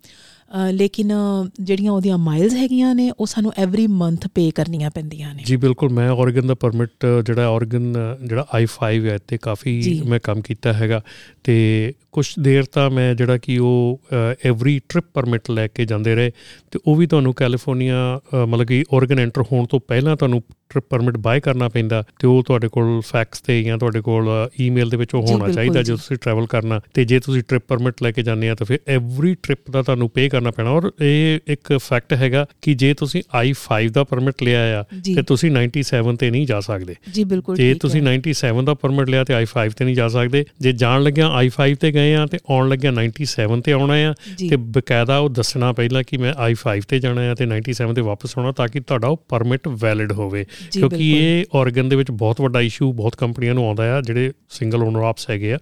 ਲੇਕਿਨ 0.72 1.12
ਜਿਹੜੀਆਂ 1.60 1.92
ਉਹਦੀਆਂ 1.92 2.18
ਮਾਈਲਸ 2.18 2.54
ਹੈਗੀਆਂ 2.54 2.94
ਨੇ 2.94 3.10
ਉਹ 3.10 3.26
ਸਾਨੂੰ 3.26 3.52
ਐਵਰੀ 3.56 3.86
ਮੰਥ 3.86 4.26
ਪੇ 4.28 4.50
ਕਰਨੀਆਂ 4.50 4.90
ਪੈਂਦੀਆਂ 4.90 5.34
ਨੇ। 5.34 5.42
ਜੀ 5.46 5.56
ਬਿਲਕੁਲ। 5.56 5.88
ਮੈਂ 5.88 6.10
ਆਰਗਨ 6.10 6.46
ਦਾ 6.46 6.54
ਪਰਮਿਟ 6.54 7.06
ਜਿਹੜਾ 7.26 7.48
ਆਰਗਨ 7.48 7.92
ਜਿਹੜਾ 8.26 8.46
i5 8.62 9.06
ਹੈ 9.06 9.18
ਤੇ 9.28 9.38
ਕਾਫੀ। 9.38 10.02
ਮੈਂ 10.06 10.20
ਕੰਮ 10.22 10.40
ਕੀਤਾ 10.40 10.72
ਹੈਗਾ 10.72 11.02
ਤੇ 11.44 11.92
ਕੁਝ 12.18 12.26
ਦੇਰ 12.40 12.64
ਤਾਂ 12.64 12.90
ਮੈਂ 12.90 13.14
ਜਿਹੜਾ 13.14 13.38
ਕਿ 13.38 13.58
ਉਹ 13.58 14.00
ਐਵਰੀ 14.44 14.80
ਟ੍ਰਿਪ 14.88 15.04
ਪਰਮਿਟ 15.14 15.50
ਲੈ 15.50 15.66
ਕੇ 15.66 15.84
ਜਾਂਦੇ 15.84 16.14
ਰਹੇ 16.14 16.30
ਤੇ 16.70 16.78
ਉਹ 16.86 16.96
ਵੀ 16.96 17.06
ਤੁਹਾਨੂੰ 17.06 17.34
ਕੈਲੀਫੋਰਨੀਆ 17.34 18.20
ਮਤਲਬ 18.48 18.66
ਕਿ 18.66 18.84
ਆਰਗਨ 18.94 19.18
ਐਂਟਰ 19.18 19.42
ਹੋਣ 19.42 19.66
ਤੋਂ 19.66 19.80
ਪਹਿਲਾਂ 19.80 20.16
ਤੁਹਾਨੂੰ 20.16 20.42
ਟ੍ਰਿਪ 20.68 20.84
ਪਰਮਿਟ 20.90 21.16
ਬਾਏ 21.16 21.40
ਕਰਨਾ 21.40 21.68
ਪੈਂਦਾ 21.68 22.02
ਤੇ 22.18 22.26
ਉਹ 22.26 22.42
ਤੁਹਾਡੇ 22.42 22.68
ਕੋਲ 22.68 23.00
ਫੈਕਸ 23.00 23.40
ਤੇ 23.40 23.62
ਜਾਂ 23.62 23.78
ਤੁਹਾਡੇ 23.78 24.00
ਕੋਲ 24.00 24.28
ਈਮੇਲ 24.60 24.90
ਦੇ 24.90 24.96
ਵਿੱਚ 24.96 25.14
ਉਹ 25.14 25.26
ਹੋਣਾ 25.26 25.48
ਚਾਹੀਦਾ 25.52 25.82
ਜੀ। 25.82 25.92
ਤੁਸੀਂ 25.92 26.16
ਟਰੈਵਲ 26.16 26.46
ਕਰਨਾ 26.46 26.80
ਤੇ 26.94 27.04
ਜੇ 27.04 27.20
ਤੁਸੀਂ 27.20 27.42
ਟ੍ਰਿਪ 27.48 27.62
ਪਰਮਿਟ 27.68 28.02
ਲੈ 28.02 28.10
ਕੇ 28.10 28.22
ਜਾਂਦੇ 28.22 28.50
ਆ 28.50 28.54
ਤਾਂ 28.54 28.66
ਫਿਰ 28.66 28.78
ਐਵਰੀ 28.88 29.34
ਟ੍ਰਿਪ 29.42 29.70
ਦਾ 29.70 29.82
ਤੁਹਾਨੂੰ 29.82 30.10
ਪੇ 30.10 30.28
ਕਰਨਾ 30.28 30.50
ਪੈਣਾ 30.50 30.70
ਔਰ 30.70 30.90
ਇਹ 31.02 31.38
ਇੱਕ 31.46 31.78
ਫੈਕਟ 31.78 32.12
ਹੈਗਾ 32.12 32.46
ਕਿ 32.62 32.74
ਜੇ 32.74 32.94
ਤੁਸੀਂ 32.94 33.22
i5 33.42 33.88
ਦਾ 33.92 34.04
ਪਰਮਿਟ 34.04 34.42
ਲਿਆ 34.42 34.80
ਆ 34.80 34.82
ਤੇ 34.82 35.22
ਤੁਸੀਂ 35.22 35.50
97 35.50 36.16
ਤੇ 36.16 36.30
ਨਹੀਂ 36.30 36.46
ਜਾ 36.46 36.60
ਸਕਦੇ 36.60 36.94
ਜੀ 37.14 37.24
ਬਿਲਕੁਲ 37.24 37.56
ਜੇ 37.56 37.74
ਤੁਸੀਂ 37.74 38.02
ਹੈ। 38.02 38.18
97 38.18 38.64
ਦਾ 38.64 38.74
ਪਰਮਿਟ 38.74 39.08
ਲਿਆ 39.08 39.24
ਤੇ 39.24 39.34
i5 39.42 39.70
ਤੇ 39.76 39.84
ਨਹੀਂ 39.84 39.96
ਜਾ 39.96 40.08
ਸਕਦੇ 40.08 40.44
ਜੇ 40.60 40.72
ਜਾਣ 40.72 41.02
ਲੱਗਿਆ 41.02 41.30
i5 41.42 41.74
ਤੇ 41.80 41.92
ਗਏ 41.92 42.07
ਆਏ 42.08 42.14
ਆ 42.14 42.26
ਤੇ 42.26 42.38
ਆਉਣ 42.50 42.68
ਲੱਗਿਆ 42.68 42.90
97 42.90 43.60
ਤੇ 43.60 43.72
ਆਉਣਾ 43.72 43.94
ਆ। 43.94 44.14
ਤੇ 44.50 44.56
ਬਕਾਇਦਾ 44.56 45.18
ਉਹ 45.18 45.30
ਦੱਸਣਾ 45.30 45.72
ਪਹਿਲਾਂ 45.72 46.02
ਕਿ 46.06 46.16
ਮੈਂ 46.16 46.34
i5 46.50 46.80
ਤੇ 46.88 46.98
ਜਾਣਾ 46.98 47.20
ਆ 47.20 47.34
ਤੇ 47.34 47.44
97 47.44 47.94
ਤੇ 47.94 48.00
ਵਾਪਸ 48.00 48.38
ਆਉਣਾ 48.38 48.52
ਤਾਂ 48.52 48.68
ਕਿ 48.68 48.80
ਤੁਹਾਡਾ 48.80 49.08
ਉਹ 49.08 49.24
ਪਰਮਿਟ 49.28 49.68
ਵੈਲਿਡ 49.68 50.12
ਹੋਵੇ 50.12 50.44
ਕਿਉਂਕਿ। 50.72 50.96
ਇਹ 50.98 51.44
ਆਰਗਨ 51.54 51.88
ਦੇ 51.88 51.96
ਵਿੱਚ 51.96 52.10
ਬਹੁਤ 52.10 52.40
ਵੱਡਾ 52.40 52.60
ਇਸ਼ੂ 52.60 52.92
ਬਹੁਤ 52.92 53.16
ਕੰਪਨੀਆਂ 53.16 53.54
ਨੂੰ 53.54 53.66
ਆਉਂਦਾ 53.66 53.98
ਆ 53.98 54.00
ਜਿਹੜੇ 54.00 54.32
ਸਿੰਗਲ 54.48 54.82
ਓਨਰ 54.82 55.00
ਆਪਸ 55.00 55.30
ਹੈਗੇ 55.30 55.52
ਆ 55.52 55.58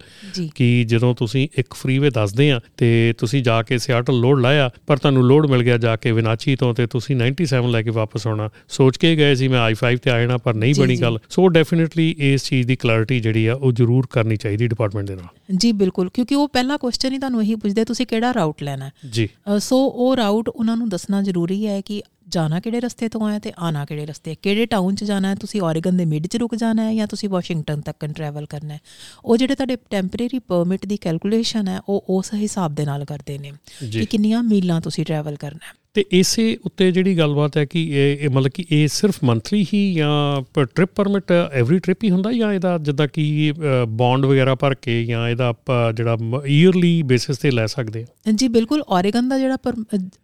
ਕਿ 0.54 0.84
ਜਦੋਂ 0.84 1.14
ਤੁਸੀਂ 1.14 1.48
ਇੱਕ 1.58 1.74
ਫਰੀਵੇ 1.74 2.10
ਦੱਸਦੇ 2.10 2.50
ਆ 2.50 2.60
ਤੇ 2.76 3.14
ਤੁਸੀਂ 3.18 3.42
ਜਾ 3.42 3.62
ਕੇ 3.62 3.78
ਸਿਆਟਲ 3.78 4.20
ਲੋਡ 4.20 4.40
ਲਾਇਆ 4.40 4.70
ਪਰ 4.86 4.96
ਤੁਹਾਨੂੰ 4.96 5.24
ਲੋਡ 5.24 5.50
ਮਿਲ 5.50 5.62
ਗਿਆ 5.62 5.78
ਜਾ 5.78 5.96
ਕੇ 5.96 6.12
ਵਿਨਾਚੀ 6.12 6.56
ਤੋਂ 6.56 6.74
ਤੇ 6.74 6.86
ਤੁਸੀਂ 6.86 7.16
97 7.16 7.70
ਲੈ 7.70 7.82
ਕੇ 7.82 7.90
ਵਾਪਸ 7.90 8.26
ਆਉਣਾ 8.26 8.50
ਸੋਚ 8.68 8.96
ਕੇ 8.96 9.16
ਗਏ 9.16 9.34
ਸੀ 9.34 9.48
ਮੈਂ 9.48 9.70
i5 9.70 9.96
ਤੇ 10.02 10.10
ਆ 10.10 10.20
ਜਾਣਾ 10.20 10.36
ਪਰ 10.36 10.54
ਨਹੀਂ 10.54 10.74
ਬਣੀ। 10.78 10.96
ਗੱਲ 10.96 11.18
ਸੋ 11.30 11.48
ਡੈਫੀਨਿਟਲੀ 11.48 12.14
ਇਸ 12.18 12.44
ਚੀਜ਼ 12.44 12.66
ਦੀ 12.66 12.76
ਕਲੈਰਿਟੀ 12.76 13.20
ਜਿਹੜੀ 13.20 13.46
ਆ 13.46 13.54
ਉਹ 13.54 13.72
ਜ਼ਰੂਰ 13.72 14.06
ਕਰਨੀ 14.10 14.36
ਚਾਹੀਦੀ 14.36 14.68
ਡਿਪਾਰਟਮੈਂਟ 14.68 15.06
ਦੇ 15.08 15.14
ਨਾਲ 15.14 15.56
ਜੀ 15.56 15.72
ਬਿਲਕੁਲ 15.72 16.08
ਕਿਉਂਕਿ 16.26 16.42
ਉਹ 16.42 16.48
ਪਹਿਲਾ 16.48 16.76
ਕੁਐਸਚਨ 16.76 17.12
ਹੀ 17.12 17.18
ਤੁਹਾਨੂੰ 17.18 17.42
ਇਹੀ 17.42 17.54
ਪੁੱਛਦੇ 17.54 17.84
ਤੁਸੀਂ 17.84 18.06
ਕਿਹੜਾ 18.06 18.34
ਰਾਊਟ 18.34 18.62
ਲੈਣਾ 18.62 18.84
ਹੈ? 18.84 18.92
ਜੀ। 19.10 19.28
ਸੋ 19.58 19.86
ਉਹ 19.86 20.16
ਰਾਊਟ 20.16 20.48
ਉਹਨਾਂ 20.48 20.76
ਨੂੰ 20.76 20.88
ਦੱਸਣਾ 20.88 21.22
ਜ਼ਰੂਰੀ 21.22 21.66
ਹੈ 21.66 21.80
ਕਿ 21.80 22.02
ਜਾਣਾ 22.28 22.60
ਕਿਹੜੇ 22.60 22.80
ਰਸਤੇ 22.80 23.08
ਤੋਂ 23.08 23.26
ਆਇਆ 23.26 23.38
ਤੇ 23.38 23.52
ਆਣਾ 23.58 23.84
ਕਿਹੜੇ 23.84 24.06
ਰਸਤੇ 24.06 24.36
ਕਿਹੜੇ 24.42 24.66
ਟਾਊਨ 24.66 24.94
'ਚ 24.94 25.04
ਜਾਣਾ 25.04 25.28
ਹੈ? 25.28 25.34
ਤੁਸੀਂ 25.34 25.62
ਓਰੇਗਨ 25.62 25.96
ਦੇ 25.96 26.04
ਮਿਡ 26.04 26.26
'ਚ 26.26 26.36
ਰੁਕ 26.36 26.54
ਜਾਣਾ 26.54 26.82
ਹੈ 26.82 26.94
ਜਾਂ 26.94 27.06
ਤੁਸੀਂ 27.06 27.28
ਵਾਸ਼ਿੰਗਟਨ 27.28 27.80
ਤੱਕ 27.80 28.06
ਟਰੈਵਲ 28.06 28.46
ਕਰਨਾ 28.46 28.74
ਹੈ? 28.74 28.80
ਉਹ 29.24 29.36
ਜਿਹੜੇ 29.36 29.54
ਤੁਹਾਡੇ 29.54 29.76
ਟੈਂਪਰੇਰੀ 29.90 30.38
ਪਰਮਿਟ 30.38 30.86
ਦੀ 30.86 30.96
ਕੈਲਕੂਲੇਸ਼ਨ 30.96 31.68
ਹੈ 31.68 31.80
ਉਹ 31.88 32.04
ਉਸ 32.08 32.34
ਹਿਸਾਬ 32.34 32.74
ਦੇ 32.74 32.84
ਨਾਲ 32.84 33.04
ਕਰਦੇ 33.04 33.38
ਨੇ 33.38 33.52
ਕਿ 33.92 34.06
ਕਿੰਨੀਆਂ 34.06 34.42
ਮੀਲਾਂ 34.42 34.80
ਤੁਸੀਂ 34.80 35.04
ਟਰੈਵਲ 35.04 35.36
ਕਰਨਾ 35.36 35.66
ਹੈ। 35.68 35.85
ਤੇ 35.96 36.04
ਇਸੇ 36.10 36.56
ਉੱਤੇ 36.64 36.90
ਜਿਹੜੀ 36.92 37.18
ਗੱਲਬਾਤ 37.18 37.56
ਹੈ 37.56 37.64
ਕਿ 37.64 37.82
ਇਹ 37.92 38.28
ਮਤਲਬ 38.30 38.50
ਕਿ 38.50 38.64
ਇਹ 38.70 38.88
ਸਿਰਫ 38.88 39.14
ਮੰਥਲੀ 39.24 39.64
ਹੀ 39.74 39.94
ਜਾਂ 39.94 40.42
ਟ੍ਰਿਪ 40.64 40.88
ਪਰਮਿਟ 40.94 41.32
ਐਵਰੀ 41.32 41.78
ਟ੍ਰਿਪ 41.78 42.04
ਹੀ 42.04 42.10
ਹੁੰਦਾ 42.10 42.32
ਜਾਂ 42.32 42.52
ਇਹਦਾ 42.52 42.76
ਜਿੱਦਾਂ 42.78 43.06
ਕਿ 43.08 43.52
ਬੌਂਡ 43.88 44.26
ਵਗੈਰਾ 44.26 44.54
ਭਰ 44.54 44.74
ਕੇ 44.74 45.04
ਜਾਂ 45.04 45.28
ਇਹਦਾ 45.28 45.52
ਜਿਹੜਾ 45.92 46.16
ਈਅਰਲੀ 46.46 47.02
ਬੇਸਿਸ 47.02 47.38
ਤੇ 47.38 47.50
ਲੈ 47.50 47.66
ਸਕਦੇ 47.66 48.04
ਹਾਂ? 48.04 48.32
ਜੀ 48.32 48.48
ਬਿਲਕੁਲ 48.48 48.82
ਓਰੇਗਨ 48.88 49.28
ਦਾ 49.28 49.38
ਜਿਹੜਾ 49.38 49.56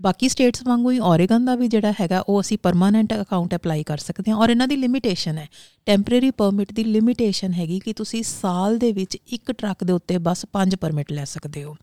ਬਾਕੀ 0.02 0.28
ਸਟੇਟਸ 0.28 0.62
ਵਾਂਗੂ 0.66 0.90
ਹੀ 0.90 0.98
ਓਰੇਗਨ 0.98 1.44
ਦਾ 1.44 1.54
ਵੀ 1.54 1.68
ਜਿਹੜਾ 1.68 1.92
ਹੈਗਾ 2.00 2.20
ਉਹ 2.28 2.40
ਅਸੀਂ 2.40 2.58
ਪਰਮਾਨੈਂਟ 2.58 3.14
ਅਕਾਊਂਟ 3.14 3.54
ਅਪਲਾਈ 3.54 3.82
ਕਰ 3.82 3.98
ਸਕਦੇ 3.98 4.30
ਹਾਂ 4.30 4.38
ਔਰ 4.38 4.50
ਇਹਨਾਂ 4.50 4.68
ਦੀ 4.68 4.76
ਲਿਮਿਟੇਸ਼ਨ 4.76 5.38
ਹੈ। 5.38 5.48
ਟੈਂਪਰੇਰੀ 5.86 6.30
ਪਰਮਿਟ 6.30 6.72
ਦੀ 6.72 6.84
ਲਿਮਿਟੇਸ਼ਨ 6.84 7.52
ਹੈਗੀ 7.52 7.78
ਕਿ 7.78 7.92
ਤੁਸੀਂ 7.92 8.22
ਸਾਲ 8.22 8.78
ਦੇ 8.78 8.92
ਵਿੱਚ 8.92 9.16
ਇੱਕ 9.32 9.52
ਟਰੱਕ 9.52 9.84
ਦੇ 9.84 9.92
ਉੱਤੇ 9.92 10.18
ਬਸ 10.18 10.44
5 10.52 10.76
ਪਰਮਿਟ 10.80 11.12
ਲੈ 11.12 11.24
ਸਕਦੇ 11.24 11.64
ਹੋ 11.64 11.76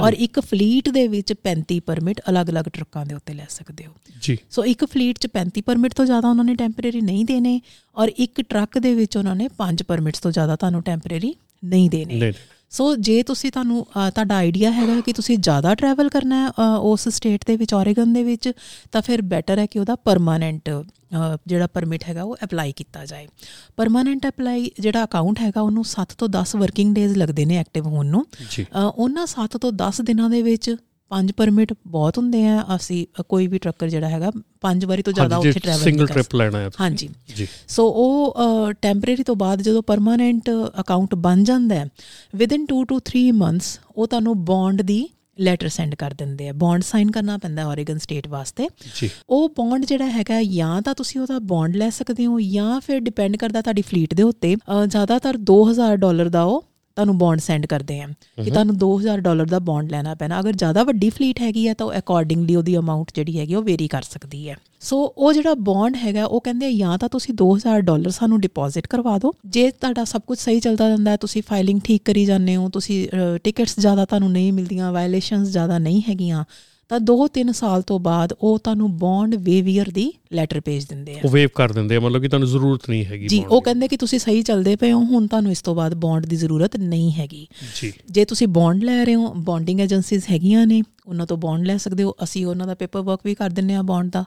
ਔਰ 0.00 0.12
ਇੱਕ 0.18 0.40
ਫਲੀਟ 0.40 0.88
ਦੇ 0.88 1.06
ਵਿੱਚ 1.08 1.32
35 1.46 1.78
ਪਰਮਿਟ 1.86 2.20
ਅਲੱਗ-ਅਲੱਗ 2.28 2.64
ਟਰੱਕਾਂ 2.72 3.04
ਦੇ 3.06 3.14
ਉੱਤੇ 3.14 3.29
ਲੈ 3.32 3.46
ਸਕਦੇ 3.50 3.86
ਹੋ। 3.86 3.92
ਜੀ। 4.22 4.36
ਸੋ 4.50 4.64
ਇੱਕ 4.64 4.84
ਫਲੀਟ 4.84 5.18
'ਚ 5.18 5.28
35 5.34 5.62
ਪਰਮਿਟ 5.66 5.94
ਤੋਂ 5.94 6.06
ਜ਼ਿਆਦਾ 6.06 6.30
ਉਹਨਾਂ 6.30 6.44
ਨੇ 6.44 6.54
ਟੈਂਪਰੇਰੀ 6.54 7.00
ਨਹੀਂ 7.00 7.24
ਦੇਣੇ 7.24 7.60
ਔਰ 7.96 8.12
ਇੱਕ 8.18 8.40
ਟਰੱਕ 8.40 8.78
ਦੇ 8.78 8.94
ਵਿੱਚ 8.94 9.16
ਉਹਨਾਂ 9.16 9.36
ਨੇ 9.36 9.48
5 9.58 9.84
ਪਰਮਿਟਸ 9.88 10.20
ਤੋਂ 10.20 10.30
ਜ਼ਿਆਦਾ 10.30 10.56
ਤੁਹਾਨੂੰ 10.56 10.82
ਟੈਂਪਰੇਰੀ 10.82 11.34
ਨਹੀਂ 11.64 11.90
ਦੇਣੇ। 11.90 12.32
ਸੋ 12.70 12.84
ਜੇ 12.96 13.22
ਤੁਸੀਂ 13.22 13.50
ਤੁਹਾਨੂੰ 13.52 13.84
ਤੁਹਾਡਾ 13.94 14.36
ਆਈਡੀਆ 14.36 14.70
ਹੈਗਾ 14.72 15.00
ਕਿ 15.00 15.12
ਤੁਸੀਂ 15.12 15.36
ਜ਼ਿਆਦਾ 15.38 15.74
ਟਰੈਵਲ 15.74 16.08
ਕਰਨਾ 16.08 16.36
ਹੈ 16.40 16.64
ਉਸ 16.84 17.08
ਸਟੇਟ 17.08 17.44
ਦੇ 17.46 17.56
ਵਿੱਚ 17.56 17.72
ਓਰੇਗਨ 17.74 18.12
ਦੇ 18.12 18.22
ਵਿੱਚ 18.24 18.50
ਤਾਂ 18.92 19.02
ਫਿਰ 19.02 19.22
ਬੈਟਰ 19.22 19.58
ਹੈ 19.58 19.64
ਕਿ 19.66 19.78
ਉਹਦਾ 19.78 19.96
ਪਰਮਾਨੈਂਟ 20.04 20.70
ਜਿਹੜਾ 21.46 21.66
ਪਰਮਿਟ 21.66 22.04
ਹੈਗਾ 22.08 22.22
ਉਹ 22.22 22.36
ਅਪਲਾਈ 22.44 22.72
ਕੀਤਾ 22.72 23.04
ਜਾਏ। 23.04 23.26
ਪਰਮਾਨੈਂਟ 23.76 24.26
ਅਪਲਾਈ 24.26 24.70
ਜਿਹੜਾ 24.80 25.04
ਅਕਾਊਂਟ 25.04 25.40
ਹੈਗਾ 25.40 25.60
ਉਹਨੂੰ 25.60 25.84
7 25.86 26.14
ਤੋਂ 26.18 26.28
10 26.32 26.54
ਵਰਕਿੰਗ 26.56 26.94
ਡੇਜ਼ 26.94 27.16
ਲੱਗਦੇ 27.18 27.44
ਨੇ 27.44 27.56
ਐਕਟਿਵ 27.56 27.86
ਹੋਣ 27.86 28.06
ਨੂੰ। 28.06 28.24
ਉਹਨਾਂ 28.94 29.26
7 29.26 29.56
ਤੋਂ 29.56 29.72
10 29.78 30.00
ਦਿਨਾਂ 30.02 30.30
ਦੇ 30.30 30.42
ਵਿੱਚ 30.42 30.74
ਪੰਜ 31.10 31.30
ਪਰਮਿਟ 31.32 31.72
ਬਹੁਤ 31.86 32.18
ਹੁੰਦੇ 32.18 32.46
ਆ 32.46 32.64
ਅਸੀਂ 32.76 33.06
ਕੋਈ 33.28 33.46
ਵੀ 33.46 33.58
ਟਰੱਕਰ 33.58 33.88
ਜਿਹੜਾ 33.88 34.08
ਹੈਗਾ 34.08 34.30
ਪੰਜ 34.60 34.84
ਵਾਰੀ 34.84 35.02
ਤੋਂ 35.02 35.12
ਜ਼ਿਆਦਾ 35.12 35.36
ਉੱਥੇ 35.36 35.52
ਟਰੈਵਲ 35.52 35.82
ਸਿੰਗਲ 35.82 36.06
ਟ੍ਰਿਪ 36.06 36.34
ਲੈਣਾ 36.34 36.58
ਹੈ। 36.58 36.70
ਹਾਂਜੀ। 36.80 37.08
ਜੀ। 37.36 37.46
ਸੋ 37.68 37.86
ਉਹ 37.86 38.72
ਟੈਂਪਰੇਰੀ 38.82 39.22
ਤੋਂ 39.22 39.36
ਬਾਅਦ 39.36 39.62
ਜਦੋਂ 39.62 39.82
ਪਰਮਾਨੈਂਟ 39.82 40.50
ਅਕਾਊਂਟ 40.80 41.14
ਬਣ 41.14 41.44
ਜਾਂਦਾ 41.44 41.74
ਹੈ 41.74 41.88
ਵਿਦਿਨ 42.34 42.66
2 42.74 42.82
ਟੂ 42.88 43.00
3 43.10 43.30
ਮੰਥਸ 43.36 43.78
ਉਹ 43.96 44.06
ਤੁਹਾਨੂੰ 44.06 44.44
ਬੌਂਡ 44.44 44.82
ਦੀ 44.82 45.06
ਲੈਟਰ 45.40 45.68
ਸੈਂਡ 45.68 45.94
ਕਰ 45.94 46.14
ਦਿੰਦੇ 46.14 46.48
ਆ। 46.48 46.52
ਬੌਂਡ 46.52 46.82
ਸਾਈਨ 46.82 47.10
ਕਰਨਾ 47.10 47.36
ਪੈਂਦਾ 47.38 47.66
ਓਰੇਗਨ 47.66 47.98
ਸਟੇਟ 47.98 48.26
ਵਾਸਤੇ। 48.28 48.66
ਜੀ। 48.96 49.10
ਉਹ 49.28 49.48
ਬੌਂਡ 49.48 49.84
ਜਿਹੜਾ 49.84 50.06
ਹੈਗਾ 50.10 50.42
ਜਾਂ 50.42 50.80
ਤਾਂ 50.82 50.94
ਤੁਸੀਂ 50.94 51.20
ਉਹਦਾ 51.20 51.38
ਬੌਂਡ 51.44 51.76
ਲੈ 51.76 51.90
ਸਕਦੇ 51.90 52.26
ਹੋ 52.26 52.40
ਜਾਂ 52.40 52.80
ਫਿਰ 52.80 53.00
ਡਿਪੈਂਡ 53.00 53.36
ਕਰਦਾ 53.36 53.60
ਤੁਹਾਡੀ 53.60 53.82
ਫਲੀਟ 53.82 54.14
ਦੇ 54.14 54.22
ਉੱਤੇ 54.22 54.54
ਜ਼ਿਆਦਾਤਰ 54.86 55.38
2000 55.50 55.96
ਡਾਲਰ 55.96 56.28
ਦਾ 56.28 56.42
ਉਹ 56.42 56.64
ਤੁਹਾਨੂੰ 56.96 57.16
ਬੌਂਡ 57.18 57.40
ਸੈਂਡ 57.40 57.66
ਕਰਦੇ 57.66 58.00
ਆ 58.00 58.06
ਕਿ 58.44 58.50
ਤੁਹਾਨੂੰ 58.50 58.76
2000 58.78 59.20
ਡਾਲਰ 59.20 59.46
ਦਾ 59.46 59.58
ਬੌਂਡ 59.58 59.90
ਲੈਣਾ 59.90 60.14
ਪੈਣਾ। 60.14 60.40
ਅਗਰ 60.40 60.52
ਜ਼ਿਆਦਾ 60.52 60.82
ਵੱਡੀ 60.84 61.10
ਫਲੀਟ 61.10 61.40
ਹੈਗੀ 61.40 61.66
ਹੈ 61.68 61.74
ਤਾਂ 61.74 61.86
ਉਹ 61.86 61.92
ਅਕੋਰਡਿੰਗਲੀ 61.98 62.56
ਉਹਦੀ 62.56 62.76
ਅਮਾਉਂਟ 62.78 63.10
ਜਿਹੜੀ 63.14 63.38
ਹੈਗੀ 63.38 63.54
ਉਹ 63.54 63.62
ਵੇਰੀ 63.62 63.88
ਕਰ 63.88 64.02
ਸਕਦੀ 64.02 64.48
ਹੈ। 64.48 64.56
ਸੋ 64.80 65.02
ਉਹ 65.18 65.32
ਜਿਹੜਾ 65.32 65.54
ਬੌਂਡ 65.60 65.96
ਹੈਗਾ 65.96 66.24
ਉਹ 66.24 66.40
ਕਹਿੰਦੇ 66.40 66.66
ਆ 66.66 66.70
ਜਾਂ 66.70 66.98
ਤਾਂ 66.98 67.08
ਤੁਸੀਂ 67.08 67.34
2000 67.34 67.80
ਡਾਲਰ 67.80 68.10
ਸਾਨੂੰ 68.10 68.40
ਡਿਪੋਜ਼ਿਟ 68.40 68.86
ਕਰਵਾ 68.86 69.16
ਦਿਓ। 69.18 69.32
ਜੇ 69.46 69.70
ਤੁਹਾਡਾ 69.70 70.04
ਸਭ 70.04 70.20
ਕੁਝ 70.26 70.38
ਸਹੀ 70.38 70.60
ਚੱਲਦਾ 70.60 70.88
ਜਾਂਦਾ 70.88 71.10
ਹੈ 71.10 71.16
ਤੁਸੀਂ 71.16 71.42
ਫਾਈਲਿੰਗ 71.42 71.80
ਠੀਕ 71.84 72.02
ਕਰੀ 72.04 72.24
ਜਾਂਦੇ 72.24 72.56
ਹੋ 72.56 72.68
ਤੁਸੀਂ 72.68 73.06
ਟਿਕਟਸ 73.44 73.78
ਜ਼ਿਆਦਾ 73.78 74.04
ਤੁਹਾਨੂੰ 74.04 74.30
ਨਹੀਂ 74.32 74.52
ਮਿਲਦੀਆਂ 74.52 74.92
ਵਾਇਲੇਸ਼ਨਸ 74.92 75.48
ਜ਼ਿਆਦਾ 75.48 75.78
ਨਹੀਂ 75.78 76.02
ਹੈਗੀਆਂ 76.08 76.44
ਤਾਂ 76.90 77.00
2-3 77.00 77.52
ਸਾਲ 77.52 77.82
ਤੋਂ 77.82 77.98
ਬਾਅਦ 78.00 78.32
ਉਹ 78.40 78.58
ਤੁਹਾਨੂੰ 78.58 78.98
ਬੌਂਡ 78.98 79.34
ਵੇਵੀਅਰ 79.34 79.90
ਦੀ 79.90 80.12
ਲੈਟਰ 80.32 80.60
ਭੇਜ 80.60 80.84
ਦਿੰਦੇ 80.84 81.14
ਆ। 81.14 81.18
ਉਹ 81.24 81.30
ਵੇਵ 81.30 81.48
ਕਰ 81.54 81.72
ਦਿੰਦੇ 81.72 81.96
ਆ 81.96 82.00
ਮਤਲਬ 82.00 82.22
ਕਿ 82.22 82.28
ਤੁਹਾਨੂੰ 82.28 82.48
ਜ਼ਰੂਰਤ 82.48 82.80
ਨਹੀਂ 82.90 83.04
ਹੈਗੀ 83.04 83.28
ਜੀ 83.28 83.44
ਉਹ। 83.50 83.62
ਕਹਿੰਦੇ 83.62 83.88
ਕਿ 83.88 83.96
ਤੁਸੀਂ 83.96 84.18
ਸਹੀ 84.18 84.42
ਚੱਲਦੇ 84.42 84.76
ਪਏ 84.76 84.92
ਹੋ 84.92 85.00
ਹੁਣ 85.00 85.26
ਤੁਹਾਨੂੰ 85.26 85.52
ਇਸ 85.52 85.62
ਤੋਂ 85.62 85.74
ਬਾਅਦ 85.74 85.94
ਬੌਂਡ 85.94 86.26
ਦੀ 86.26 86.36
ਜ਼ਰੂਰਤ 86.36 86.76
ਨਹੀਂ 86.76 87.12
ਹੈਗੀ। 87.12 87.46
ਜੀ। 87.82 87.92
ਜੇ 88.10 88.24
ਤੁਸੀਂ 88.24 88.48
ਬੌਂਡ 88.48 88.84
ਲੈ 88.84 89.04
ਰਹੇ 89.04 89.14
ਹੋ 89.14 89.32
ਬੌਂਡਿੰਗ 89.34 89.80
ਏਜੰਸੀਜ਼ 89.80 90.24
ਹੈਗੀਆਂ 90.30 90.66
ਨੇ 90.66 90.82
ਉਹਨਾਂ 91.06 91.26
ਤੋਂ 91.26 91.36
ਬੌਂਡ 91.36 91.66
ਲੈ 91.66 91.76
ਸਕਦੇ 91.76 92.02
ਹੋ 92.02 92.14
ਅਸੀਂ 92.22 92.46
ਉਹਨਾਂ 92.46 92.66
ਦਾ 92.66 92.74
ਪੇਪਰ 92.74 93.00
ਵਰਕ 93.00 93.20
ਵੀ 93.24 93.34
ਕਰ 93.34 93.50
ਦਿੰਨੇ 93.50 93.74
ਆ 93.74 93.82
ਬੌਂਡ 93.82 94.10
ਦਾ। 94.10 94.24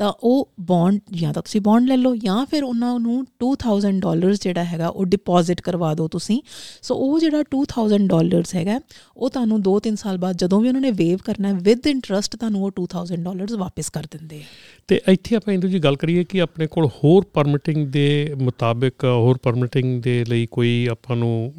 ਤਾਂ 0.00 0.12
ਉਹ 0.22 0.48
ਬੌਂਡ 0.60 1.00
ਜਾਂ 1.12 1.32
ਤਾਂ 1.32 1.42
ਤੁਸੀਂ 1.42 1.60
ਬੌਂਡ 1.60 1.88
ਲੈ 1.88 1.96
ਲਓ 1.96 2.14
ਜਾਂ 2.16 2.44
ਫਿਰ 2.46 2.64
ਉਹਨਾਂ 2.64 2.98
ਨੂੰ 3.00 3.16
2000 3.44 3.98
ਡਾਲਰਸ 4.00 4.40
ਜਿਹੜਾ 4.42 4.64
ਹੈਗਾ 4.64 4.88
ਉਹ 4.88 5.04
ਡਿਪੋਜ਼ਿਟ 5.06 5.60
ਕਰਵਾ 5.60 5.94
ਦਿਓ 5.94 6.08
ਤੁਸੀਂ। 6.08 6.40
ਸੋ 6.82 6.94
ਉਹ 6.96 7.18
ਜਿਹੜਾ 7.20 7.42
2000 7.54 8.06
ਡਾਲਰਸ 8.06 8.54
ਹੈਗਾ, 8.54 8.80
ਉਹ 9.16 9.30
ਤੁਹਾਨੂੰ 9.30 9.60
2-3 9.62 9.96
ਸਾਲ 9.96 10.18
ਬਾਅਦ 10.18 10.36
ਜਦੋਂ 10.36 10.60
ਵੀ 10.60 10.68
ਉਹਨਾਂ 10.68 10.80
ਨੇ 10.80 10.90
ਵੇਵ 10.90 11.18
ਕਰਨਾ 11.24 11.48
ਹੈ 11.48 11.54
ਵਿਦ 11.62 11.86
ਇੰਟਰਸਟ 11.86 12.36
ਤੁਹਾਨੂੰ 12.36 12.64
ਉਹ 12.64 12.70
2000 12.80 13.22
ਡਾਲਰਸ 13.22 13.52
ਵਾਪਸ 13.52 13.90
ਕਰ 13.90 14.06
ਦਿੰਦੇ 14.10 14.36
ਆ। 14.36 14.44
ਤੇ 14.88 15.00
ਇੱਥੇ 15.08 15.36
ਆਪਾਂ 15.36 15.54
ਇੰਦੂ 15.54 15.68
ਜੀ 15.68 15.78
ਗੱਲ 15.78 15.96
ਕਰੀਏ 15.96 16.24
ਕਿ 16.24 16.40
ਆਪਣੇ 16.40 16.66
ਕੋਲ 16.66 16.86
ਹੋਰ 17.04 17.24
ਪਰਮਿਟਿੰਗ 17.34 17.86
ਦੇ 17.88 18.34
ਮੁਤਾਬਿਕ, 18.42 19.04
ਹੋਰ 19.04 19.38
ਪਰਮਿਟਿੰਗ 19.42 20.02
ਦੇ 20.02 20.24
ਲਈ 20.28 20.46
ਕੋਈ 20.50 20.86
ਆਪਾਂ 20.90 21.16
ਨੂੰ 21.16 21.52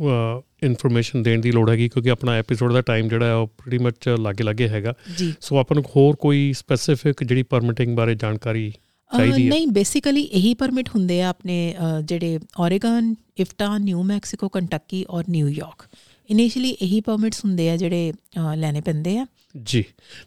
ਇਨਫੋਰਮੇਸ਼ਨ 0.63 1.24
ਦੇਣ 1.24 1.41
ਦੀ 1.41 1.52
ਲੋੜ 1.52 1.69
ਹੈਗੀ 1.69 1.88
ਕਿਉਂਕਿ 1.89 2.10
ਆਪਣਾ 2.10 2.36
ਐਪੀਸੋਡ 2.36 2.74
ਦਾ 2.74 2.82
ਟਾਈਮ 2.82 3.08
ਜਿਹੜਾ 3.08 3.26
ਹੈ 3.26 3.34
ਉਹ 3.34 3.47
ਪ੍ਰੀਟੀ 3.47 3.78
ਮੱਚ 3.84 4.10
ਲਾਗੇ 4.10 4.43
ਲਾਗੇ 4.43 4.67
ਹੈਗਾ। 4.69 4.93
ਸੋ 5.41 5.58
ਆਪਾਂ 5.58 5.76
ਨੂੰ 5.76 5.84
ਹੋਰ 5.95 6.15
ਕੋਈ 6.15 6.54
ਸਪੈਸੀਫਿਕ 6.54 7.24
ਜਿਹੜੀ 7.24 7.43
ਪਰਮਿਟਿੰਗ 7.43 7.95
ਬਾਰੇ 7.97 8.15
ਜਾਣਕਾਰੀ 8.15 8.69
ਚਾਹੀਦੀ 9.12 9.43
ਹੈ? 9.45 9.50
ਨਹੀਂ 9.50 9.67
ਬੇਸਿਕਲੀ 9.67 10.21
ਇਹੀ 10.21 10.54
ਪਰਮਿਟ 10.54 10.89
ਹੁੰਦੇ 10.89 11.21
ਆ 11.21 11.30
ਆਪਣੇ 11.30 11.76
ਜਿਹੜੇ 12.04 12.39
Oregon 12.60 13.13
IFTA 13.39 13.78
New 13.78 14.04
Mexico 14.04 14.50
Kentucky 14.50 15.06
ਔਰ 15.10 15.24
ਨਿਊਯਾਰਕ 15.30 15.88
ਇਨੀਸ਼ੀਅਲੀ 16.30 16.70
ਇਹੀ 16.70 17.02
ਪਰਮਿਟਸ 17.02 17.46
ਹੁੰਦੇ 17.46 17.70
ਆ 17.70 17.78
ਜਿਹੜੇ 17.78 18.14
ਲੈਣੇ 18.56 18.82
ਪੈਂਦੇ 18.82 19.18
ਆ। 19.18 19.28
ਜੀ। 19.64 19.86